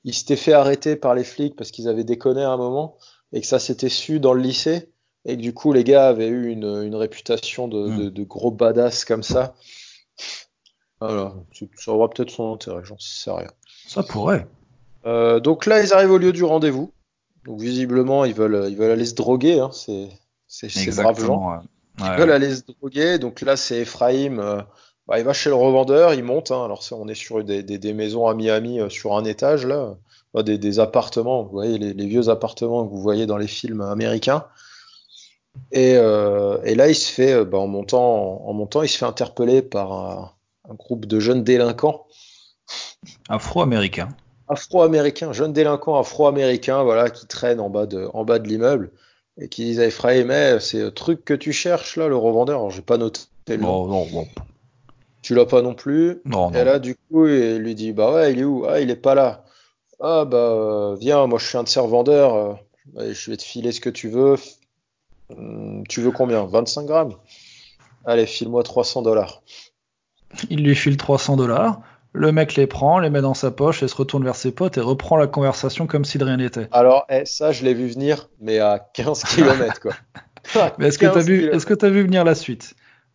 ils 0.05 0.15
s'étaient 0.15 0.37
fait 0.37 0.53
arrêter 0.53 0.97
par 0.97 1.15
les 1.15 1.25
flics 1.25 1.57
parce 1.57 1.71
qu'ils 1.71 1.89
avaient 1.89 2.05
déconné 2.05 2.43
à 2.43 2.51
un 2.51 2.57
moment 2.57 2.97
et 3.33 3.41
que 3.41 3.47
ça 3.47 3.59
s'était 3.59 3.89
su 3.89 4.21
dans 4.21 4.33
le 4.33 4.41
lycée 4.41 4.91
et 5.25 5.37
que 5.37 5.43
du 5.43 5.53
coup 5.53 5.73
les 5.73 5.85
gars 5.85 6.09
avaient 6.09 6.29
eu 6.29 6.51
une, 6.51 6.65
une 6.65 6.95
réputation 6.95 7.69
de, 7.69 7.89
hmm. 7.89 7.99
de, 7.99 8.09
de, 8.11 8.25
gros 8.25 8.51
badass 8.51 9.05
comme 9.05 9.23
ça. 9.23 9.55
Voilà, 11.01 11.35
ça 11.77 11.93
aura 11.93 12.11
peut-être 12.11 12.31
son 12.31 12.53
intérêt, 12.53 12.83
j'en 12.85 12.99
sais 12.99 13.31
rien. 13.31 13.51
Ça 13.87 14.03
pourrait. 14.03 14.47
Euh, 15.07 15.41
donc 15.41 15.65
là, 15.65 15.83
ils 15.83 15.95
arrivent 15.95 16.11
au 16.11 16.19
lieu 16.19 16.33
du 16.33 16.45
rendez-vous. 16.45 16.93
Donc 17.45 17.61
visiblement, 17.61 18.27
ils 18.27 18.35
veulent, 18.35 18.69
ils 18.69 18.77
veulent 18.77 18.91
aller 18.91 19.07
se 19.07 19.15
droguer. 19.15 19.61
Hein. 19.61 19.71
C'est, 19.73 20.09
c'est, 20.47 20.69
gens. 20.69 21.63
Ils 22.01 22.19
veulent 22.19 22.33
aller 22.33 22.55
se 22.55 22.63
droguer. 22.63 23.19
Donc 23.19 23.41
là, 23.41 23.57
c'est 23.57 23.81
Ephraim. 23.81 24.39
Euh, 24.39 24.63
bah, 25.07 25.19
il 25.19 25.25
va 25.25 25.33
chez 25.33 25.51
le 25.51 25.57
revendeur, 25.57 26.15
il 26.15 26.23
monte. 26.23 26.51
Hein. 26.51 26.65
Alors 26.65 26.83
on 26.93 27.09
est 27.09 27.15
sur 27.15 27.43
des, 27.43 27.63
des, 27.63 27.79
des, 27.79 27.93
maisons 27.93 28.27
à 28.27 28.35
Miami 28.35 28.81
euh, 28.81 28.89
sur 28.89 29.17
un 29.17 29.25
étage 29.25 29.67
là, 29.67 29.97
bah, 30.35 30.43
des, 30.43 30.59
des, 30.59 30.79
appartements. 30.79 31.43
Vous 31.43 31.51
voyez 31.51 31.79
les, 31.79 31.93
les, 31.93 32.07
vieux 32.07 32.29
appartements 32.29 32.87
que 32.87 32.91
vous 32.91 33.01
voyez 33.01 33.27
dans 33.27 33.37
les 33.37 33.49
films 33.49 33.81
américains. 33.81 34.47
Et, 35.73 35.95
euh, 35.97 36.59
et 36.65 36.75
là, 36.75 36.89
il 36.89 36.95
se 36.95 37.11
fait, 37.11 37.45
bah, 37.45 37.59
en 37.59 37.67
montant, 37.67 38.47
en 38.47 38.53
montant, 38.53 38.83
il 38.83 38.89
se 38.89 38.99
fait 38.99 39.05
interpeller 39.05 39.63
par 39.63 39.93
un, 39.93 40.33
un 40.69 40.75
groupe 40.75 41.07
de 41.07 41.19
jeunes 41.19 41.43
délinquants. 41.43 42.07
Afro-américains. 43.29 44.09
Afro-américains, 44.49 45.33
jeunes 45.33 45.53
délinquants 45.53 45.99
afro-américains, 45.99 46.83
voilà, 46.83 47.11
qui 47.11 47.27
traînent 47.27 47.61
en 47.61 47.71
bas 47.71 47.87
de, 47.87 48.09
en 48.15 48.25
bas 48.25 48.39
de 48.39 48.49
l'immeuble 48.49 48.93
et 49.41 49.49
qui 49.49 49.65
disent 49.65 49.81
à 49.81 49.87
Ephraim, 49.87 50.25
mais 50.25 50.61
c'est 50.61 50.81
le 50.81 50.91
truc 50.91 51.25
que 51.25 51.35
tu 51.35 51.53
cherches 51.53 51.97
là, 51.97 52.09
le 52.09 52.17
revendeur. 52.17 52.59
Alors, 52.59 52.71
j'ai 52.71 52.83
pas 52.83 52.99
noté 52.99 53.23
le 53.49 53.57
nom. 53.57 53.87
Non, 53.87 54.05
non, 54.05 54.07
non. 54.13 54.29
Tu 55.23 55.35
l'as 55.35 55.47
pas 55.47 55.63
non 55.63 55.75
plus. 55.75 56.21
Non, 56.25 56.51
et 56.53 56.65
là, 56.65 56.79
du 56.79 56.95
coup, 56.95 57.27
il 57.27 57.59
lui 57.59 57.75
dit, 57.75 57.93
bah 57.93 58.13
ouais, 58.13 58.33
il 58.33 58.41
est 58.41 58.45
où? 58.45 58.65
Ah, 58.67 58.81
il 58.81 58.91
est 58.91 58.97
pas 58.97 59.15
là. 59.15 59.45
Ah, 60.01 60.25
bah, 60.25 60.95
viens, 60.99 61.27
moi 61.27 61.39
je 61.39 61.47
suis 61.47 61.59
un 61.59 61.63
de 61.63 61.69
ces 61.69 61.81
revendeurs. 61.81 62.59
Euh, 62.97 63.13
je 63.13 63.31
vais 63.31 63.37
te 63.37 63.43
filer 63.43 63.73
ce 63.73 63.81
que 63.81 63.91
tu 63.91 64.09
veux. 64.09 64.37
Hum, 65.31 65.85
tu 65.89 66.01
veux 66.01 66.11
combien? 66.11 66.45
25 66.45 66.87
grammes? 66.87 67.15
Allez, 68.07 68.27
file-moi 68.27 68.63
300 68.63 69.03
dollars. 69.03 69.43
Il 70.49 70.65
lui 70.65 70.75
file 70.75 70.97
300 70.97 71.37
dollars. 71.37 71.81
Le 72.13 72.33
mec 72.33 72.57
les 72.57 72.67
prend, 72.67 72.99
les 72.99 73.09
met 73.09 73.21
dans 73.21 73.35
sa 73.35 73.51
poche 73.51 73.83
et 73.83 73.89
se 73.89 73.95
retourne 73.95 74.25
vers 74.25 74.35
ses 74.35 74.51
potes 74.51 74.77
et 74.77 74.81
reprend 74.81 75.17
la 75.17 75.29
conversation 75.29 75.87
comme 75.87 76.05
si 76.05 76.19
de 76.19 76.25
rien 76.25 76.39
n'était. 76.39 76.69
Alors, 76.73 77.07
eh, 77.09 77.25
ça, 77.25 77.53
je 77.53 77.65
l'ai 77.65 77.75
vu 77.75 77.87
venir, 77.87 78.29
mais 78.41 78.59
à 78.59 78.81
15 78.95 79.23
km, 79.25 79.81
quoi. 79.81 79.93
mais 80.79 80.89
est-ce 80.89 80.99
que 80.99 81.07
tu 81.07 81.19
as, 81.19 81.23
vu, 81.23 81.45
est-ce 81.47 81.67
que 81.67 81.85
as 81.85 81.91
vu 81.91 82.03
venir 82.03 82.25
la 82.25 82.35
suite? 82.35 82.75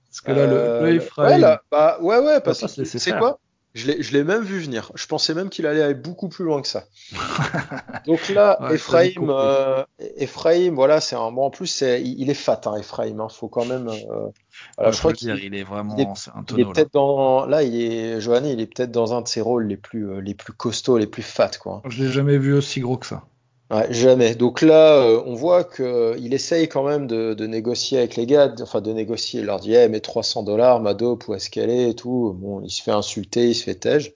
Parce 0.09 0.21
que 0.21 0.31
là, 0.31 0.45
le, 0.45 0.53
le 0.53 0.57
euh, 0.57 1.39
ouais, 1.39 1.57
bah, 1.69 1.97
ouais, 1.99 2.19
ouais, 2.19 2.39
parce 2.39 2.61
que 2.61 2.85
c'est 2.85 3.17
quoi? 3.17 3.39
Je 3.73 4.13
l'ai 4.13 4.23
même 4.23 4.43
vu 4.43 4.59
venir. 4.59 4.89
Je 4.95 5.05
pensais 5.05 5.33
même 5.33 5.49
qu'il 5.49 5.67
allait 5.67 5.83
aller 5.83 5.93
beaucoup 5.93 6.29
plus 6.29 6.45
loin 6.45 6.61
que 6.61 6.67
ça. 6.69 6.85
Donc 8.07 8.29
là, 8.29 8.57
ouais, 8.61 8.75
Ephraim, 8.75 9.29
euh, 9.29 9.83
Ephraim, 10.15 10.71
voilà, 10.73 11.01
c'est 11.01 11.17
un 11.17 11.29
bon. 11.33 11.43
En 11.43 11.49
plus, 11.49 11.81
il, 11.81 12.21
il, 12.21 12.29
est 12.29 12.35
fat, 12.35 12.61
hein, 12.67 12.77
Ephraim. 12.79 13.19
Hein, 13.19 13.27
faut 13.27 13.49
quand 13.49 13.65
même. 13.65 13.89
Euh, 13.89 14.29
voilà, 14.77 14.91
je 14.91 14.99
crois 14.99 15.13
qu'il 15.13 15.29
il 15.43 15.55
est 15.55 15.63
vraiment. 15.63 15.95
Il 15.97 16.03
est, 16.03 16.29
un 16.35 16.43
tonneau, 16.43 16.59
il 16.59 16.61
est 16.61 16.73
peut-être 16.73 16.93
dans. 16.93 17.45
Là, 17.45 17.63
il 17.63 17.75
est. 17.75 18.21
Johanny, 18.21 18.53
il 18.53 18.61
est 18.61 18.67
peut-être 18.67 18.91
dans 18.91 19.13
un 19.13 19.21
de 19.21 19.27
ses 19.27 19.41
rôles 19.41 19.67
les 19.67 19.77
plus, 19.77 20.09
euh, 20.09 20.19
les 20.19 20.33
plus 20.33 20.53
costauds, 20.53 20.97
les 20.97 21.07
plus 21.07 21.23
fat, 21.23 21.51
quoi. 21.59 21.81
Je 21.87 22.03
l'ai 22.03 22.11
jamais 22.11 22.37
vu 22.37 22.53
aussi 22.53 22.79
gros 22.81 22.97
que 22.97 23.05
ça. 23.05 23.23
Ouais, 23.71 23.91
jamais. 23.91 24.35
Donc 24.35 24.61
là, 24.61 24.97
euh, 24.97 25.23
on 25.25 25.33
voit 25.33 25.63
qu'il 25.63 25.85
euh, 25.85 26.15
essaye 26.31 26.69
quand 26.69 26.83
même 26.83 27.07
de, 27.07 27.33
de, 27.33 27.47
négocier 27.47 27.97
avec 27.97 28.15
les 28.15 28.27
gars, 28.27 28.53
enfin 28.61 28.79
de 28.79 28.91
négocier. 28.93 29.39
Il 29.39 29.47
leur 29.47 29.59
dit, 29.59 29.73
hey, 29.73 29.89
mais 29.89 30.01
300 30.01 30.43
dollars, 30.43 30.81
ma 30.81 30.93
dope, 30.93 31.27
où 31.27 31.33
est-ce 31.33 31.49
qu'elle 31.49 31.71
est 31.71 31.89
et 31.89 31.95
tout. 31.95 32.35
Bon, 32.39 32.61
il 32.61 32.69
se 32.69 32.83
fait 32.83 32.91
insulter, 32.91 33.47
il 33.47 33.55
se 33.55 33.63
fait 33.63 33.75
tège. 33.75 34.13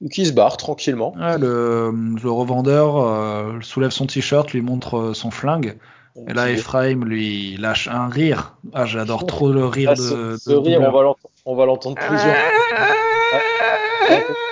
Donc 0.00 0.16
il 0.16 0.26
se 0.26 0.32
barre 0.32 0.56
tranquillement. 0.56 1.12
Ouais, 1.16 1.38
le, 1.38 1.90
le, 1.90 2.30
revendeur 2.30 2.98
euh, 2.98 3.60
soulève 3.62 3.90
son 3.90 4.06
t-shirt, 4.06 4.52
lui 4.52 4.62
montre 4.62 4.98
euh, 4.98 5.14
son 5.14 5.30
flingue. 5.30 5.76
Et 6.26 6.32
là, 6.32 6.50
Ephraim 6.50 7.04
lui 7.04 7.56
lâche 7.56 7.88
un 7.88 8.08
rire. 8.08 8.56
Ah, 8.72 8.86
j'adore 8.86 9.26
trop 9.26 9.52
le 9.52 9.66
rire 9.66 9.94
de. 9.94 10.36
Ce, 10.36 10.50
rire, 10.50 10.80
on 11.44 11.54
va 11.54 11.66
l'entendre 11.66 11.96
plusieurs. 11.96 12.34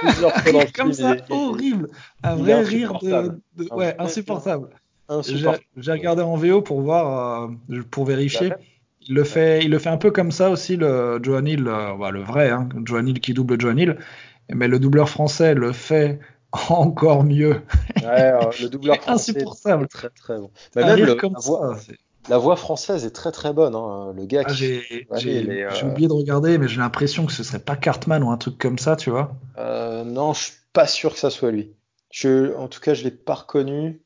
plusieurs 0.01 0.33
fois 0.33 0.53
dans 0.53 0.61
le 0.61 0.73
Comme 0.73 0.93
ça, 0.93 1.17
horrible. 1.31 1.89
Un 2.23 2.37
vrai 2.37 2.63
rire 2.63 2.99
de, 3.01 3.41
de... 3.57 3.75
Ouais, 3.75 3.95
insupportable. 3.99 4.69
J'ai 5.77 5.93
regardé 5.93 6.23
en 6.23 6.37
VO 6.37 6.63
pour 6.63 6.81
voir, 6.81 7.49
euh, 7.71 7.83
pour 7.91 8.05
vérifier. 8.05 8.53
Il 9.09 9.15
le 9.15 9.25
fait, 9.25 9.61
il 9.63 9.71
le 9.71 9.79
fait 9.79 9.89
un 9.89 9.99
peu 9.99 10.11
comme 10.11 10.33
ça 10.33 10.51
aussi, 10.51 10.77
le 10.77 11.21
Joan 11.23 11.47
Hill, 11.47 11.65
euh, 11.69 11.95
bah, 11.97 12.11
le 12.11 12.23
vrai, 12.23 12.51
hein, 12.51 12.69
Joan 12.85 13.07
Hill 13.07 13.21
qui 13.21 13.35
double 13.35 13.61
Joan 13.61 13.79
Hill. 13.79 13.97
Mais 14.53 14.69
le 14.69 14.79
doubleur 14.79 15.09
français 15.09 15.55
le 15.55 15.73
fait 15.73 16.19
encore 16.71 17.25
mieux. 17.25 17.63
Ouais, 18.03 18.33
le 18.61 18.69
doubleur 18.69 18.97
français 19.03 19.33
insupportable. 19.33 19.89
Très 19.89 20.11
très 20.11 20.39
bon. 20.39 20.51
Mais 20.75 20.85
même 20.85 21.05
le, 21.05 21.15
comme 21.15 21.37
ça, 21.39 21.77
la 22.29 22.39
voix 22.39 22.57
française 22.57 23.05
est 23.05 23.11
très 23.11 23.31
très 23.33 23.53
bonne. 23.53 23.75
Hein. 23.75 24.13
Le 24.17 24.27
gars 24.27 24.43
Ah, 24.45 24.51
qui. 24.51 24.57
j'ai 24.57 25.07
Ouais, 25.11 25.21
est, 25.25 25.63
euh, 25.65 25.87
oublié 25.89 26.09
de 26.09 26.13
regarder, 26.13 26.59
mais 26.59 26.67
j'ai 26.69 26.81
l'impression 26.81 27.25
que 27.27 27.33
ce 27.33 27.43
serait 27.45 27.61
pas 27.61 27.77
Cartman 27.77 28.23
ou 28.23 28.31
un 28.31 28.37
truc 28.37 28.59
comme 28.59 28.79
ça, 28.79 28.97
tu 28.97 29.11
vois. 29.11 29.33
euh, 29.59 30.03
non, 30.05 30.33
je 30.33 30.45
suis 30.45 30.53
pas 30.73 30.87
sûr 30.87 31.13
que 31.13 31.19
ça 31.19 31.31
soit 31.31 31.51
lui. 31.51 31.73
Je, 32.11 32.55
en 32.57 32.69
tout 32.69 32.81
cas, 32.81 32.95
je 32.95 33.05
l'ai 33.05 33.11
pas 33.11 33.35
reconnu. 33.35 34.03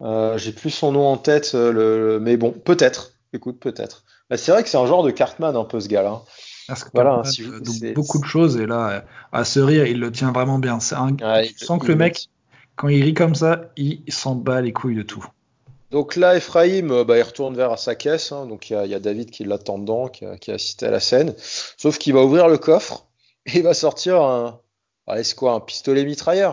Euh, 0.00 0.36
j'ai 0.36 0.52
plus 0.52 0.70
son 0.70 0.92
nom 0.92 1.06
en 1.06 1.16
tête, 1.16 1.52
euh, 1.54 1.72
le, 1.72 2.20
mais 2.20 2.36
bon, 2.36 2.50
peut-être. 2.50 3.12
Écoute, 3.32 3.60
peut-être. 3.60 4.04
Bah, 4.28 4.36
c'est 4.36 4.50
vrai 4.52 4.62
que 4.62 4.68
c'est 4.68 4.76
un 4.76 4.86
genre 4.86 5.02
de 5.04 5.10
Cartman 5.10 5.56
un 5.56 5.64
peu 5.64 5.78
ce 5.80 5.88
gars-là. 5.88 6.22
Parce 6.72 6.84
que 6.84 6.90
Voilà, 6.94 7.22
si 7.24 7.44
c'est- 7.64 7.92
beaucoup 7.92 8.18
de 8.18 8.24
choses, 8.24 8.56
et 8.56 8.64
là, 8.66 9.04
à 9.30 9.44
ce 9.44 9.60
rire, 9.60 9.86
il 9.86 10.00
le 10.00 10.10
tient 10.10 10.32
vraiment 10.32 10.58
bien. 10.58 10.80
C'est 10.80 10.94
un... 10.94 11.10
Ouais, 11.16 11.46
tu 11.48 11.54
il- 11.60 11.64
sens 11.66 11.78
que 11.78 11.84
il 11.84 11.90
le 11.90 11.96
mec, 11.96 12.28
quand 12.76 12.88
il 12.88 13.02
rit 13.02 13.12
comme 13.14 13.34
ça, 13.34 13.70
il 13.76 14.02
s'en 14.08 14.34
bat 14.34 14.60
les 14.62 14.72
couilles 14.72 14.96
de 14.96 15.02
tout. 15.02 15.24
Donc 15.90 16.16
là, 16.16 16.34
Ephraim, 16.36 16.90
euh, 16.90 17.04
bah, 17.04 17.18
il 17.18 17.22
retourne 17.22 17.54
vers 17.54 17.78
sa 17.78 17.94
caisse. 17.94 18.32
hein. 18.32 18.46
donc 18.46 18.70
il 18.70 18.72
y 18.72 18.76
a, 18.76 18.86
il 18.86 18.90
y 18.90 18.94
a 18.94 19.00
David 19.00 19.30
qui 19.30 19.44
l'attend 19.44 19.78
dedans, 19.78 20.08
qui 20.08 20.24
a, 20.24 20.38
qui 20.38 20.50
a 20.50 20.54
assisté 20.54 20.86
à 20.86 20.90
la 20.90 21.00
scène. 21.00 21.34
Sauf 21.76 21.98
qu'il 21.98 22.14
va 22.14 22.22
ouvrir 22.24 22.48
le 22.48 22.56
coffre 22.56 23.06
et 23.46 23.58
il 23.58 23.62
va 23.62 23.74
sortir 23.74 24.22
un, 24.22 24.58
allez, 25.06 25.24
c'est 25.24 25.34
quoi, 25.34 25.52
un 25.52 25.60
pistolet 25.60 26.06
mitrailleur. 26.06 26.52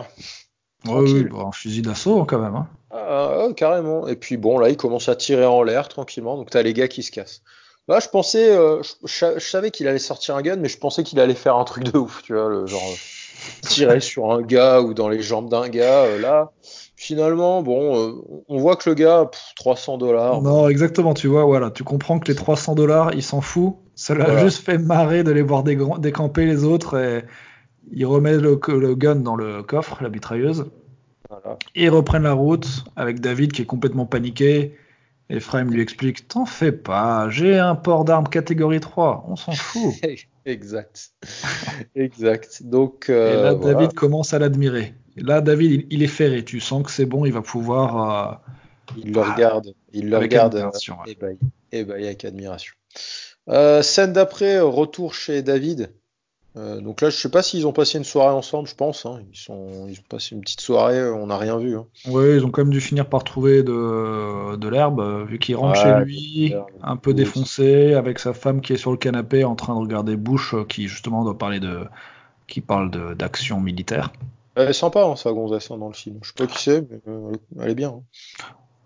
Ouais, 0.84 0.92
oui, 0.92 1.04
Tranquille. 1.10 1.28
bon, 1.30 1.46
un 1.48 1.52
fusil 1.52 1.80
d'assaut 1.82 2.24
quand 2.26 2.38
même. 2.38 2.54
hein. 2.56 2.68
Ah, 2.90 3.46
carrément. 3.56 4.06
Et 4.08 4.16
puis 4.16 4.36
bon, 4.36 4.58
là, 4.58 4.68
il 4.68 4.76
commence 4.76 5.08
à 5.08 5.16
tirer 5.16 5.46
en 5.46 5.62
l'air 5.62 5.88
tranquillement. 5.88 6.36
Donc 6.36 6.50
t'as 6.50 6.62
les 6.62 6.74
gars 6.74 6.88
qui 6.88 7.02
se 7.02 7.10
cassent. 7.10 7.42
Là, 7.90 7.98
je 7.98 8.08
pensais, 8.08 8.56
euh, 8.56 8.80
je, 9.04 9.40
savais 9.40 9.72
qu'il 9.72 9.88
allait 9.88 9.98
sortir 9.98 10.36
un 10.36 10.42
gun, 10.42 10.54
mais 10.54 10.68
je 10.68 10.78
pensais 10.78 11.02
qu'il 11.02 11.18
allait 11.18 11.34
faire 11.34 11.56
un 11.56 11.64
truc 11.64 11.82
de 11.82 11.98
ouf, 11.98 12.22
tu 12.22 12.34
vois, 12.34 12.48
le 12.48 12.64
genre 12.64 12.80
euh, 12.88 13.66
tirer 13.68 13.98
sur 13.98 14.30
un 14.30 14.42
gars 14.42 14.80
ou 14.80 14.94
dans 14.94 15.08
les 15.08 15.20
jambes 15.22 15.50
d'un 15.50 15.68
gars. 15.68 16.04
euh, 16.04 16.20
là, 16.20 16.52
finalement, 16.94 17.62
bon, 17.62 18.22
on 18.48 18.58
voit 18.60 18.76
que 18.76 18.88
le 18.88 18.94
gars, 18.94 19.26
pff, 19.32 19.40
300 19.56 19.98
dollars. 19.98 20.40
Non, 20.40 20.68
exactement, 20.68 21.14
tu 21.14 21.26
vois, 21.26 21.44
voilà, 21.44 21.72
tu 21.72 21.82
comprends 21.82 22.20
que 22.20 22.28
les 22.28 22.36
300 22.36 22.76
dollars, 22.76 23.12
il 23.14 23.24
s'en 23.24 23.40
fout. 23.40 23.74
Ça 23.96 24.14
l'a 24.14 24.24
Voilà. 24.24 24.44
juste 24.44 24.64
fait 24.64 24.78
marrer 24.78 25.24
de 25.24 25.32
les 25.32 25.42
voir 25.42 25.64
décamper 25.64 26.46
les 26.46 26.62
autres 26.62 26.96
et 26.96 27.24
il 27.90 28.06
remet 28.06 28.36
le, 28.36 28.54
gun 28.94 29.16
dans 29.16 29.34
le 29.34 29.64
coffre, 29.64 29.98
la 30.00 30.10
mitrailleuse, 30.10 30.66
Voilà. 31.28 31.58
et 31.74 31.86
ils 31.86 31.90
reprennent 31.90 32.22
la 32.22 32.34
route 32.34 32.68
avec 32.94 33.18
David 33.18 33.50
qui 33.50 33.62
est 33.62 33.66
complètement 33.66 34.06
paniqué. 34.06 34.76
Ephraim 35.30 35.64
lui 35.70 35.80
explique 35.80 36.28
T'en 36.28 36.44
fais 36.44 36.72
pas, 36.72 37.28
j'ai 37.30 37.58
un 37.58 37.74
port 37.76 38.04
d'armes 38.04 38.28
catégorie 38.28 38.80
3, 38.80 39.24
on 39.28 39.36
s'en 39.36 39.52
fout. 39.52 39.94
Exact. 40.46 41.12
Exact. 41.94 42.62
Donc, 42.62 43.06
Et 43.08 43.12
euh, 43.12 43.42
là, 43.42 43.52
voilà. 43.54 43.74
David 43.74 43.94
commence 43.94 44.34
à 44.34 44.38
l'admirer. 44.38 44.94
Et 45.16 45.22
là, 45.22 45.40
David, 45.40 45.70
il, 45.72 45.86
il 45.90 46.02
est 46.02 46.06
ferré. 46.08 46.44
Tu 46.44 46.60
sens 46.60 46.82
que 46.82 46.90
c'est 46.90 47.06
bon, 47.06 47.24
il 47.24 47.32
va 47.32 47.42
pouvoir. 47.42 48.42
euh, 48.42 48.96
il 48.96 49.12
le 49.12 49.20
Ah, 49.20 49.34
regarde, 49.34 49.74
il 49.92 50.08
le 50.10 50.18
regarde 50.18 50.56
admiration, 50.56 50.96
ouais. 51.04 51.10
euh, 51.10 51.12
ébahi, 51.12 51.38
ébahi 51.72 52.06
avec 52.06 52.24
admiration. 52.24 52.74
Euh, 53.48 53.82
scène 53.82 54.12
d'après, 54.12 54.58
retour 54.60 55.14
chez 55.14 55.42
David. 55.42 55.92
Euh, 56.56 56.80
donc 56.80 57.00
là, 57.00 57.10
je 57.10 57.16
sais 57.16 57.30
pas 57.30 57.42
s'ils 57.42 57.66
ont 57.66 57.72
passé 57.72 57.98
une 57.98 58.04
soirée 58.04 58.34
ensemble, 58.34 58.68
je 58.68 58.74
pense. 58.74 59.06
hein. 59.06 59.20
Ils 59.32 59.38
sont, 59.38 59.86
ils 59.88 59.98
ont 60.00 60.04
passé 60.08 60.34
une 60.34 60.40
petite 60.40 60.60
soirée, 60.60 60.98
euh, 60.98 61.14
on 61.14 61.26
n'a 61.28 61.38
rien 61.38 61.58
vu. 61.58 61.76
hein. 61.76 61.86
Ouais, 62.08 62.36
ils 62.36 62.44
ont 62.44 62.50
quand 62.50 62.62
même 62.62 62.72
dû 62.72 62.80
finir 62.80 63.08
par 63.08 63.22
trouver 63.24 63.62
de, 63.62 64.56
de 64.56 64.68
l'herbe, 64.68 65.00
euh, 65.00 65.24
vu 65.24 65.38
qu'il 65.38 65.54
rentre 65.56 65.74
Ouais, 65.74 65.82
chez 65.82 65.92
lui, 65.92 66.54
un 66.82 66.96
peu 66.96 67.14
défoncé, 67.14 67.94
avec 67.94 68.18
sa 68.18 68.32
femme 68.34 68.60
qui 68.62 68.72
est 68.72 68.76
sur 68.78 68.90
le 68.90 68.96
canapé 68.96 69.44
en 69.44 69.54
train 69.54 69.74
de 69.74 69.80
regarder 69.80 70.16
Bush, 70.16 70.54
qui 70.68 70.88
justement 70.88 71.22
doit 71.24 71.38
parler 71.38 71.60
de, 71.60 71.84
qui 72.48 72.60
parle 72.60 72.90
d'action 73.16 73.60
militaire. 73.60 74.12
Elle 74.54 74.68
est 74.68 74.72
sympa, 74.72 75.04
hein, 75.04 75.16
sa 75.16 75.32
gonzesse 75.32 75.70
hein, 75.70 75.78
dans 75.78 75.88
le 75.88 75.94
film. 75.94 76.18
Je 76.22 76.28
sais 76.28 76.34
pas 76.36 76.46
qui 76.46 76.62
c'est, 76.62 76.82
mais 76.88 77.00
euh, 77.08 77.32
elle 77.60 77.70
est- 77.70 77.74
bien. 77.74 77.90
hein. 77.90 78.02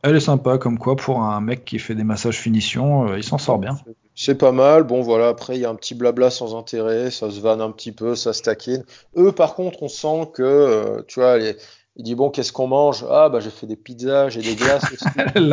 Elle 0.03 0.15
est 0.17 0.21
sympa, 0.21 0.59
comme 0.59 0.79
quoi 0.79 0.95
pour 0.97 1.23
un 1.23 1.41
mec 1.41 1.65
qui 1.65 1.79
fait 1.81 1.95
des 1.97 2.05
massages 2.05 2.39
finition, 2.39 3.09
euh, 3.09 3.17
il 3.19 3.25
s'en 3.25 3.39
sort 3.39 3.59
bien. 3.59 3.77
C'est- 4.15 4.25
C'est 4.27 4.35
pas 4.37 4.53
mal. 4.53 4.85
Bon, 4.85 5.03
voilà. 5.03 5.29
Après, 5.29 5.57
il 5.57 5.61
y 5.61 5.65
a 5.65 5.71
un 5.71 5.75
petit 5.75 5.95
blabla 5.95 6.31
sans 6.31 6.57
intérêt. 6.57 7.11
Ça 7.11 7.31
se 7.31 7.41
vanne 7.41 7.61
un 7.61 7.71
petit 7.71 7.93
peu, 7.93 8.15
ça 8.15 8.33
se 8.33 8.43
taquine. 8.43 8.85
Eux, 9.17 9.33
par 9.33 9.55
contre, 9.55 9.83
on 9.83 9.89
sent 9.89 10.31
que, 10.35 10.43
euh, 10.43 11.03
tu 11.09 11.21
vois, 11.21 11.37
les- 11.39 11.57
il 11.97 12.05
dit 12.05 12.15
bon, 12.15 12.31
qu'est-ce 12.31 12.53
qu'on 12.53 12.67
mange? 12.67 13.05
Ah, 13.11 13.29
bah, 13.29 13.41
j'ai 13.41 13.51
fait 13.51 13.67
des 13.67 13.77
pizzas, 13.77 14.29
j'ai 14.31 14.41
des 14.43 14.55
glaces. 14.57 14.85
Elle 15.37 15.49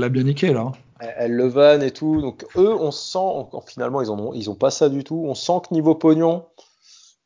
l'a, 0.00 0.08
bien 0.08 0.22
niqué 0.24 0.52
là. 0.52 0.60
hein. 0.60 0.72
Elle, 1.00 1.14
elle 1.18 1.32
le 1.32 1.46
vanne 1.48 1.82
et 1.82 1.90
tout. 1.90 2.20
Donc, 2.22 2.44
eux, 2.56 2.74
on 2.74 2.90
sent, 2.90 3.18
encore, 3.18 3.68
finalement, 3.68 4.00
ils 4.02 4.10
en 4.10 4.18
ont, 4.18 4.32
ils 4.34 4.48
ont 4.50 4.54
pas 4.54 4.70
ça 4.70 4.88
du 4.88 5.04
tout. 5.04 5.24
On 5.28 5.34
sent 5.34 5.60
que 5.68 5.74
niveau 5.74 5.94
pognon, 5.94 6.46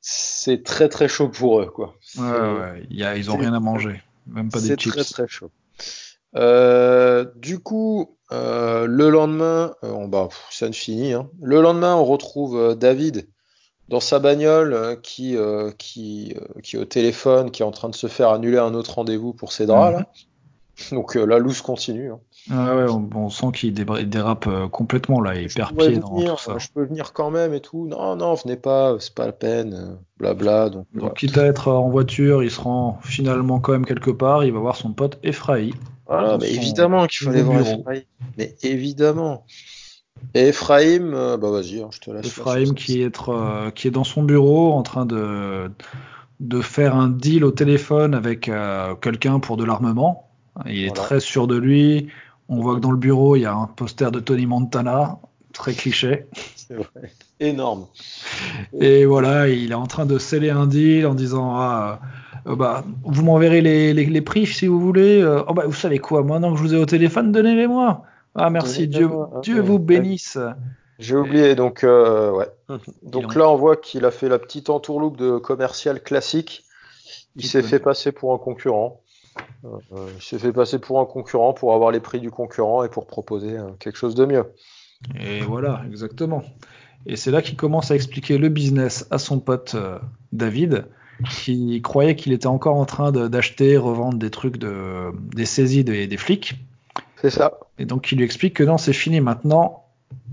c'est 0.00 0.62
très 0.64 0.88
très 0.88 1.08
chaud 1.08 1.28
pour 1.28 1.60
eux, 1.60 1.66
quoi. 1.66 1.88
Ouais, 1.88 1.94
C'est- 2.14 2.22
ouais, 2.22 2.86
il 2.90 2.96
y 2.98 3.04
a, 3.04 3.16
ils 3.16 3.30
ont 3.30 3.34
c'est- 3.34 3.40
rien 3.40 3.52
à 3.54 3.60
manger, 3.60 4.02
même 4.26 4.50
pas 4.50 4.60
des 4.60 4.68
C'est 4.68 4.80
chips. 4.80 4.92
très 4.92 5.04
très 5.04 5.28
chaud. 5.28 5.50
Euh, 6.36 7.26
du 7.36 7.58
coup, 7.58 8.16
euh, 8.32 8.86
le 8.86 9.10
lendemain, 9.10 9.74
euh, 9.84 9.90
on, 9.92 10.08
bah, 10.08 10.26
pff, 10.28 10.46
scène 10.50 10.72
finie. 10.74 11.12
hein. 11.12 11.28
Le 11.42 11.60
lendemain, 11.60 11.94
on 11.96 12.04
retrouve 12.04 12.56
euh, 12.56 12.74
David 12.74 13.26
dans 13.88 14.00
sa 14.00 14.20
bagnole 14.20 14.98
qui, 15.02 15.36
qui, 15.76 16.34
qui 16.62 16.76
est 16.76 16.78
au 16.78 16.84
téléphone, 16.84 17.50
qui 17.50 17.62
est 17.62 17.64
en 17.64 17.72
train 17.72 17.88
de 17.88 17.94
se 17.96 18.06
faire 18.06 18.30
annuler 18.30 18.58
un 18.58 18.72
autre 18.74 18.94
rendez-vous 18.94 19.32
pour 19.32 19.52
ses 19.52 19.66
draps. 19.66 19.92
Mhm. 19.94 19.98
Là. 20.00 20.06
Donc 20.92 21.14
la 21.16 21.38
loose 21.40 21.60
continue. 21.60 22.12
hein. 22.12 22.20
Ouais, 22.50 22.84
ouais, 22.84 22.90
on, 22.90 23.10
on 23.14 23.28
sent 23.30 23.48
qu'il 23.52 23.74
dérape 23.74 24.48
complètement 24.70 25.20
là, 25.20 25.34
il 25.34 25.48
Je 25.48 25.56
perd 25.56 25.76
pied 25.76 25.98
dans 25.98 26.14
venir, 26.14 26.36
tout 26.36 26.44
ça. 26.44 26.58
je 26.58 26.68
peux 26.72 26.84
venir 26.84 27.12
quand 27.12 27.30
même 27.30 27.52
et 27.52 27.60
tout? 27.60 27.86
Non, 27.88 28.14
non, 28.16 28.32
venez 28.34 28.56
pas, 28.56 28.94
c'est 29.00 29.12
pas 29.14 29.26
la 29.26 29.32
peine. 29.32 29.98
Blabla. 30.18 30.70
Donc, 30.70 30.86
voilà. 30.94 31.08
Donc, 31.08 31.18
quitte 31.18 31.36
à 31.36 31.44
être 31.46 31.68
en 31.68 31.90
voiture, 31.90 32.42
il 32.44 32.50
se 32.50 32.60
rend 32.60 32.98
finalement 33.02 33.58
quand 33.58 33.72
même 33.72 33.84
quelque 33.84 34.12
part. 34.12 34.44
Il 34.44 34.52
va 34.52 34.60
voir 34.60 34.76
son 34.76 34.92
pote 34.92 35.18
Ephraï. 35.24 35.74
Voilà, 36.10 36.28
dans 36.32 36.38
mais 36.38 36.52
évidemment 36.52 37.06
qu'il 37.06 37.26
fallait 37.26 37.42
voir 37.42 37.62
bureau. 37.62 37.80
Ephraim. 37.80 38.00
Mais 38.36 38.54
évidemment. 38.62 39.46
Et 40.34 40.48
Ephraim, 40.48 41.14
euh, 41.14 41.36
bah 41.36 41.50
vas-y, 41.50 41.80
hein, 41.80 41.88
je 41.92 42.00
te 42.00 42.10
laisse. 42.10 42.26
Ephraim 42.26 42.64
là, 42.66 42.72
qui 42.74 43.00
est, 43.02 43.28
euh, 43.28 43.70
qui 43.70 43.88
est 43.88 43.90
dans 43.90 44.04
son 44.04 44.22
bureau 44.22 44.72
en 44.72 44.82
train 44.82 45.06
de, 45.06 45.70
de 46.40 46.60
faire 46.60 46.94
un 46.94 47.08
deal 47.08 47.44
au 47.44 47.52
téléphone 47.52 48.14
avec 48.14 48.48
euh, 48.48 48.94
quelqu'un 48.96 49.38
pour 49.40 49.56
de 49.56 49.64
l'armement. 49.64 50.28
Il 50.66 50.84
est 50.84 50.88
Voilà. 50.88 51.02
très 51.02 51.20
sûr 51.20 51.46
de 51.46 51.56
lui. 51.56 52.08
On 52.48 52.60
voit 52.60 52.74
que 52.74 52.80
dans 52.80 52.90
le 52.90 52.98
bureau, 52.98 53.36
il 53.36 53.42
y 53.42 53.46
a 53.46 53.54
un 53.54 53.66
poster 53.66 54.10
de 54.10 54.18
Tony 54.20 54.44
Montana, 54.46 55.18
très 55.52 55.72
cliché. 55.72 56.26
C'est 56.70 56.76
vrai. 56.76 57.12
Énorme. 57.40 57.88
Et 58.80 59.04
voilà, 59.04 59.48
il 59.48 59.72
est 59.72 59.74
en 59.74 59.88
train 59.88 60.06
de 60.06 60.18
sceller 60.18 60.50
un 60.50 60.66
deal 60.66 61.04
en 61.04 61.14
disant 61.14 61.56
ah, 61.56 62.00
euh, 62.46 62.54
bah, 62.54 62.84
vous 63.02 63.24
m'enverrez 63.24 63.60
les, 63.60 63.92
les, 63.92 64.06
les 64.06 64.20
prix 64.20 64.46
si 64.46 64.68
vous 64.68 64.78
voulez. 64.78 65.20
Euh, 65.20 65.42
oh, 65.48 65.52
bah, 65.52 65.64
vous 65.66 65.72
savez 65.74 65.98
quoi, 65.98 66.22
maintenant 66.22 66.52
que 66.52 66.58
je 66.58 66.62
vous 66.62 66.74
ai 66.74 66.78
au 66.78 66.86
téléphone, 66.86 67.32
donnez-les-moi. 67.32 68.04
Ah 68.36 68.50
merci, 68.50 68.86
Dieu, 68.86 69.06
hein, 69.06 69.40
Dieu 69.42 69.56
ouais. 69.56 69.60
vous 69.62 69.80
bénisse. 69.80 70.38
J'ai 71.00 71.16
oublié, 71.16 71.56
donc 71.56 71.82
euh, 71.82 72.30
ouais. 72.30 72.48
Donc 73.02 73.34
là, 73.34 73.48
on 73.50 73.56
voit 73.56 73.76
qu'il 73.76 74.04
a 74.04 74.12
fait 74.12 74.28
la 74.28 74.38
petite 74.38 74.70
entourloupe 74.70 75.16
de 75.16 75.38
commercial 75.38 76.00
classique. 76.00 76.64
Il 77.34 77.46
s'est 77.46 77.62
fait 77.62 77.80
passer 77.80 78.12
pour 78.12 78.32
un 78.32 78.38
concurrent. 78.38 79.00
Euh, 79.64 80.08
il 80.14 80.22
s'est 80.22 80.38
fait 80.38 80.52
passer 80.52 80.78
pour 80.78 81.00
un 81.00 81.06
concurrent 81.06 81.52
pour 81.52 81.74
avoir 81.74 81.90
les 81.90 82.00
prix 82.00 82.20
du 82.20 82.30
concurrent 82.30 82.84
et 82.84 82.88
pour 82.88 83.06
proposer 83.06 83.56
euh, 83.56 83.70
quelque 83.78 83.96
chose 83.96 84.14
de 84.14 84.24
mieux. 84.24 84.44
Et 85.18 85.40
voilà, 85.40 85.82
exactement. 85.86 86.42
Et 87.06 87.16
c'est 87.16 87.30
là 87.30 87.40
qu'il 87.42 87.56
commence 87.56 87.90
à 87.90 87.94
expliquer 87.94 88.38
le 88.38 88.48
business 88.48 89.06
à 89.10 89.18
son 89.18 89.40
pote 89.40 89.74
euh, 89.74 89.98
David, 90.32 90.86
qui 91.30 91.80
croyait 91.82 92.16
qu'il 92.16 92.32
était 92.32 92.46
encore 92.46 92.76
en 92.76 92.84
train 92.84 93.10
de- 93.12 93.28
d'acheter, 93.28 93.76
revendre 93.76 94.18
des 94.18 94.30
trucs, 94.30 94.58
de, 94.58 95.10
des 95.34 95.46
saisies 95.46 95.84
des, 95.84 96.06
des 96.06 96.16
flics. 96.16 96.54
C'est 97.20 97.30
ça. 97.30 97.58
Et 97.78 97.84
donc 97.86 98.12
il 98.12 98.18
lui 98.18 98.24
explique 98.24 98.54
que 98.54 98.62
non, 98.64 98.78
c'est 98.78 98.92
fini 98.92 99.20
maintenant, 99.20 99.84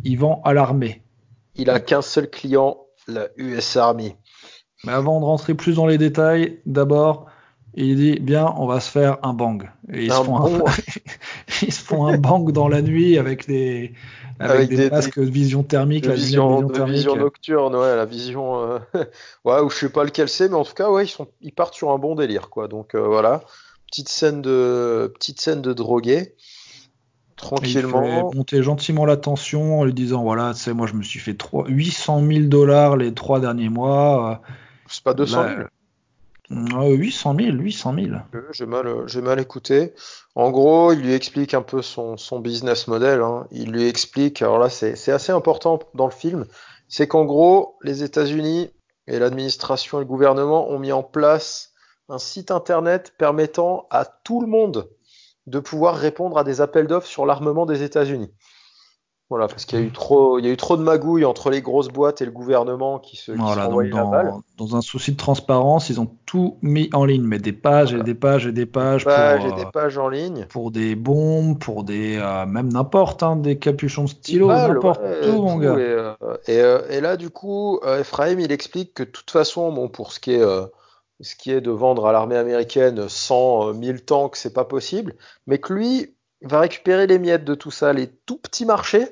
il 0.03 0.17
vend 0.17 0.41
à 0.45 0.53
l'armée. 0.53 1.01
Il 1.55 1.69
a 1.69 1.79
qu'un 1.79 2.01
seul 2.01 2.29
client, 2.29 2.77
la 3.07 3.27
US 3.37 3.77
Army. 3.77 4.15
Mais 4.83 4.91
avant 4.91 5.19
de 5.19 5.25
rentrer 5.25 5.53
plus 5.55 5.75
dans 5.75 5.87
les 5.87 5.97
détails, 5.97 6.59
d'abord, 6.65 7.25
il 7.73 7.95
dit 7.95 8.19
bien, 8.19 8.53
on 8.57 8.67
va 8.67 8.79
se 8.79 8.89
faire 8.91 9.17
un 9.23 9.33
bang. 9.33 9.69
Et 9.91 10.05
ils, 10.05 10.11
Un 10.11 10.19
se, 10.19 10.23
font 10.23 10.39
bon- 10.39 10.65
un, 10.67 10.71
ils 11.65 11.73
se 11.73 11.81
font 11.83 12.05
un 12.07 12.17
bang 12.17 12.51
dans 12.51 12.67
la 12.67 12.81
nuit 12.81 13.17
avec 13.17 13.47
des, 13.47 13.93
avec 14.39 14.55
Avec 14.55 14.69
des, 14.69 14.77
des- 14.77 14.89
masques 14.89 15.19
de 15.19 15.25
vision 15.25 15.63
thermique, 15.63 16.03
de 16.03 16.09
la 16.09 16.15
vision, 16.15 16.47
vision 16.49 16.67
de 16.67 16.73
thermique. 16.73 16.95
vision 16.95 17.15
nocturne, 17.15 17.75
ouais, 17.75 17.95
la 17.95 18.05
vision, 18.05 18.61
euh, 18.71 18.79
ouais, 19.45 19.59
ou 19.61 19.69
je 19.69 19.75
sais 19.77 19.89
pas 19.89 20.03
lequel 20.03 20.29
c'est, 20.29 20.47
mais 20.49 20.55
en 20.55 20.63
tout 20.65 20.73
cas, 20.73 20.89
ouais, 20.91 21.05
ils 21.05 21.09
sont, 21.09 21.27
ils 21.41 21.53
partent 21.53 21.73
sur 21.73 21.91
un 21.91 21.97
bon 21.97 22.15
délire, 22.15 22.49
quoi. 22.49 22.67
Donc 22.67 22.93
euh, 22.95 23.07
voilà, 23.07 23.43
petite 23.89 24.09
scène 24.09 24.41
de, 24.41 25.11
petite 25.15 25.41
scène 25.41 25.61
de 25.61 25.73
drogué, 25.73 26.35
tranquillement. 27.35 28.31
monter 28.33 28.63
gentiment 28.63 29.05
la 29.05 29.17
tension 29.17 29.79
en 29.79 29.85
lui 29.85 29.93
disant 29.93 30.23
voilà, 30.23 30.53
tu 30.53 30.59
sais, 30.61 30.73
moi 30.73 30.87
je 30.87 30.93
me 30.93 31.03
suis 31.03 31.19
fait 31.19 31.35
trois- 31.35 31.65
800 31.67 32.21
000 32.25 32.45
dollars 32.45 32.97
les 32.97 33.13
trois 33.13 33.39
derniers 33.39 33.69
mois. 33.69 34.41
C'est 34.87 35.03
pas 35.03 35.13
200 35.13 35.43
000. 35.43 35.43
Là, 35.55 35.59
euh, 35.61 35.67
800 36.49 37.35
000, 37.37 37.57
800 37.57 37.93
000. 37.95 38.07
Euh, 38.35 38.41
J'ai 39.07 39.21
mal, 39.21 39.39
écouté. 39.39 39.93
En 40.35 40.49
gros, 40.51 40.93
il 40.93 41.01
lui 41.01 41.13
explique 41.13 41.53
un 41.53 41.61
peu 41.61 41.81
son, 41.81 42.15
business 42.39 42.87
model. 42.87 43.21
hein. 43.21 43.47
Il 43.51 43.71
lui 43.71 43.87
explique, 43.87 44.41
alors 44.41 44.59
là, 44.59 44.69
c'est 44.69 44.95
c'est 44.95 45.11
assez 45.11 45.31
important 45.31 45.79
dans 45.93 46.05
le 46.05 46.11
film, 46.11 46.45
c'est 46.87 47.07
qu'en 47.07 47.25
gros, 47.25 47.77
les 47.83 48.03
États-Unis 48.03 48.69
et 49.07 49.19
l'administration 49.19 49.97
et 49.97 50.01
le 50.01 50.07
gouvernement 50.07 50.69
ont 50.69 50.79
mis 50.79 50.91
en 50.91 51.03
place 51.03 51.73
un 52.09 52.17
site 52.17 52.51
internet 52.51 53.13
permettant 53.17 53.87
à 53.89 54.05
tout 54.05 54.39
le 54.41 54.47
monde 54.47 54.89
de 55.47 55.59
pouvoir 55.59 55.95
répondre 55.95 56.37
à 56.37 56.43
des 56.43 56.61
appels 56.61 56.87
d'offres 56.87 57.07
sur 57.07 57.25
l'armement 57.25 57.65
des 57.65 57.83
États-Unis. 57.83 58.33
Voilà, 59.29 59.49
parce 59.49 59.65
qu'il 59.65 59.77
y 59.77 59.81
a 59.81 59.85
eu 59.85 59.91
trop, 59.91 60.39
il 60.39 60.45
y 60.45 60.47
a 60.49 60.51
eu 60.53 60.57
trop 60.57 60.77
de 60.77 60.83
magouilles 60.83 61.25
entre 61.25 61.49
les 61.49 61.61
grosses 61.61 61.89
boîtes 61.89 62.21
et 62.21 62.25
le 62.25 62.31
gouvernement 62.31 62.97
qui 62.97 63.17
se, 63.17 63.33
qui 63.33 63.37
Voilà, 63.37 63.63
donc 63.67 63.71
renvoyaient 63.71 63.91
la 63.91 64.05
balle. 64.05 64.27
dans, 64.57 64.65
dans 64.65 64.75
un 64.77 64.81
souci 64.81 65.11
de 65.11 65.17
transparence, 65.17 65.89
ils 65.89 65.99
ont 65.99 66.09
tout 66.25 66.57
mis 66.61 66.89
en 66.93 67.03
ligne, 67.03 67.23
mais 67.23 67.37
des 67.37 67.51
pages 67.51 67.93
et 67.93 68.01
des 68.03 68.15
pages 68.15 68.47
et 68.47 68.53
des 68.53 68.65
pages 68.65 69.03
Pages 69.03 69.41
pour, 69.41 69.49
et 69.49 69.51
des 69.51 69.65
euh, 69.65 69.71
pages 69.71 69.97
en 69.97 70.07
ligne. 70.07 70.45
pour 70.47 70.71
des 70.71 70.95
bombes, 70.95 71.59
pour 71.59 71.83
des 71.83 72.17
euh, 72.17 72.45
même 72.45 72.71
n'importe, 72.71 73.21
hein, 73.21 73.35
des 73.35 73.59
capuchons 73.59 74.05
de 74.05 74.09
stylo, 74.09 74.47
n'importe 74.47 75.01
ouais, 75.01 75.21
tout, 75.21 75.41
mon 75.41 75.57
gars. 75.57 75.77
Et, 75.77 75.81
euh, 75.81 76.13
et, 76.47 76.61
euh, 76.61 76.87
et 76.89 77.01
là, 77.01 77.17
du 77.17 77.29
coup, 77.29 77.81
Ephraim, 77.85 78.39
il 78.39 78.53
explique 78.53 78.93
que 78.93 79.03
de 79.03 79.09
toute 79.09 79.31
façon, 79.31 79.73
bon, 79.73 79.89
pour 79.89 80.13
ce 80.13 80.21
qui 80.21 80.31
est, 80.31 80.43
ce 81.21 81.35
qui 81.35 81.51
est 81.51 81.61
de 81.61 81.71
vendre 81.71 82.05
à 82.05 82.11
l'armée 82.11 82.37
américaine 82.37 83.09
100 83.09 83.69
euh, 83.69 83.73
1000 83.73 84.05
tanks, 84.05 84.35
c'est 84.35 84.53
pas 84.53 84.65
possible, 84.65 85.15
mais 85.47 85.57
que 85.57 85.73
lui 85.73 86.13
va 86.43 86.59
récupérer 86.59 87.07
les 87.07 87.17
miettes 87.17 87.43
de 87.43 87.55
tout 87.55 87.71
ça, 87.71 87.93
les 87.93 88.07
tout 88.07 88.37
petits 88.37 88.65
marchés, 88.65 89.07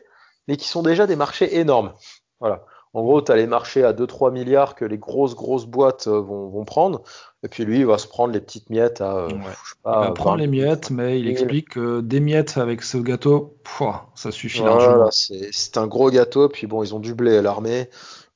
mais 0.47 0.58
qui 0.58 0.67
sont 0.67 0.84
déjà 0.84 1.08
des 1.08 1.15
marchés 1.15 1.58
énormes. 1.60 1.93
Voilà. 2.39 2.65
En 2.93 3.03
gros, 3.03 3.21
tu 3.21 3.31
as 3.31 3.36
les 3.36 3.47
marchés 3.47 3.84
à 3.84 3.91
2-3 3.91 4.31
milliards 4.31 4.73
que 4.75 4.86
les 4.86 4.97
grosses, 4.97 5.36
grosses 5.36 5.65
boîtes 5.65 6.08
euh, 6.08 6.21
vont, 6.21 6.47
vont 6.49 6.63
prendre, 6.63 7.01
et 7.43 7.49
puis 7.49 7.65
lui, 7.65 7.79
il 7.79 7.86
va 7.86 7.97
se 7.97 8.08
prendre 8.08 8.34
les 8.34 8.39
petites 8.39 8.69
miettes 8.69 9.01
à, 9.01 9.17
euh, 9.17 9.27
Ouais. 9.27 9.58
je 9.63 9.71
sais 9.71 9.75
Il 9.86 9.99
va 9.99 10.12
prendre 10.12 10.38
20 10.38 10.38
les 10.38 10.43
000, 10.43 10.51
miettes, 10.51 10.91
mais 10.91 11.19
il 11.19 11.25
000. 11.25 11.31
explique 11.31 11.69
que 11.71 11.99
des 12.01 12.21
miettes 12.21 12.58
avec 12.58 12.81
ce 12.84 12.97
gâteau, 12.97 13.58
pouah, 13.63 14.12
ça 14.15 14.31
suffit 14.31 14.63
Voilà, 14.63 14.75
largement. 14.77 15.12
c'est 15.12 15.49
c'est 15.51 15.77
un 15.77 15.88
gros 15.88 16.10
gâteau, 16.10 16.47
puis 16.49 16.67
bon, 16.67 16.84
ils 16.84 16.95
ont 16.95 16.99
du 16.99 17.13
blé 17.13 17.38
à 17.38 17.41
l'armée. 17.41 17.89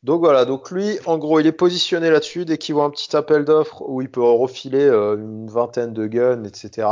Donc 0.04 0.20
voilà, 0.22 0.46
donc 0.46 0.72
lui, 0.72 0.98
en 1.06 1.18
gros, 1.18 1.40
il 1.40 1.48
est 1.48 1.52
positionné 1.54 2.10
là-dessus. 2.10 2.46
Dès 2.46 2.58
qu'il 2.58 2.76
voit 2.76 2.86
un 2.86 2.90
petit 2.90 3.16
appel 3.16 3.46
d'offres 3.46 3.82
où 3.88 4.02
il 4.02 4.10
peut 4.12 4.22
refiler 4.24 4.84
euh, 4.84 5.16
une 5.18 5.48
vingtaine 5.50 5.94
de 5.94 6.08
guns, 6.08 6.44
etc. 6.46 6.88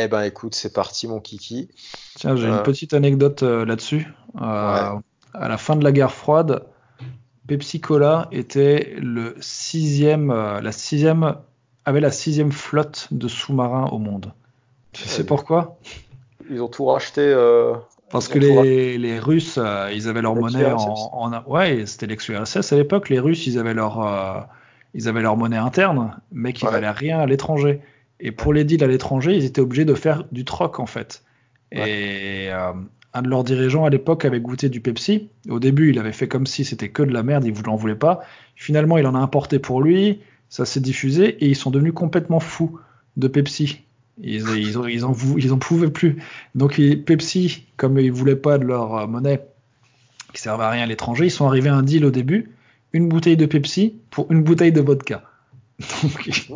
Eh 0.00 0.06
ben 0.08 0.22
écoute, 0.22 0.54
c'est 0.54 0.72
parti, 0.72 1.08
mon 1.08 1.18
kiki. 1.20 1.68
Tiens, 2.14 2.36
j'ai 2.36 2.46
une 2.46 2.54
Euh, 2.54 2.62
petite 2.62 2.94
anecdote 2.94 3.42
euh, 3.42 3.64
là-dessus. 3.64 4.06
Euh, 4.40 4.92
ouais, 4.94 5.00
à 5.34 5.48
la 5.48 5.58
fin 5.58 5.74
de 5.76 5.82
la 5.82 5.90
guerre 5.92 6.12
froide, 6.12 6.62
Pepsi 7.48 7.80
Cola 7.80 8.28
était 8.30 8.94
le 8.98 9.34
sixième, 9.40 10.28
la 10.32 10.70
sixième, 10.72 11.34
avait 11.84 12.00
la 12.00 12.10
sixième 12.12 12.52
flotte 12.52 13.08
de 13.10 13.26
sous-marins 13.26 13.86
au 13.90 13.98
monde. 13.98 14.32
Tu 14.92 15.02
sais 15.08 15.24
pourquoi? 15.24 15.78
ils 16.50 16.62
ont 16.62 16.68
tout 16.68 16.86
racheté. 16.86 17.34
Parce 18.10 18.28
que 18.28 18.38
les, 18.38 18.96
les 18.98 19.18
Russes, 19.18 19.58
ils 19.92 20.08
avaient 20.08 20.22
leur 20.22 20.34
monnaie 20.34 20.64
en, 20.72 21.10
en- 21.12 21.42
ouais, 21.46 21.84
c'était 21.86 22.06
l'ex-URSS 22.06 22.72
à 22.72 22.76
l'époque. 22.76 23.08
Les 23.10 23.18
Russes, 23.20 23.46
ils 23.46 23.58
avaient 23.58 23.74
leur, 23.74 24.48
ils 24.94 25.08
avaient 25.08 25.20
leur 25.22 25.36
monnaie 25.36 25.56
interne, 25.58 26.16
mais 26.32 26.52
qui 26.52 26.64
Ouais, 26.64 26.70
valait 26.70 26.90
rien 26.90 27.18
à 27.20 27.26
l'étranger. 27.26 27.80
Et 28.20 28.32
pour 28.32 28.52
les 28.52 28.64
deals 28.64 28.82
à 28.84 28.86
l'étranger, 28.88 29.36
ils 29.36 29.44
étaient 29.44 29.60
obligés 29.60 29.84
de 29.84 29.94
faire 29.94 30.24
du 30.32 30.44
troc 30.44 30.80
en 30.80 30.86
fait. 30.86 31.22
ouais. 31.72 31.90
Et 31.90 32.52
euh, 32.52 32.72
un 33.14 33.22
de 33.22 33.28
leurs 33.28 33.44
dirigeants 33.44 33.84
à 33.84 33.90
l'époque 33.90 34.24
avait 34.24 34.40
goûté 34.40 34.68
du 34.68 34.80
Pepsi. 34.80 35.30
Au 35.48 35.58
début, 35.60 35.90
il 35.90 35.98
avait 35.98 36.12
fait 36.12 36.28
comme 36.28 36.46
si 36.46 36.64
c'était 36.64 36.88
que 36.90 37.02
de 37.02 37.12
la 37.12 37.22
merde, 37.22 37.44
il 37.44 37.52
ne 37.54 37.68
en 37.68 37.76
voulait 37.76 37.94
pas. 37.94 38.20
Finalement, 38.54 38.98
il 38.98 39.06
en 39.06 39.14
a 39.14 39.18
importé 39.18 39.58
pour 39.58 39.80
lui, 39.82 40.20
ça 40.48 40.64
s'est 40.64 40.80
diffusé 40.80 41.28
et 41.44 41.46
ils 41.48 41.56
sont 41.56 41.70
devenus 41.70 41.94
complètement 41.94 42.40
fous 42.40 42.78
de 43.16 43.28
Pepsi. 43.28 43.80
Ils, 44.20 44.42
ils, 44.58 45.04
en, 45.04 45.12
vou- 45.12 45.38
ils 45.38 45.52
en 45.52 45.58
pouvaient 45.58 45.92
plus. 45.92 46.16
Donc 46.56 46.76
ils- 46.76 47.04
Pepsi, 47.04 47.66
comme 47.76 48.00
ils 48.00 48.10
voulaient 48.10 48.34
pas 48.34 48.58
de 48.58 48.64
leur 48.64 48.96
euh, 48.96 49.06
monnaie 49.06 49.44
qui 50.34 50.42
servait 50.42 50.64
à 50.64 50.70
rien 50.70 50.82
à 50.82 50.86
l'étranger, 50.86 51.26
ils 51.26 51.30
sont 51.30 51.46
arrivés 51.46 51.68
à 51.68 51.76
un 51.76 51.84
deal 51.84 52.04
au 52.04 52.10
début, 52.10 52.50
une 52.92 53.08
bouteille 53.08 53.36
de 53.36 53.46
Pepsi 53.46 53.94
pour 54.10 54.30
une 54.32 54.42
bouteille 54.42 54.72
de 54.72 54.80
vodka. 54.80 55.22
Donc, 55.78 56.26
ils 56.26 56.52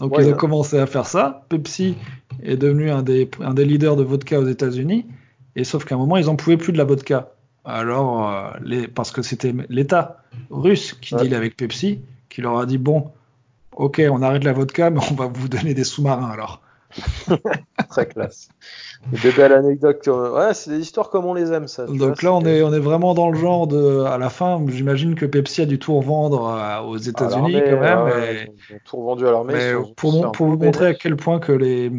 ont- 0.00 0.08
ouais, 0.08 0.28
ils 0.28 0.34
commencé 0.34 0.78
à 0.78 0.86
faire 0.86 1.06
ça. 1.06 1.44
Pepsi 1.48 1.96
est 2.42 2.56
devenu 2.56 2.90
un 2.90 3.02
des, 3.02 3.30
un 3.40 3.54
des 3.54 3.64
leaders 3.64 3.96
de 3.96 4.02
vodka 4.02 4.38
aux 4.40 4.46
États-Unis. 4.46 5.06
Et 5.54 5.64
sauf 5.64 5.84
qu'à 5.84 5.94
un 5.94 5.98
moment, 5.98 6.16
ils 6.18 6.28
en 6.28 6.36
pouvaient 6.36 6.58
plus 6.58 6.72
de 6.72 6.78
la 6.78 6.84
vodka. 6.84 7.30
Alors, 7.64 8.28
euh, 8.30 8.50
les, 8.62 8.88
parce 8.88 9.10
que 9.10 9.22
c'était 9.22 9.54
l'État 9.68 10.22
russe 10.50 10.92
qui 10.92 11.14
Ouais. 11.14 11.22
deal 11.22 11.34
avec 11.34 11.56
Pepsi, 11.56 12.00
qui 12.28 12.42
leur 12.42 12.58
a 12.58 12.66
dit 12.66 12.78
bon, 12.78 13.10
ok, 13.72 14.02
on 14.10 14.22
arrête 14.22 14.44
la 14.44 14.52
vodka, 14.52 14.90
mais 14.90 15.00
on 15.10 15.14
va 15.14 15.26
vous 15.26 15.48
donner 15.48 15.72
des 15.74 15.84
sous-marins 15.84 16.28
alors. 16.30 16.60
Très 17.90 18.06
classe. 18.06 18.48
Des 19.22 19.30
belles 19.32 19.52
anecdotes. 19.52 20.06
Ouais, 20.06 20.54
c'est 20.54 20.70
des 20.70 20.80
histoires 20.80 21.10
comme 21.10 21.24
on 21.26 21.34
les 21.34 21.52
aime, 21.52 21.68
ça. 21.68 21.84
Vois, 21.84 21.96
Donc 22.08 22.22
là, 22.22 22.32
on 22.34 22.44
est, 22.44 22.62
on 22.62 22.72
est 22.72 22.78
vraiment 22.80 23.14
dans 23.14 23.30
le 23.30 23.38
genre 23.38 23.66
de. 23.66 24.00
À 24.04 24.18
la 24.18 24.30
fin, 24.30 24.64
j'imagine 24.68 25.14
que 25.14 25.26
Pepsi 25.26 25.62
a 25.62 25.66
dû 25.66 25.78
tout 25.78 25.96
revendre 25.96 26.46
euh, 26.48 26.80
aux 26.82 26.96
États-Unis 26.96 27.52
quand 27.70 27.80
même. 27.80 27.98
ouais, 28.04 28.12
ouais, 28.12 28.34
et- 28.34 28.42
ils 28.42 28.48
ont, 28.48 28.54
ils 28.70 28.74
ont 28.74 28.78
tout 28.84 28.96
revendu 28.96 29.26
à 29.26 29.30
l'armée. 29.32 29.54
Pour, 29.96 30.12
mon- 30.12 30.30
pour 30.32 30.46
vous 30.46 30.58
montrer 30.58 30.86
à 30.86 30.94
quel 30.94 31.16
point 31.16 31.38
que 31.38 31.52
les, 31.52 31.90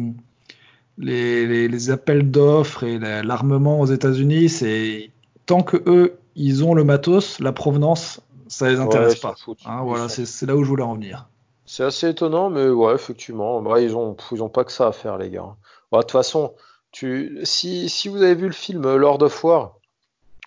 les, 0.98 1.46
les, 1.46 1.68
les 1.68 1.90
appels 1.90 2.30
d'offres 2.30 2.84
et 2.84 2.98
la- 2.98 3.22
l'armement 3.22 3.80
aux 3.80 3.86
États-Unis, 3.86 4.48
c'est 4.48 5.10
tant 5.46 5.62
que 5.62 5.76
eux, 5.86 6.18
ils 6.36 6.64
ont 6.64 6.74
le 6.74 6.84
matos, 6.84 7.40
la 7.40 7.52
provenance, 7.52 8.20
ça 8.48 8.68
les 8.68 8.80
intéresse 8.80 9.16
pas. 9.16 9.34
Hein, 9.66 9.82
voilà, 9.84 10.08
c'est 10.08 10.46
là 10.46 10.56
où 10.56 10.62
je 10.64 10.68
voulais 10.68 10.82
en 10.82 10.94
venir. 10.94 11.28
C'est 11.70 11.84
assez 11.84 12.08
étonnant, 12.08 12.48
mais 12.48 12.66
ouais, 12.66 12.94
effectivement. 12.94 13.60
Bah, 13.60 13.78
ils 13.78 13.94
ont, 13.94 14.16
ils 14.32 14.48
pas 14.48 14.64
que 14.64 14.72
ça 14.72 14.86
à 14.86 14.92
faire, 14.92 15.18
les 15.18 15.28
gars. 15.28 15.54
Bah, 15.92 15.98
De 15.98 16.02
toute 16.02 16.12
façon, 16.12 16.54
tu, 16.92 17.40
si, 17.44 17.90
si 17.90 18.08
vous 18.08 18.22
avez 18.22 18.34
vu 18.34 18.46
le 18.46 18.54
film 18.54 18.96
Lord 18.96 19.22
of 19.22 19.44
War, 19.44 19.76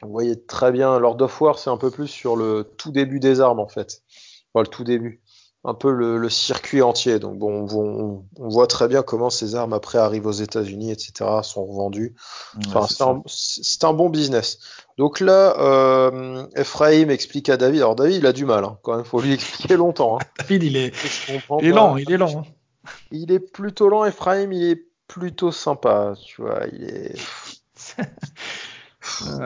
vous 0.01 0.10
voyez 0.10 0.41
très 0.41 0.71
bien, 0.71 0.97
Lord 0.97 1.21
of 1.21 1.39
War, 1.39 1.60
c'est 1.60 1.69
un 1.69 1.77
peu 1.77 1.91
plus 1.91 2.07
sur 2.07 2.36
le 2.36 2.67
tout 2.75 2.91
début 2.91 3.19
des 3.19 3.39
armes, 3.39 3.60
en 3.60 3.67
fait. 3.67 4.01
Le 4.55 4.65
tout 4.65 4.84
début. 4.84 5.21
Un 5.63 5.76
peu 5.76 5.91
le, 5.91 6.17
le 6.17 6.30
circuit 6.30 6.82
entier. 6.82 7.19
Donc, 7.19 7.38
bon, 7.38 7.67
on, 7.71 7.80
on- 7.80 8.26
on 8.39 8.50
voit 8.50 8.65
très 8.67 8.88
bien 8.88 9.04
comment 9.04 9.30
ces 9.30 9.54
armes, 9.56 9.74
après, 9.74 10.00
arrivent 10.00 10.26
aux 10.26 10.32
États-Unis, 10.32 10.91
etc., 10.91 11.43
sont 11.43 11.65
revendues. 11.65 12.15
Ouais, 12.56 12.62
Enfin, 12.67 12.88
c'est 12.88 13.04
un, 13.04 13.21
c'est 13.28 13.84
un 13.84 13.93
bon 13.93 14.10
business. 14.10 14.60
Donc 14.97 15.19
là, 15.19 15.56
euh, 15.60 16.47
Ephraim 16.56 17.10
explique 17.10 17.50
à 17.50 17.58
David. 17.58 17.82
Alors, 17.82 17.95
David, 17.95 18.15
il 18.17 18.26
a 18.26 18.34
du 18.34 18.45
mal, 18.45 18.63
hein, 18.65 18.80
quand 18.82 18.95
même. 18.95 19.06
Faut 19.06 19.21
lui 19.21 19.34
expliquer 19.34 19.76
longtemps, 19.78 20.17
hein. 20.19 20.26
David, 20.39 20.63
il 20.63 20.78
est, 20.78 20.93
il 21.60 21.65
est 21.67 21.71
lent, 21.71 21.97
il 21.97 22.12
est 22.12 22.17
lent. 22.17 22.39
hein. 22.39 22.45
Il 23.12 23.32
est 23.32 23.39
plutôt 23.39 23.89
lent, 23.89 24.06
Ephraim, 24.06 24.52
il 24.52 24.63
est 24.71 24.86
plutôt 25.08 25.52
sympa, 25.52 26.13
tu 26.26 26.41
vois, 26.41 26.62
il 26.74 26.84
est, 26.86 27.15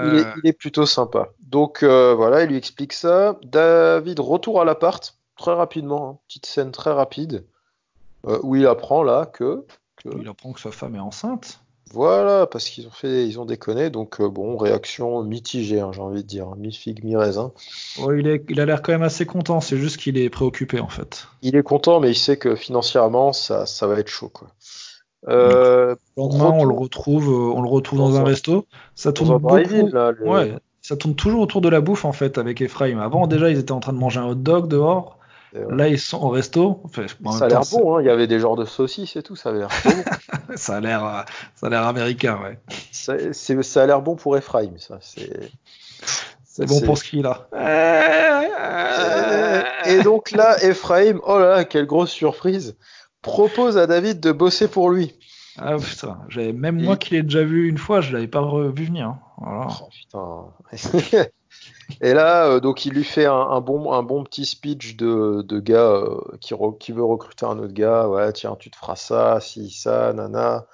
il 0.01 0.15
est, 0.15 0.27
Euh, 0.27 0.33
il 0.35 0.47
est 0.47 0.53
plutôt 0.53 0.85
sympa. 0.85 1.29
Donc 1.39 1.83
euh, 1.83 2.13
voilà, 2.15 2.43
il 2.43 2.49
lui 2.49 2.57
explique 2.57 2.93
ça. 2.93 3.37
David, 3.43 4.19
retour 4.19 4.61
à 4.61 4.65
l'appart, 4.65 5.17
très 5.37 5.53
rapidement, 5.53 6.09
hein, 6.09 6.17
petite 6.27 6.45
scène 6.45 6.71
très 6.71 6.91
rapide, 6.91 7.45
euh, 8.27 8.39
où 8.43 8.55
il 8.55 8.67
apprend 8.67 9.03
là 9.03 9.25
que, 9.25 9.65
que 9.97 10.09
il 10.19 10.27
apprend 10.27 10.53
que 10.53 10.59
sa 10.59 10.71
femme 10.71 10.95
est 10.95 10.99
enceinte. 10.99 11.61
voilà, 11.91 12.47
parce 12.47 12.69
qu'ils 12.69 12.87
ont 12.87 12.91
fait, 12.91 13.27
ils 13.27 13.39
ont 13.39 13.45
déconné, 13.45 13.89
donc 13.89 14.19
euh, 14.19 14.27
bon, 14.27 14.57
réaction 14.57 15.23
mitigée, 15.23 15.79
hein, 15.79 15.91
j'ai 15.93 16.01
envie 16.01 16.23
de 16.23 16.27
dire, 16.27 16.55
mi 16.55 16.71
figue, 16.73 17.03
mi 17.03 17.15
raisin. 17.15 17.51
Ouais, 17.99 18.19
il 18.19 18.27
est, 18.27 18.43
il 18.49 18.59
a 18.59 18.65
l'air 18.65 18.81
quand 18.81 18.91
même 18.91 19.03
assez 19.03 19.25
content, 19.25 19.61
c'est 19.61 19.77
juste 19.77 19.97
qu'il 19.97 20.17
est 20.17 20.29
préoccupé 20.29 20.79
en 20.79 20.89
fait. 20.89 21.27
Il 21.41 21.55
est 21.55 21.63
content, 21.63 21.99
mais 21.99 22.11
il 22.11 22.17
sait 22.17 22.37
que 22.37 22.55
financièrement, 22.55 23.33
ça, 23.33 23.65
ça 23.65 23.87
va 23.87 23.99
être 23.99 24.09
chaud, 24.09 24.29
quoi. 24.29 24.47
Euh, 25.27 25.95
le 26.17 26.21
lendemain, 26.21 26.51
on 26.51 26.65
le 26.65 26.75
retrouve, 26.75 27.29
euh, 27.29 27.53
on 27.55 27.61
le 27.61 27.69
retrouve 27.69 27.99
dans 27.99 28.09
dans 28.09 28.17
un 28.17 28.21
un, 28.21 28.25
resto. 28.25 28.67
Ça 28.93 29.11
tourne 29.11 29.37
beaucoup, 29.39 29.87
là, 29.91 30.11
le, 30.11 30.27
ouais, 30.27 30.53
ça 30.81 30.95
tourne 30.95 31.15
toujours 31.15 31.41
autour 31.41 31.61
de 31.61 31.69
la 31.69 31.81
bouffe 31.81 32.05
en 32.05 32.11
fait 32.11 32.37
avec 32.37 32.61
Ephraim. 32.61 32.99
Avant, 32.99 33.25
déjà, 33.25 33.49
ils 33.49 33.57
étaient 33.57 33.71
en 33.71 33.79
train 33.79 33.93
de 33.93 33.97
manger 33.97 34.19
un 34.19 34.27
hot 34.27 34.35
dog 34.35 34.67
dehors. 34.67 35.17
Là, 35.53 35.87
ils 35.87 35.99
sont 35.99 36.21
au 36.21 36.29
resto. 36.29 36.81
Enfin, 36.83 37.05
ça 37.31 37.45
a 37.45 37.47
l'air 37.47 37.61
bon, 37.71 37.95
hein. 37.95 38.01
Il 38.01 38.05
y 38.05 38.09
avait 38.09 38.27
des 38.27 38.39
genres 38.39 38.55
de 38.55 38.65
saucisses 38.65 39.15
et 39.15 39.23
tout, 39.23 39.35
ça 39.35 39.49
avait 39.49 39.59
l'air 39.59 39.69
bon. 39.85 39.91
ça 40.55 40.75
a 40.75 40.79
l'air, 40.81 41.05
euh, 41.05 41.21
ça 41.55 41.67
a 41.67 41.69
l'air 41.69 41.83
américain, 41.87 42.39
ouais. 42.43 42.59
Ça, 42.91 43.13
a 43.13 43.85
l'air 43.85 44.01
bon 44.01 44.15
pour 44.15 44.35
Ephraim, 44.37 44.71
ça. 44.77 44.97
C'est, 45.01 45.51
C'est 46.43 46.65
bon 46.65 46.81
pour 46.81 46.97
ce 46.97 47.03
qu'il 47.03 47.25
a. 47.25 47.47
Et, 49.85 49.93
et 49.93 50.03
donc 50.03 50.31
là, 50.31 50.61
Ephraim, 50.63 51.19
oh 51.25 51.39
là 51.39 51.49
là, 51.57 51.63
quelle 51.65 51.85
grosse 51.85 52.11
surprise, 52.11 52.75
propose 53.21 53.77
à 53.77 53.87
David 53.87 54.19
de 54.19 54.31
bosser 54.31 54.67
pour 54.67 54.89
lui. 54.89 55.13
Ah 55.57 55.77
putain, 55.77 56.19
j'avais 56.27 56.51
même 56.51 56.81
moi 56.81 56.97
qui 56.97 57.13
l'ai 57.13 57.23
déjà 57.23 57.43
vu 57.43 57.69
une 57.69 57.77
fois, 57.77 58.01
je 58.01 58.11
l'avais 58.11 58.27
pas 58.27 58.41
revu 58.41 58.85
venir. 58.85 59.07
hein. 59.07 59.19
Voilà. 59.37 59.67
Oh 59.81 59.89
putain. 59.89 61.27
Et 62.01 62.13
là, 62.13 62.47
euh, 62.47 62.59
donc 62.59 62.85
il 62.85 62.93
lui 62.93 63.03
fait 63.03 63.25
un, 63.25 63.33
un 63.33 63.61
bon, 63.61 63.93
un 63.93 64.03
bon 64.03 64.23
petit 64.23 64.45
speech 64.45 64.95
de, 64.97 65.43
de 65.43 65.59
gars 65.59 65.91
euh, 65.91 66.19
qui, 66.41 66.53
re- 66.53 66.77
qui 66.77 66.91
veut 66.91 67.03
recruter 67.03 67.45
un 67.45 67.57
autre 67.59 67.73
gars. 67.73 68.07
Ouais, 68.07 68.31
tiens, 68.33 68.55
tu 68.59 68.71
te 68.71 68.75
feras 68.75 68.95
ça, 68.95 69.39
si, 69.39 69.69
ça, 69.69 70.11
nana, 70.13 70.65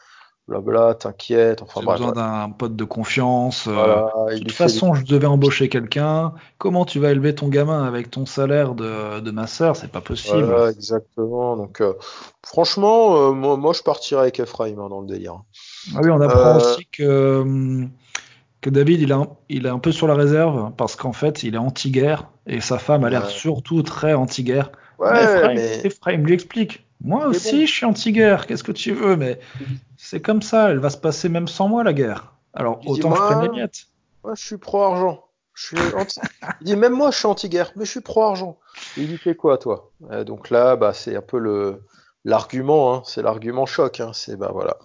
blabla, 0.48 0.96
t'inquiète. 0.96 1.62
Enfin 1.62 1.82
J'ai 1.82 1.86
bref, 1.86 2.00
besoin 2.00 2.12
d'un 2.14 2.50
pote 2.50 2.76
de 2.76 2.84
confiance. 2.86 3.68
euh, 3.68 4.02
de 4.30 4.38
toute 4.40 4.48
des 4.48 4.54
façon, 4.54 4.94
je 4.94 5.06
devais 5.06 5.28
embaucher 5.28 5.70
quelqu'un. 5.70 6.34
Comment 6.58 6.86
tu 6.86 7.00
vas 7.00 7.12
élever 7.12 7.36
ton 7.36 7.50
gamin 7.50 7.84
avec 7.84 8.10
ton 8.10 8.26
salaire 8.26 8.74
de, 8.74 9.20
de 9.20 9.32
ma 9.32 9.48
sœur? 9.48 9.76
C'est 9.76 9.92
pas 9.92 10.02
possible. 10.02 10.38
Voilà, 10.44 10.72
exactement. 10.72 11.58
Donc, 11.58 11.84
franchement, 12.46 13.34
moi, 13.34 13.58
moi, 13.58 13.74
je 13.74 13.82
partirais 13.82 14.22
avec 14.22 14.40
Ephraim 14.40 14.78
hein, 14.80 14.90
dans 14.90 15.02
le 15.02 15.08
délire. 15.08 15.42
Ah 15.96 16.00
oui, 16.02 16.10
on 16.10 16.22
apprend 16.22 16.56
aussi 16.56 16.86
que, 16.92 17.42
hum, 17.42 17.90
que 18.62 18.70
David, 18.70 19.02
il 19.02 19.10
est, 19.10 19.14
un, 19.14 19.28
il 19.50 19.66
est 19.66 19.70
un 19.70 19.80
peu 19.80 19.92
sur 19.92 20.08
la 20.08 20.14
réserve 20.14 20.72
parce 20.78 20.96
qu'en 20.96 21.14
fait, 21.14 21.44
il 21.44 21.56
est 21.56 21.60
anti-guerre 21.60 22.30
et 22.46 22.62
sa 22.62 22.78
femme 22.78 23.04
a 23.04 23.10
l'air 23.10 23.26
ouais, 23.26 23.32
surtout 23.32 23.82
très 23.82 24.14
anti-guerre. 24.14 24.72
Mais 25.00 25.08
ouais, 25.08 25.24
Ephraim, 25.24 25.54
mais 25.56 25.82
Ephraim 25.84 26.18
lui 26.18 26.34
explique. 26.34 26.86
Moi 27.04 27.26
aussi, 27.26 27.62
bon. 27.62 27.66
je 27.66 27.72
suis 27.72 27.86
anti-guerre. 27.86 28.46
Qu'est-ce 28.46 28.64
que 28.64 28.72
tu 28.72 28.92
veux? 28.92 29.16
Mais 29.16 29.40
c'est 29.98 30.22
comme 30.22 30.44
ça. 30.44 30.70
Elle 30.70 30.78
va 30.78 30.92
se 30.92 30.98
passer 30.98 31.28
même 31.28 31.48
sans 31.48 31.68
moi, 31.68 31.84
la 31.84 31.94
guerre. 31.94 32.36
Alors, 32.54 32.80
Il 32.84 32.94
dit, 32.94 33.00
autant 33.00 33.12
que 33.12 33.18
je 33.18 33.22
prenne 33.22 33.42
les 33.42 33.48
moi, 33.48 33.56
miettes. 33.56 33.86
Moi, 34.24 34.34
je 34.36 34.46
suis 34.46 34.58
pro-argent. 34.58 35.26
Je 35.56 35.66
suis 35.66 35.96
anti... 35.96 36.20
Il 36.62 36.66
dit 36.66 36.76
même 36.76 36.94
moi, 36.94 37.10
je 37.10 37.18
suis 37.18 37.28
anti-guerre, 37.28 37.72
mais 37.76 37.86
je 37.86 37.92
suis 37.92 38.02
pro-argent. 38.02 38.60
Il 38.96 39.08
dit 39.08 39.18
fait 39.18 39.36
quoi, 39.36 39.58
toi? 39.58 39.92
Euh, 40.12 40.24
Donc 40.24 40.52
là, 40.52 40.76
bah, 40.76 40.94
c'est 40.94 41.16
un 41.16 41.22
peu 41.22 41.40
le 41.40 41.82
l'argument, 42.24 42.94
hein, 42.94 43.02
c'est 43.06 43.22
l'argument 43.22 43.66
choc. 43.66 44.00
Hein, 44.00 44.12
c'est 44.14 44.38
bah 44.38 44.52
voilà. 44.54 44.78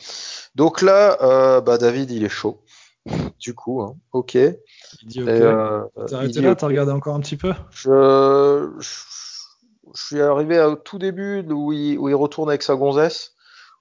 Donc 0.54 0.82
là, 0.82 1.18
euh, 1.22 1.60
bah 1.60 1.78
David, 1.78 2.10
il 2.10 2.24
est 2.24 2.30
chaud. 2.30 2.62
Du 3.38 3.55
coup, 3.55 3.83
hein, 3.83 3.97
ok. 4.12 4.35
Il 4.35 4.57
dit 5.05 5.23
ok. 5.23 5.29
euh, 5.29 5.83
arrêté 6.12 6.40
là, 6.40 6.55
t'as 6.57 6.66
regardé 6.66 6.92
encore 6.92 7.14
un 7.14 7.21
petit 7.21 7.37
peu? 7.37 7.53
Je, 7.71 8.71
je, 8.81 8.90
je 9.95 10.03
suis 10.03 10.21
arrivé 10.21 10.61
au 10.62 10.75
tout 10.77 10.99
début 10.99 11.45
où 11.49 11.73
il, 11.73 11.99
où 11.99 12.09
il 12.09 12.14
retourne 12.14 12.49
avec 12.49 12.62
sa 12.62 12.75
gonzesse, 12.75 13.35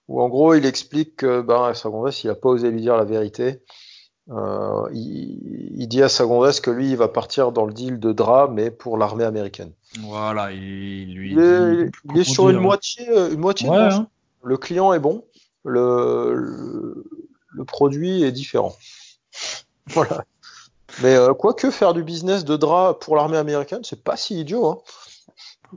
où 0.08 0.22
en 0.22 0.30
gros 0.30 0.54
il 0.54 0.66
explique 0.66 1.16
que 1.18 1.42
ben, 1.42 1.74
sa 1.74 1.90
gonzesse, 1.90 2.24
il 2.24 2.30
a 2.30 2.36
pas 2.36 2.50
osé 2.50 2.70
lui 2.70 2.82
dire 2.82 2.98
la 2.98 3.06
vérité. 3.06 3.62
Euh, 4.30 4.90
il, 4.92 5.74
il 5.78 5.88
dit 5.88 6.02
à 6.04 6.10
sa 6.10 6.26
gonzesse 6.26 6.60
que 6.60 6.72
lui, 6.72 6.92
il 6.92 6.98
va 6.98 7.08
partir 7.08 7.52
dans 7.52 7.66
le 7.66 7.74
deal 7.74 8.00
de 8.00 8.12
drap, 8.12 8.50
mais 8.52 8.72
pour 8.72 8.98
l'armée 8.98 9.24
américaine. 9.24 9.72
Voilà, 10.02 10.52
il 10.52 11.14
lui 11.14 11.32
Il 11.34 11.40
est, 11.40 11.86
dit. 11.86 11.92
il 12.14 12.20
est 12.20 12.24
sur 12.24 12.50
une 12.50 12.60
moitié, 12.60 13.08
euh, 13.10 13.32
une 13.32 13.40
moitié 13.40 13.70
Ouais, 13.70 13.78
de 13.78 13.90
bon 13.90 13.96
hein. 14.02 14.08
Le 14.44 14.58
client 14.58 14.94
est 14.94 15.00
bon, 15.00 15.26
le, 15.64 16.34
le, 16.36 17.06
le 17.50 17.66
produit 17.66 18.24
est 18.24 18.32
différent. 18.32 18.76
Voilà. 19.94 20.24
Mais 21.02 21.16
euh, 21.16 21.34
quoique 21.34 21.72
faire 21.72 21.94
du 21.94 22.04
business 22.04 22.46
de 22.46 22.56
drap 22.56 22.94
pour 23.00 23.16
l'armée 23.16 23.38
américaine, 23.38 23.82
c'est 23.84 24.04
pas 24.04 24.16
si 24.18 24.40
idiot. 24.40 24.66
Hein. 24.68 24.78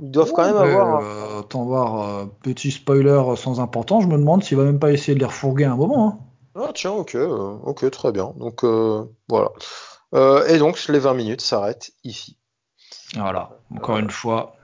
Ils 0.00 0.10
doivent 0.10 0.32
quand 0.32 0.44
même 0.44 0.56
avoir. 0.56 1.02
euh, 1.02 1.40
autant 1.40 1.64
voir, 1.64 2.08
euh, 2.08 2.24
petit 2.42 2.70
spoiler 2.70 3.22
sans 3.36 3.58
importance, 3.60 4.04
je 4.04 4.08
me 4.08 4.16
demande 4.18 4.44
s'il 4.44 4.56
va 4.56 4.64
même 4.64 4.78
pas 4.78 4.92
essayer 4.92 5.14
de 5.14 5.18
les 5.20 5.24
refourguer 5.26 5.64
un 5.64 5.76
moment. 5.76 6.08
hein. 6.54 6.60
Ah 6.60 6.70
tiens, 6.74 6.92
ok, 6.92 7.14
euh, 7.14 7.56
ok, 7.64 7.90
très 7.90 8.12
bien. 8.12 8.32
Donc 8.36 8.64
euh, 8.64 9.04
voilà. 9.28 9.50
Et 10.48 10.58
donc 10.58 10.84
les 10.88 10.98
20 10.98 11.14
minutes 11.14 11.40
s'arrêtent 11.40 11.90
ici. 12.04 12.36
Voilà, 13.14 13.50
encore 13.74 13.98
une 13.98 14.10
fois, 14.10 14.54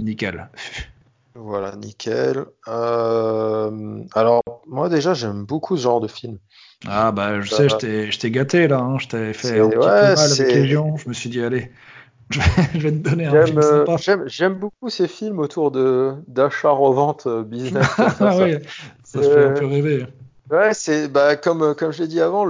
nickel. 0.00 0.48
Voilà, 1.40 1.76
nickel. 1.76 2.44
Euh, 2.66 4.00
alors 4.14 4.42
moi 4.66 4.88
déjà 4.88 5.14
j'aime 5.14 5.44
beaucoup 5.44 5.76
ce 5.76 5.82
genre 5.82 6.00
de 6.00 6.08
film. 6.08 6.38
Ah 6.86 7.12
bah 7.12 7.40
je 7.40 7.50
sais, 7.52 7.68
je 7.68 7.76
t'ai 7.76 8.10
je 8.10 8.18
t'ai 8.18 8.30
gâté 8.30 8.68
là, 8.68 8.78
hein, 8.80 8.98
je 8.98 9.08
t'avais 9.08 9.32
fait 9.32 9.60
un 9.60 9.68
petit 9.68 9.78
peu 9.78 9.84
mal 9.86 10.32
avec 10.32 10.98
je 10.98 11.08
me 11.08 11.12
suis 11.12 11.30
dit 11.30 11.42
allez, 11.42 11.70
je 12.30 12.40
vais, 12.40 12.44
je 12.74 12.78
vais 12.78 12.92
te 12.92 12.96
donner 13.08 13.26
un 13.26 13.30
j'aime 13.32 13.46
film 13.46 13.58
euh, 13.58 13.86
sympa. 13.86 14.26
j'aime 14.26 14.54
beaucoup 14.54 14.90
ces 14.90 15.08
films 15.08 15.38
autour 15.38 15.70
de 15.70 16.14
d'achat-revente 16.26 17.26
euh, 17.26 17.42
business 17.42 17.86
ça. 17.96 18.14
Ah 18.20 18.30
Ça, 18.30 18.36
ouais, 18.38 18.62
ça 19.04 19.22
fait 19.22 19.44
un 19.44 19.50
peu 19.52 19.64
euh, 19.64 19.68
rêver. 19.68 20.06
ouais, 20.50 20.74
c'est 20.74 21.08
bah 21.08 21.36
comme 21.36 21.74
comme 21.74 21.92
je 21.92 22.02
l'ai 22.02 22.08
dit 22.08 22.20
avant, 22.20 22.46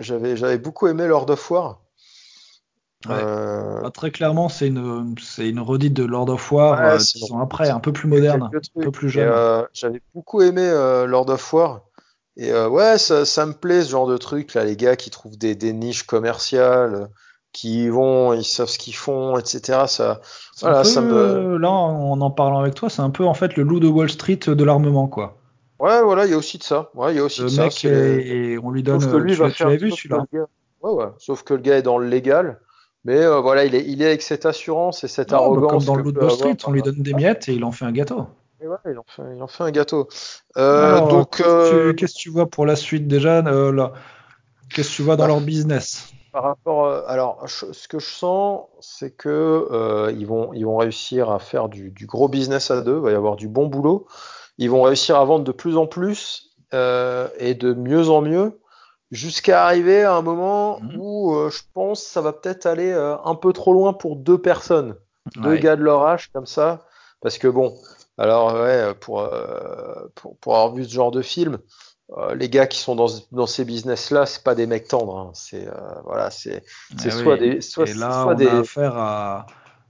j'avais 0.00 0.36
j'avais 0.36 0.58
beaucoup 0.58 0.86
aimé 0.88 1.06
Lord 1.06 1.30
of 1.30 1.50
War. 1.50 1.80
Ouais. 3.06 3.12
Euh, 3.14 3.82
Ah, 3.84 3.90
très 3.90 4.10
clairement, 4.10 4.48
c'est 4.48 4.68
une, 4.68 5.14
c'est 5.22 5.48
une 5.48 5.60
redite 5.60 5.92
de 5.94 6.04
Lord 6.04 6.28
of 6.30 6.50
War, 6.50 6.80
ouais, 6.80 6.96
euh, 6.96 7.34
ans 7.34 7.40
après, 7.40 7.68
un 7.70 7.78
peu 7.78 7.92
plus 7.92 8.08
moderne, 8.08 8.50
un 8.54 8.80
peu 8.82 8.90
plus 8.90 9.08
jeune. 9.10 9.28
euh, 9.28 9.62
j'avais 9.72 10.00
beaucoup 10.14 10.40
aimé 10.42 10.62
euh, 10.62 11.06
Lord 11.06 11.28
of 11.30 11.52
War. 11.52 11.82
Et 12.36 12.52
ouais, 12.52 12.98
ça, 12.98 13.24
ça 13.24 13.46
me 13.46 13.52
plaît 13.52 13.82
ce 13.82 13.90
genre 13.90 14.06
de 14.06 14.16
truc 14.16 14.54
là, 14.54 14.64
les 14.64 14.76
gars 14.76 14.96
qui 14.96 15.10
trouvent 15.10 15.38
des, 15.38 15.54
des 15.54 15.72
niches 15.72 16.02
commerciales, 16.02 17.08
qui 17.52 17.84
y 17.84 17.88
vont, 17.88 18.34
ils 18.34 18.44
savent 18.44 18.68
ce 18.68 18.78
qu'ils 18.78 18.94
font, 18.94 19.38
etc. 19.38 19.86
Ça, 19.86 20.20
voilà, 20.60 20.82
peu, 20.82 20.88
ça 20.88 21.00
me. 21.00 21.56
là, 21.56 21.70
en 21.70 22.20
en 22.20 22.30
parlant 22.30 22.60
avec 22.60 22.74
toi, 22.74 22.90
c'est 22.90 23.00
un 23.02 23.10
peu 23.10 23.24
en 23.24 23.34
fait 23.34 23.56
le 23.56 23.62
loup 23.62 23.80
de 23.80 23.88
Wall 23.88 24.10
Street 24.10 24.36
de 24.46 24.64
l'armement, 24.64 25.06
quoi. 25.08 25.36
Ouais, 25.78 26.02
voilà, 26.02 26.24
il 26.26 26.30
y 26.30 26.34
a 26.34 26.38
aussi 26.38 26.58
de 26.58 26.62
ça. 26.62 26.90
Ouais, 26.94 27.12
il 27.14 27.16
y 27.16 27.20
a 27.20 27.24
aussi 27.24 27.40
Le 27.40 27.46
de 27.46 27.50
ça. 27.50 27.62
mec, 27.64 27.84
est- 27.84 28.58
on 28.62 28.70
lui 28.70 28.82
donne, 28.82 29.00
Sauf 29.00 29.12
que 29.12 29.16
lui 29.18 29.32
tu 29.32 29.38
va 29.38 29.44
l'as, 29.46 29.50
tu 29.52 29.58
faire. 29.58 29.66
l'avais 29.68 29.78
vu 29.78 29.90
celui-là? 29.92 30.24
Ouais, 30.82 30.92
ouais. 30.92 31.06
Sauf 31.18 31.42
que 31.42 31.54
le 31.54 31.60
gars 31.60 31.76
est 31.78 31.82
dans 31.82 31.98
le 31.98 32.06
légal. 32.08 32.60
Mais 33.06 33.18
euh, 33.18 33.40
voilà, 33.40 33.64
il 33.64 33.74
est, 33.76 33.84
il 33.86 34.02
est 34.02 34.06
avec 34.06 34.20
cette 34.22 34.46
assurance 34.46 35.04
et 35.04 35.08
cette 35.08 35.30
Non, 35.30 35.38
bah, 35.38 35.44
comme 35.44 35.58
arrogance 35.58 35.84
dans 35.86 35.94
que 35.94 35.98
le 36.02 36.12
peut 36.12 36.20
Wall 36.20 36.30
avoir. 36.32 36.38
Street, 36.38 36.56
on 36.66 36.72
lui 36.72 36.82
donne 36.82 37.02
des 37.02 37.14
miettes 37.14 37.48
et 37.48 37.54
il 37.54 37.64
en 37.64 37.70
fait 37.70 37.84
un 37.84 37.92
gâteau. 37.92 38.26
Et 38.60 38.66
ouais, 38.66 38.76
il 38.84 38.98
en 38.98 39.04
fait, 39.06 39.22
il 39.36 39.42
en 39.42 39.46
fait 39.46 39.62
un 39.64 39.70
gâteau. 39.70 40.08
Euh, 40.56 40.96
Alors, 40.96 41.08
donc, 41.08 41.36
qu'est-ce 41.36 41.48
euh, 41.48 41.84
que 41.84 41.90
tu, 41.90 41.96
qu'est-ce 41.96 42.14
que 42.14 42.18
tu 42.18 42.30
vois 42.30 42.46
pour 42.46 42.66
la 42.66 42.74
suite 42.74 43.06
déjà, 43.06 43.42
là? 43.42 43.92
Qu'est-ce 44.74 44.90
que 44.90 44.94
tu 44.96 45.02
vois 45.02 45.16
dans 45.16 45.24
bah, 45.24 45.28
leur 45.28 45.40
business? 45.40 46.12
Par 46.32 46.42
rapport, 46.42 46.88
à- 46.88 47.08
alors, 47.08 47.46
je- 47.46 47.72
ce 47.72 47.86
que 47.86 47.98
je 47.98 48.06
sens, 48.06 48.62
c'est 48.80 49.12
que 49.16 49.68
euh, 49.70 50.12
ils 50.18 50.26
vont, 50.26 50.52
ils 50.52 50.64
vont 50.64 50.76
réussir 50.76 51.30
à 51.30 51.38
faire 51.38 51.68
du, 51.68 51.90
du 51.90 52.06
gros 52.06 52.28
business 52.28 52.70
à 52.70 52.80
deux. 52.80 52.96
Il 52.96 53.02
va 53.02 53.12
y 53.12 53.14
avoir 53.14 53.36
du 53.36 53.46
bon 53.48 53.66
boulot. 53.66 54.06
Ils 54.58 54.68
vont 54.70 54.82
réussir 54.82 55.16
à 55.16 55.24
vendre 55.24 55.44
de 55.44 55.52
plus 55.52 55.76
en 55.76 55.86
plus 55.86 56.50
euh, 56.74 57.28
et 57.38 57.54
de 57.54 57.72
mieux 57.72 58.08
en 58.08 58.20
mieux, 58.22 58.58
jusqu'à 59.10 59.64
arriver 59.66 60.02
à 60.04 60.14
un 60.14 60.22
moment 60.22 60.80
Mhm. 60.82 60.98
où 60.98 61.34
euh, 61.34 61.50
je 61.50 61.62
pense 61.74 62.02
que 62.02 62.08
ça 62.10 62.20
va 62.20 62.32
peut-être 62.32 62.66
aller 62.66 62.90
euh, 62.90 63.16
un 63.24 63.34
peu 63.34 63.52
trop 63.52 63.72
loin 63.72 63.92
pour 63.92 64.16
deux 64.16 64.40
personnes, 64.40 64.96
deux 65.36 65.56
Ouais. 65.56 65.60
gars 65.60 65.76
de 65.76 65.82
leur 65.82 66.02
âge 66.06 66.28
comme 66.32 66.46
ça, 66.46 66.86
parce 67.20 67.38
que 67.38 67.48
bon, 67.48 67.74
alors 68.18 68.54
ouais, 68.54 68.94
pour 69.00 69.20
euh, 69.20 70.06
pour, 70.14 70.36
pour 70.38 70.56
avoir 70.56 70.74
vu 70.74 70.84
ce 70.84 70.92
genre 70.92 71.10
de 71.10 71.22
film. 71.22 71.58
les 72.34 72.48
gars 72.48 72.66
qui 72.66 72.78
sont 72.78 72.94
dans, 72.96 73.08
dans 73.32 73.46
ces 73.46 73.64
business-là, 73.64 74.26
c'est 74.26 74.42
pas 74.44 74.54
des 74.54 74.66
mecs 74.66 74.88
tendres. 74.88 75.18
hein. 75.18 75.30
C'est 75.34 75.66
voilà, 76.04 76.30
c'est 76.30 76.62
Eh 77.04 77.10
soit 77.10 77.36
oui. 77.36 77.36
des 77.36 77.60
soit 77.60 77.86
Et 77.86 77.94
là, 77.94 78.24
soit 78.24 78.34
on 78.34 78.44
a 78.44 78.58
des 78.60 78.60
affaire 78.60 78.96
à, 78.96 79.46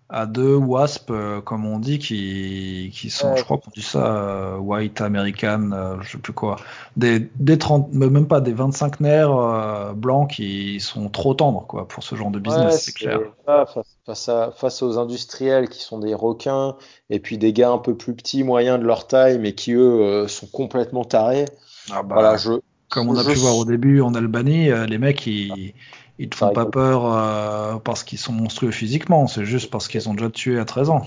à 0.09 0.27
deux 0.27 0.55
wasps, 0.55 1.11
euh, 1.11 1.41
comme 1.41 1.67
on 1.67 1.81
dit, 1.81 1.99
qui, 1.99 2.93
qui 2.95 3.11
sont, 3.11 3.35
je 3.35 3.43
crois 3.43 3.59
qu'on 3.59 3.71
dit 3.75 3.83
ça, 3.83 4.07
euh, 4.07 4.57
white 4.57 5.01
American, 5.01 5.71
euh, 5.73 5.97
je 6.01 6.13
sais 6.13 6.19
plus 6.19 6.33
quoi, 6.33 6.57
des, 6.97 7.29
des 7.41 7.59
30, 7.59 7.89
mais 7.93 8.09
même 8.09 8.29
pas 8.29 8.41
des 8.41 8.53
25 8.53 9.01
nerfs 9.01 9.37
euh, 9.37 9.93
blancs 9.95 10.31
qui 10.31 10.79
sont 10.79 11.09
trop 11.09 11.35
tendres, 11.35 11.67
quoi, 11.67 11.89
pour 11.89 12.05
ce 12.05 12.15
genre 12.15 12.31
de 12.31 12.39
ouais, 12.39 12.43
business, 12.43 12.85
c'est 12.85 12.95
clair. 12.95 13.19
voilà, 13.45 13.67
face, 13.67 13.97
face 14.07 14.29
à 14.29 14.53
face 14.53 14.83
aux 14.83 14.97
industriels 14.97 15.69
qui 15.69 15.83
sont 15.83 15.99
des 15.99 16.15
requins 16.15 16.77
et 17.11 17.19
puis 17.19 17.37
des 17.37 17.53
gars 17.53 17.71
un 17.71 17.79
peu 17.79 17.97
plus 17.97 18.15
petits, 18.15 18.45
moyens 18.45 18.79
de 18.79 18.85
leur 18.85 19.09
taille, 19.09 19.41
mais 19.41 19.55
qui 19.55 19.73
eux 19.73 20.29
sont 20.29 20.47
complètement 20.47 21.05
tarés. 21.05 21.47
Ah 21.91 22.03
Voilà, 22.09 22.33
bah, 22.33 22.37
je 22.37 22.53
comme 22.89 23.09
on 23.09 23.17
a 23.17 23.25
je 23.25 23.31
pu 23.31 23.35
voir 23.35 23.57
au 23.57 23.65
début 23.65 24.01
en 24.01 24.15
Albanie, 24.15 24.71
les 24.87 24.99
mecs, 24.99 25.27
ils, 25.27 25.75
ils 26.19 26.29
te 26.31 26.37
font 26.37 26.53
pas 26.53 26.67
peur 26.67 27.13
euh, 27.13 27.77
parce 27.77 28.05
qu'ils 28.05 28.19
sont 28.19 28.33
monstrueux 28.33 28.71
physiquement, 28.71 29.27
c'est 29.27 29.45
juste 29.45 29.71
parce 29.71 29.89
qu'ils 29.89 30.09
ont 30.09 30.15
déjà 30.15 30.31
tué 30.31 30.59
à 30.59 30.65
13 30.65 30.91
ans. 30.91 31.03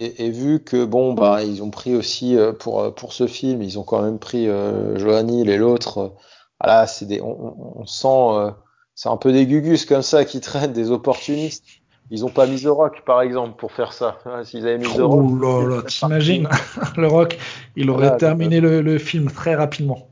Et, 0.00 0.26
et 0.26 0.30
vu 0.30 0.60
que 0.60 0.84
bon 0.84 1.14
bah 1.14 1.44
ils 1.44 1.62
ont 1.62 1.70
pris 1.70 1.94
aussi 1.94 2.36
euh, 2.36 2.52
pour 2.52 2.80
euh, 2.80 2.90
pour 2.90 3.12
ce 3.12 3.26
film, 3.26 3.62
ils 3.62 3.78
ont 3.78 3.84
quand 3.84 4.02
même 4.02 4.18
pris 4.18 4.48
euh, 4.48 4.98
Johan 4.98 5.26
Hill 5.28 5.48
et 5.48 5.56
l'autre. 5.56 6.14
voilà, 6.60 6.86
c'est 6.86 7.06
des 7.06 7.20
on, 7.20 7.86
sent 7.86 8.52
c'est 8.96 9.08
un 9.08 9.16
peu 9.16 9.32
des 9.32 9.46
gugus 9.46 9.86
comme 9.86 10.02
ça 10.02 10.24
qui 10.24 10.40
traînent 10.40 10.72
des 10.72 10.90
opportunistes. 10.90 11.64
Ils 12.10 12.24
ont 12.24 12.28
pas 12.30 12.46
mis 12.46 12.60
The 12.60 12.66
Rock 12.66 13.02
par 13.06 13.22
exemple 13.22 13.56
pour 13.56 13.72
faire 13.72 13.92
ça. 13.92 14.18
Voilà, 14.24 14.44
S'ils 14.44 14.66
avaient 14.66 14.78
mis 14.78 14.92
The 14.92 15.00
Rock, 15.00 15.24
Oh 15.24 15.36
là 15.36 15.76
là, 15.76 15.82
t'imagines? 15.82 16.48
Le 16.96 17.06
Rock, 17.06 17.38
il 17.76 17.88
aurait 17.88 18.08
Voilà, 18.08 18.16
terminé 18.16 18.60
le, 18.60 18.82
le 18.82 18.98
film 18.98 19.30
très 19.30 19.54
rapidement. 19.54 20.10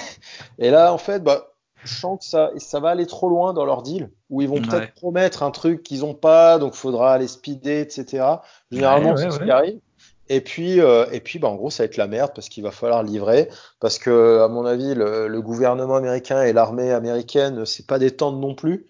Et 0.58 0.70
là 0.70 0.92
en 0.92 0.98
fait 0.98 1.22
bah 1.22 1.52
je 1.84 1.94
sens 1.94 2.18
que 2.18 2.24
ça 2.24 2.50
ça 2.56 2.80
va 2.80 2.90
aller 2.90 3.06
trop 3.06 3.28
loin 3.28 3.52
dans 3.52 3.64
leur 3.64 3.82
deal 3.82 4.10
où 4.30 4.42
ils 4.42 4.48
vont 4.48 4.56
Ouais, 4.56 4.62
peut-être 4.62 4.94
promettre 4.94 5.42
un 5.42 5.50
truc 5.50 5.82
qu'ils 5.82 6.04
ont 6.04 6.14
pas, 6.14 6.58
donc 6.58 6.74
faudra 6.74 7.12
aller 7.12 7.28
speeder, 7.28 7.80
etc. 7.80 8.24
Généralement 8.70 9.14
ouais, 9.14 9.22
c'est 9.22 9.30
ce 9.30 9.38
qui 9.40 9.50
arrive. 9.50 9.78
Et 10.30 10.42
puis, 10.42 10.80
euh, 10.80 11.06
et 11.10 11.20
puis, 11.20 11.38
bah, 11.38 11.48
en 11.48 11.54
gros, 11.54 11.70
ça 11.70 11.82
va 11.82 11.86
être 11.86 11.96
la 11.96 12.06
merde 12.06 12.32
parce 12.34 12.50
qu'il 12.50 12.62
va 12.62 12.70
falloir 12.70 13.02
livrer. 13.02 13.48
Parce 13.80 13.98
que, 13.98 14.42
à 14.42 14.48
mon 14.48 14.66
avis, 14.66 14.94
le, 14.94 15.26
le 15.26 15.40
gouvernement 15.42 15.96
américain 15.96 16.42
et 16.42 16.52
l'armée 16.52 16.92
américaine, 16.92 17.64
c'est 17.64 17.86
pas 17.86 17.98
des 17.98 18.10
tendres 18.10 18.38
non 18.38 18.54
plus. 18.54 18.86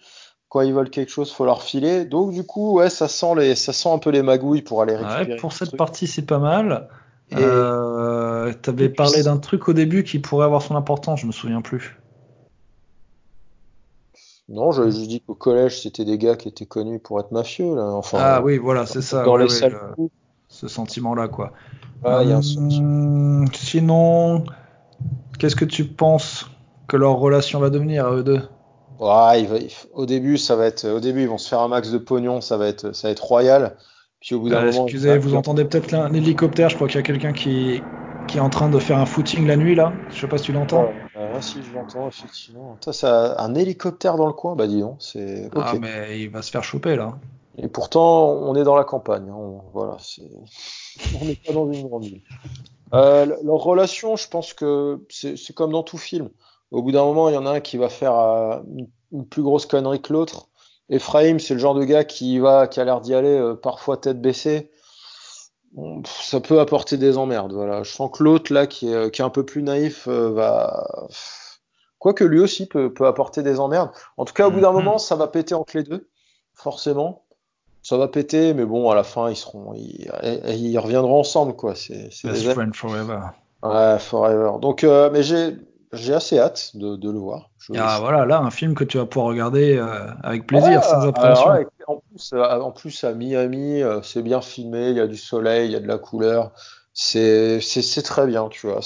Quand 0.49 0.61
ils 0.61 0.73
veulent 0.73 0.89
quelque 0.89 1.11
chose, 1.11 1.31
faut 1.31 1.45
leur 1.45 1.61
filer. 1.63 2.03
Donc, 2.05 2.33
du 2.33 2.43
coup, 2.45 2.73
ouais, 2.79 2.89
ça 2.89 3.07
sent 3.07 3.35
les, 3.37 3.55
ça 3.55 3.71
sent 3.71 3.89
un 3.89 3.99
peu 3.99 4.09
les 4.09 4.21
magouilles 4.21 4.63
pour 4.63 4.81
aller 4.81 4.97
récupérer 4.97 5.37
pour 5.37 5.53
ce 5.53 5.59
cette 5.59 5.67
truc. 5.69 5.77
partie, 5.77 6.07
c'est 6.07 6.25
pas 6.25 6.39
mal. 6.39 6.89
Et, 7.29 7.35
Euh, 7.37 8.51
et 8.51 8.55
t'avais 8.55 8.89
puis, 8.89 8.95
parlé 8.95 9.23
d'un 9.23 9.37
truc 9.37 9.69
au 9.69 9.73
début 9.73 10.03
qui 10.03 10.19
pourrait 10.19 10.45
avoir 10.45 10.61
son 10.61 10.75
importance, 10.75 11.21
je 11.21 11.27
me 11.27 11.31
souviens 11.31 11.61
plus. 11.61 11.97
Non, 14.49 14.71
j'avais 14.71 14.91
juste 14.91 15.07
dit 15.09 15.21
qu'au 15.21 15.35
collège, 15.35 15.81
c'était 15.81 16.05
des 16.05 16.17
gars 16.17 16.35
qui 16.35 16.47
étaient 16.49 16.65
connus 16.65 16.99
pour 16.99 17.19
être 17.19 17.31
mafieux, 17.31 17.75
là. 17.75 18.01
Ah 18.13 18.41
oui, 18.43 18.57
voilà, 18.59 18.85
c'est 18.85 19.01
ça, 19.01 19.27
dans 19.27 19.35
ouais, 19.35 19.37
les 19.37 19.49
ouais, 19.49 19.49
sales 19.49 19.69
le- 19.69 19.95
coups. 19.95 20.13
ce 20.47 20.67
sentiment-là, 20.67 21.27
quoi. 21.27 21.53
Il 22.05 22.27
y 22.27 22.31
a 22.33 22.37
un 22.37 22.41
sentiment. 22.41 22.89
Hum, 22.89 23.45
sinon, 23.53 24.43
qu'est-ce 25.39 25.55
que 25.57 25.65
tu 25.65 25.85
penses 25.85 26.45
que 26.87 26.97
leur 26.97 27.17
relation 27.17 27.59
va 27.59 27.69
devenir 27.71 28.07
à 28.07 28.13
eux 28.13 28.23
deux? 28.23 28.41
Ouais, 28.99 29.41
il 29.41 29.47
va- 29.47 29.57
il- 29.57 29.71
au 29.93 30.05
début, 30.05 30.37
ça 30.37 30.55
va 30.55 30.65
être, 30.65 30.85
au 30.89 30.99
début, 30.99 31.21
ils 31.21 31.27
vont 31.29 31.37
se 31.37 31.47
faire 31.47 31.59
un 31.61 31.67
max 31.69 31.89
de 31.91 31.97
pognon, 31.97 32.41
ça 32.41 32.57
va 32.57 32.67
être, 32.67 32.91
ça 32.91 33.07
va 33.07 33.11
être 33.11 33.23
royal. 33.23 33.77
Puis 34.19 34.35
au 34.35 34.41
bout 34.41 34.49
d'un 34.49 34.61
Euh, 34.61 34.65
moment, 34.65 34.87
excusez, 34.87 35.17
vous 35.17 35.35
entendez 35.35 35.63
peut-être 35.65 35.93
un 35.93 36.11
hélicoptère, 36.13 36.69
je 36.69 36.75
crois 36.75 36.87
qu'il 36.87 36.95
y 36.97 36.99
a 36.99 37.03
quelqu'un 37.03 37.33
qui, 37.33 37.87
qui 38.29 38.37
est 38.37 38.41
en 38.41 38.49
train 38.49 38.69
de 38.69 38.79
faire 38.79 38.99
un 38.99 39.05
footing 39.05 39.47
la 39.47 39.57
nuit, 39.57 39.75
là. 39.75 39.93
Je 40.09 40.19
sais 40.19 40.27
pas 40.27 40.37
si 40.37 40.45
tu 40.45 40.51
l'entends. 40.53 40.85
Ouais, 41.15 41.21
euh, 41.21 41.41
si 41.41 41.63
je 41.63 41.73
l'entends, 41.73 42.07
effectivement. 42.07 42.77
Toi, 42.81 42.93
ça, 42.93 43.41
un 43.41 43.55
hélicoptère 43.55 44.15
dans 44.17 44.27
le 44.27 44.33
coin, 44.33 44.55
bah 44.55 44.67
dis 44.67 44.79
donc, 44.81 44.97
c'est 44.99 45.49
Ah, 45.55 45.73
mais 45.79 46.21
il 46.21 46.29
va 46.29 46.41
se 46.41 46.51
faire 46.51 46.63
choper, 46.63 46.95
là. 46.95 47.17
Et 47.57 47.67
pourtant, 47.67 48.29
on 48.31 48.55
est 48.55 48.63
dans 48.63 48.75
la 48.75 48.83
campagne. 48.83 49.29
hein, 49.29 49.35
on- 49.35 49.61
voilà, 49.73 49.97
c'est, 49.99 50.21
on 51.21 51.25
n'est 51.25 51.35
pas 51.35 51.53
dans 51.53 51.71
une 51.71 51.87
grande 51.87 52.03
ville. 52.03 52.21
Euh, 52.93 53.25
le- 53.25 53.37
leur 53.43 53.57
relation, 53.57 54.15
je 54.15 54.27
pense 54.27 54.53
que 54.53 54.99
c'est 55.09 55.37
c'est 55.37 55.53
comme 55.53 55.71
dans 55.71 55.83
tout 55.83 55.97
film. 55.97 56.29
Au 56.71 56.81
bout 56.81 56.91
d'un 56.91 57.03
moment, 57.03 57.29
il 57.29 57.35
y 57.35 57.37
en 57.37 57.45
a 57.45 57.51
un 57.51 57.59
qui 57.59 57.77
va 57.77 57.89
faire 57.89 58.15
euh, 58.17 58.59
une 58.77 58.87
une 59.11 59.25
plus 59.25 59.41
grosse 59.41 59.65
connerie 59.65 60.01
que 60.03 60.13
l'autre. 60.13 60.49
Ephraim, 60.89 61.39
c'est 61.39 61.55
le 61.55 61.59
genre 61.59 61.73
de 61.73 61.83
gars 61.83 62.03
qui 62.03 62.37
va, 62.37 62.67
qui 62.67 62.79
a 62.79 62.83
l'air 62.85 63.01
d'y 63.01 63.15
aller 63.15 63.27
euh, 63.27 63.55
parfois 63.55 63.97
tête 63.97 64.21
baissée. 64.21 64.69
Bon, 65.73 66.01
ça 66.05 66.39
peut 66.39 66.59
apporter 66.59 66.97
des 66.97 67.17
emmerdes. 67.17 67.53
Voilà. 67.53 67.83
Je 67.83 67.91
sens 67.91 68.09
que 68.11 68.23
l'autre 68.23 68.53
là, 68.53 68.67
qui 68.67 68.91
est, 68.91 69.11
qui 69.11 69.21
est 69.21 69.25
un 69.25 69.29
peu 69.29 69.45
plus 69.45 69.61
naïf, 69.63 70.07
euh, 70.07 70.31
va. 70.31 71.07
Quoique 71.99 72.23
lui 72.23 72.39
aussi 72.39 72.65
peut, 72.67 72.93
peut 72.93 73.05
apporter 73.07 73.43
des 73.43 73.59
emmerdes. 73.59 73.91
En 74.17 74.25
tout 74.25 74.33
cas, 74.33 74.47
au 74.47 74.51
bout 74.51 74.61
d'un 74.61 74.69
Mhm. 74.69 74.75
moment, 74.75 74.97
ça 74.97 75.15
va 75.15 75.27
péter 75.27 75.53
entre 75.53 75.75
les 75.77 75.83
deux, 75.83 76.09
forcément. 76.53 77.25
Ça 77.81 77.97
va 77.97 78.07
péter, 78.07 78.53
mais 78.53 78.65
bon, 78.65 78.89
à 78.89 78.95
la 78.95 79.03
fin, 79.03 79.29
ils 79.29 79.35
seront, 79.35 79.73
ils, 79.73 80.09
ils 80.47 80.77
reviendront 80.79 81.19
ensemble, 81.19 81.53
quoi. 81.55 81.75
C'est, 81.75 82.09
Best. 82.23 82.51
Friend 82.53 82.75
Forever. 82.75 83.19
Ouais, 83.63 83.99
Forever. 83.99 84.59
Donc, 84.61 84.83
euh, 84.83 85.09
mais 85.11 85.23
j'ai, 85.23 85.55
j'ai 85.93 86.13
assez 86.13 86.39
hâte 86.39 86.71
de, 86.75 86.95
de 86.95 87.09
le 87.11 87.19
voir. 87.19 87.49
Je- 87.57 87.73
Ah 87.77 87.95
je- 87.95 88.01
voilà, 88.01 88.25
là, 88.25 88.39
un 88.39 88.51
film 88.51 88.75
que 88.75 88.83
tu 88.83 88.97
vas 88.97 89.05
pouvoir 89.05 89.29
regarder 89.29 89.77
euh, 89.77 90.07
avec 90.23 90.45
plaisir, 90.47 90.79
Ouais, 90.81 90.87
sans 90.87 91.05
appréhension. 91.07 91.51
ouais, 91.51 91.67
en 91.87 91.98
plus, 92.19 92.39
en 92.39 92.71
plus 92.71 93.03
à 93.03 93.13
Miami, 93.13 93.81
euh, 93.81 94.01
c'est 94.03 94.21
bien 94.21 94.41
filmé, 94.41 94.89
il 94.89 94.97
y 94.97 95.01
a 95.01 95.07
du 95.07 95.17
soleil, 95.17 95.69
il 95.69 95.71
y 95.71 95.75
a 95.75 95.79
de 95.79 95.87
la 95.87 95.97
couleur. 95.97 96.51
C'est, 96.93 97.61
très 98.03 98.27
bien, 98.27 98.49
tu 98.49 98.67
vois. 98.67 98.81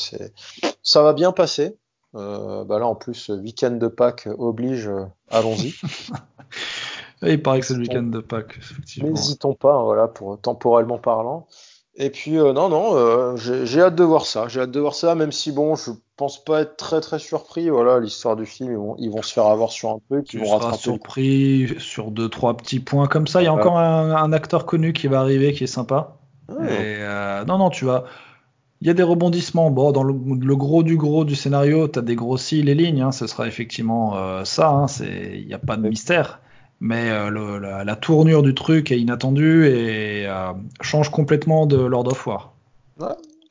Ça 0.83 1.01
va 1.01 1.13
bien 1.13 1.31
passer. 1.31 1.77
Euh, 2.15 2.63
bah 2.63 2.77
là, 2.77 2.85
en 2.85 2.95
plus, 2.95 3.29
week-end 3.29 3.71
de 3.71 3.87
Pâques 3.87 4.27
oblige, 4.37 4.87
euh, 4.87 5.05
allons-y. 5.29 5.73
Il 7.23 7.41
paraît 7.41 7.61
que 7.61 7.65
c'est 7.65 7.73
le 7.73 7.79
week-end 7.79 8.03
de 8.03 8.19
Pâques, 8.19 8.57
effectivement. 8.57 9.09
n'hésitons 9.09 9.55
pas, 9.55 9.73
hein, 9.73 9.83
voilà, 9.83 10.07
pour 10.07 10.39
temporellement 10.39 10.99
parlant. 10.99 11.47
Et 11.95 12.09
puis, 12.09 12.37
euh, 12.37 12.53
non, 12.53 12.69
non, 12.69 13.35
j'ai 13.37 13.81
hâte 13.81 13.95
de 13.95 14.03
voir 14.03 14.25
ça. 14.25 14.47
J'ai 14.47 14.61
hâte 14.61 14.71
de 14.71 14.79
voir 14.79 14.93
ça, 14.93 15.15
même 15.15 15.31
si, 15.31 15.51
bon, 15.51 15.75
je 15.75 15.91
pense 16.17 16.43
pas 16.43 16.61
être 16.61 16.77
très, 16.77 17.01
très 17.01 17.19
surpris. 17.19 17.69
Voilà, 17.69 17.99
l'histoire 17.99 18.35
du 18.35 18.45
film, 18.45 18.71
ils 18.71 18.77
vont, 18.77 18.95
ils 18.99 19.09
vont 19.09 19.21
se 19.21 19.33
faire 19.33 19.45
avoir 19.45 19.71
sur 19.71 19.89
un 19.91 19.99
truc, 20.09 20.25
Tu 20.25 20.37
ils 20.37 20.43
vont 20.43 20.49
rattraper 20.51 20.75
le 20.75 20.81
surpris 20.81 21.75
sur 21.79 22.11
deux, 22.11 22.29
trois 22.29 22.55
petits 22.55 22.79
points 22.79 23.07
comme 23.07 23.27
ça. 23.27 23.41
Il 23.41 23.45
y 23.45 23.47
a 23.47 23.53
Ouais. 23.53 23.59
encore 23.59 23.79
un, 23.79 24.15
un 24.15 24.33
acteur 24.33 24.65
connu 24.65 24.93
qui 24.93 25.07
va 25.07 25.19
arriver 25.21 25.53
qui 25.53 25.63
est 25.63 25.67
sympa. 25.67 26.17
Ah, 26.49 26.53
Et 26.65 26.97
euh, 26.99 27.45
non, 27.45 27.57
non, 27.57 27.69
tu 27.69 27.85
vas. 27.85 28.03
Il 28.81 28.87
y 28.87 28.89
a 28.89 28.93
des 28.93 29.03
rebondissements. 29.03 29.71
Bon, 29.71 29.91
dans 29.91 30.03
le, 30.03 30.13
le 30.13 30.55
gros 30.55 30.83
du 30.83 30.97
gros 30.97 31.23
du 31.25 31.35
scénario, 31.35 31.87
tu 31.87 31.99
as 31.99 32.01
dégrossi 32.01 32.61
les 32.63 32.75
lignes. 32.75 33.01
hein. 33.01 33.11
Ce 33.11 33.27
sera 33.27 33.47
effectivement 33.47 34.17
euh, 34.17 34.43
ça. 34.43 34.69
hein. 34.69 34.85
Il 35.01 35.47
n'y 35.47 35.53
a 35.53 35.59
pas 35.59 35.77
de 35.77 35.87
mystère. 35.87 36.41
Mais 36.79 37.09
euh, 37.09 37.29
le- 37.29 37.59
la, 37.59 37.83
la 37.85 37.95
tournure 37.95 38.43
du 38.43 38.53
truc 38.53 38.91
est 38.91 38.99
inattendue 38.99 39.67
et 39.67 40.27
change 40.81 41.09
complètement 41.09 41.65
de 41.65 41.77
Lord 41.77 42.07
of 42.07 42.27
War. 42.27 42.53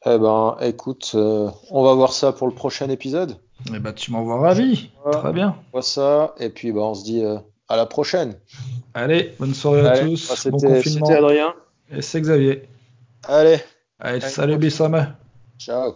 Eh 0.05 0.18
ben, 0.18 0.57
écoute, 0.61 1.12
euh, 1.14 1.48
on 1.70 1.84
va 1.84 1.94
voir 1.94 2.12
ça 2.12 2.32
pour 2.32 2.48
le 2.48 2.55
prochain 2.55 2.88
épisode. 2.90 3.36
Et 3.72 3.78
bah, 3.78 3.92
tu 3.92 4.11
m'envoies 4.11 4.40
ravi. 4.40 4.90
Très 5.12 5.32
bien. 5.32 5.57
On 5.68 5.72
voit 5.72 5.82
ça, 5.82 6.34
et 6.40 6.48
puis, 6.48 6.72
bah, 6.72 6.80
on 6.80 6.94
se 6.94 7.05
dit 7.05 7.22
euh, 7.24 7.36
à 7.68 7.76
la 7.76 7.86
prochaine. 7.86 8.34
Allez, 8.94 9.34
bonne 9.38 9.55
soirée 9.55 9.86
à 9.86 9.98
tous. 10.00 10.28
bah, 10.28 10.50
bon 10.50 10.59
c'était, 10.59 10.74
confinement. 10.74 11.07
c'était 11.07 11.18
Adrien. 11.18 11.55
Et 11.90 12.03
c'est 12.03 12.20
Xavier. 12.20 12.68
Allez, 13.28 13.61
Allez, 14.00 14.18
Allez, 14.18 14.20
salut 14.20 14.55
bon 14.55 14.61
Bissam. 14.61 15.14
ciao. 15.59 15.94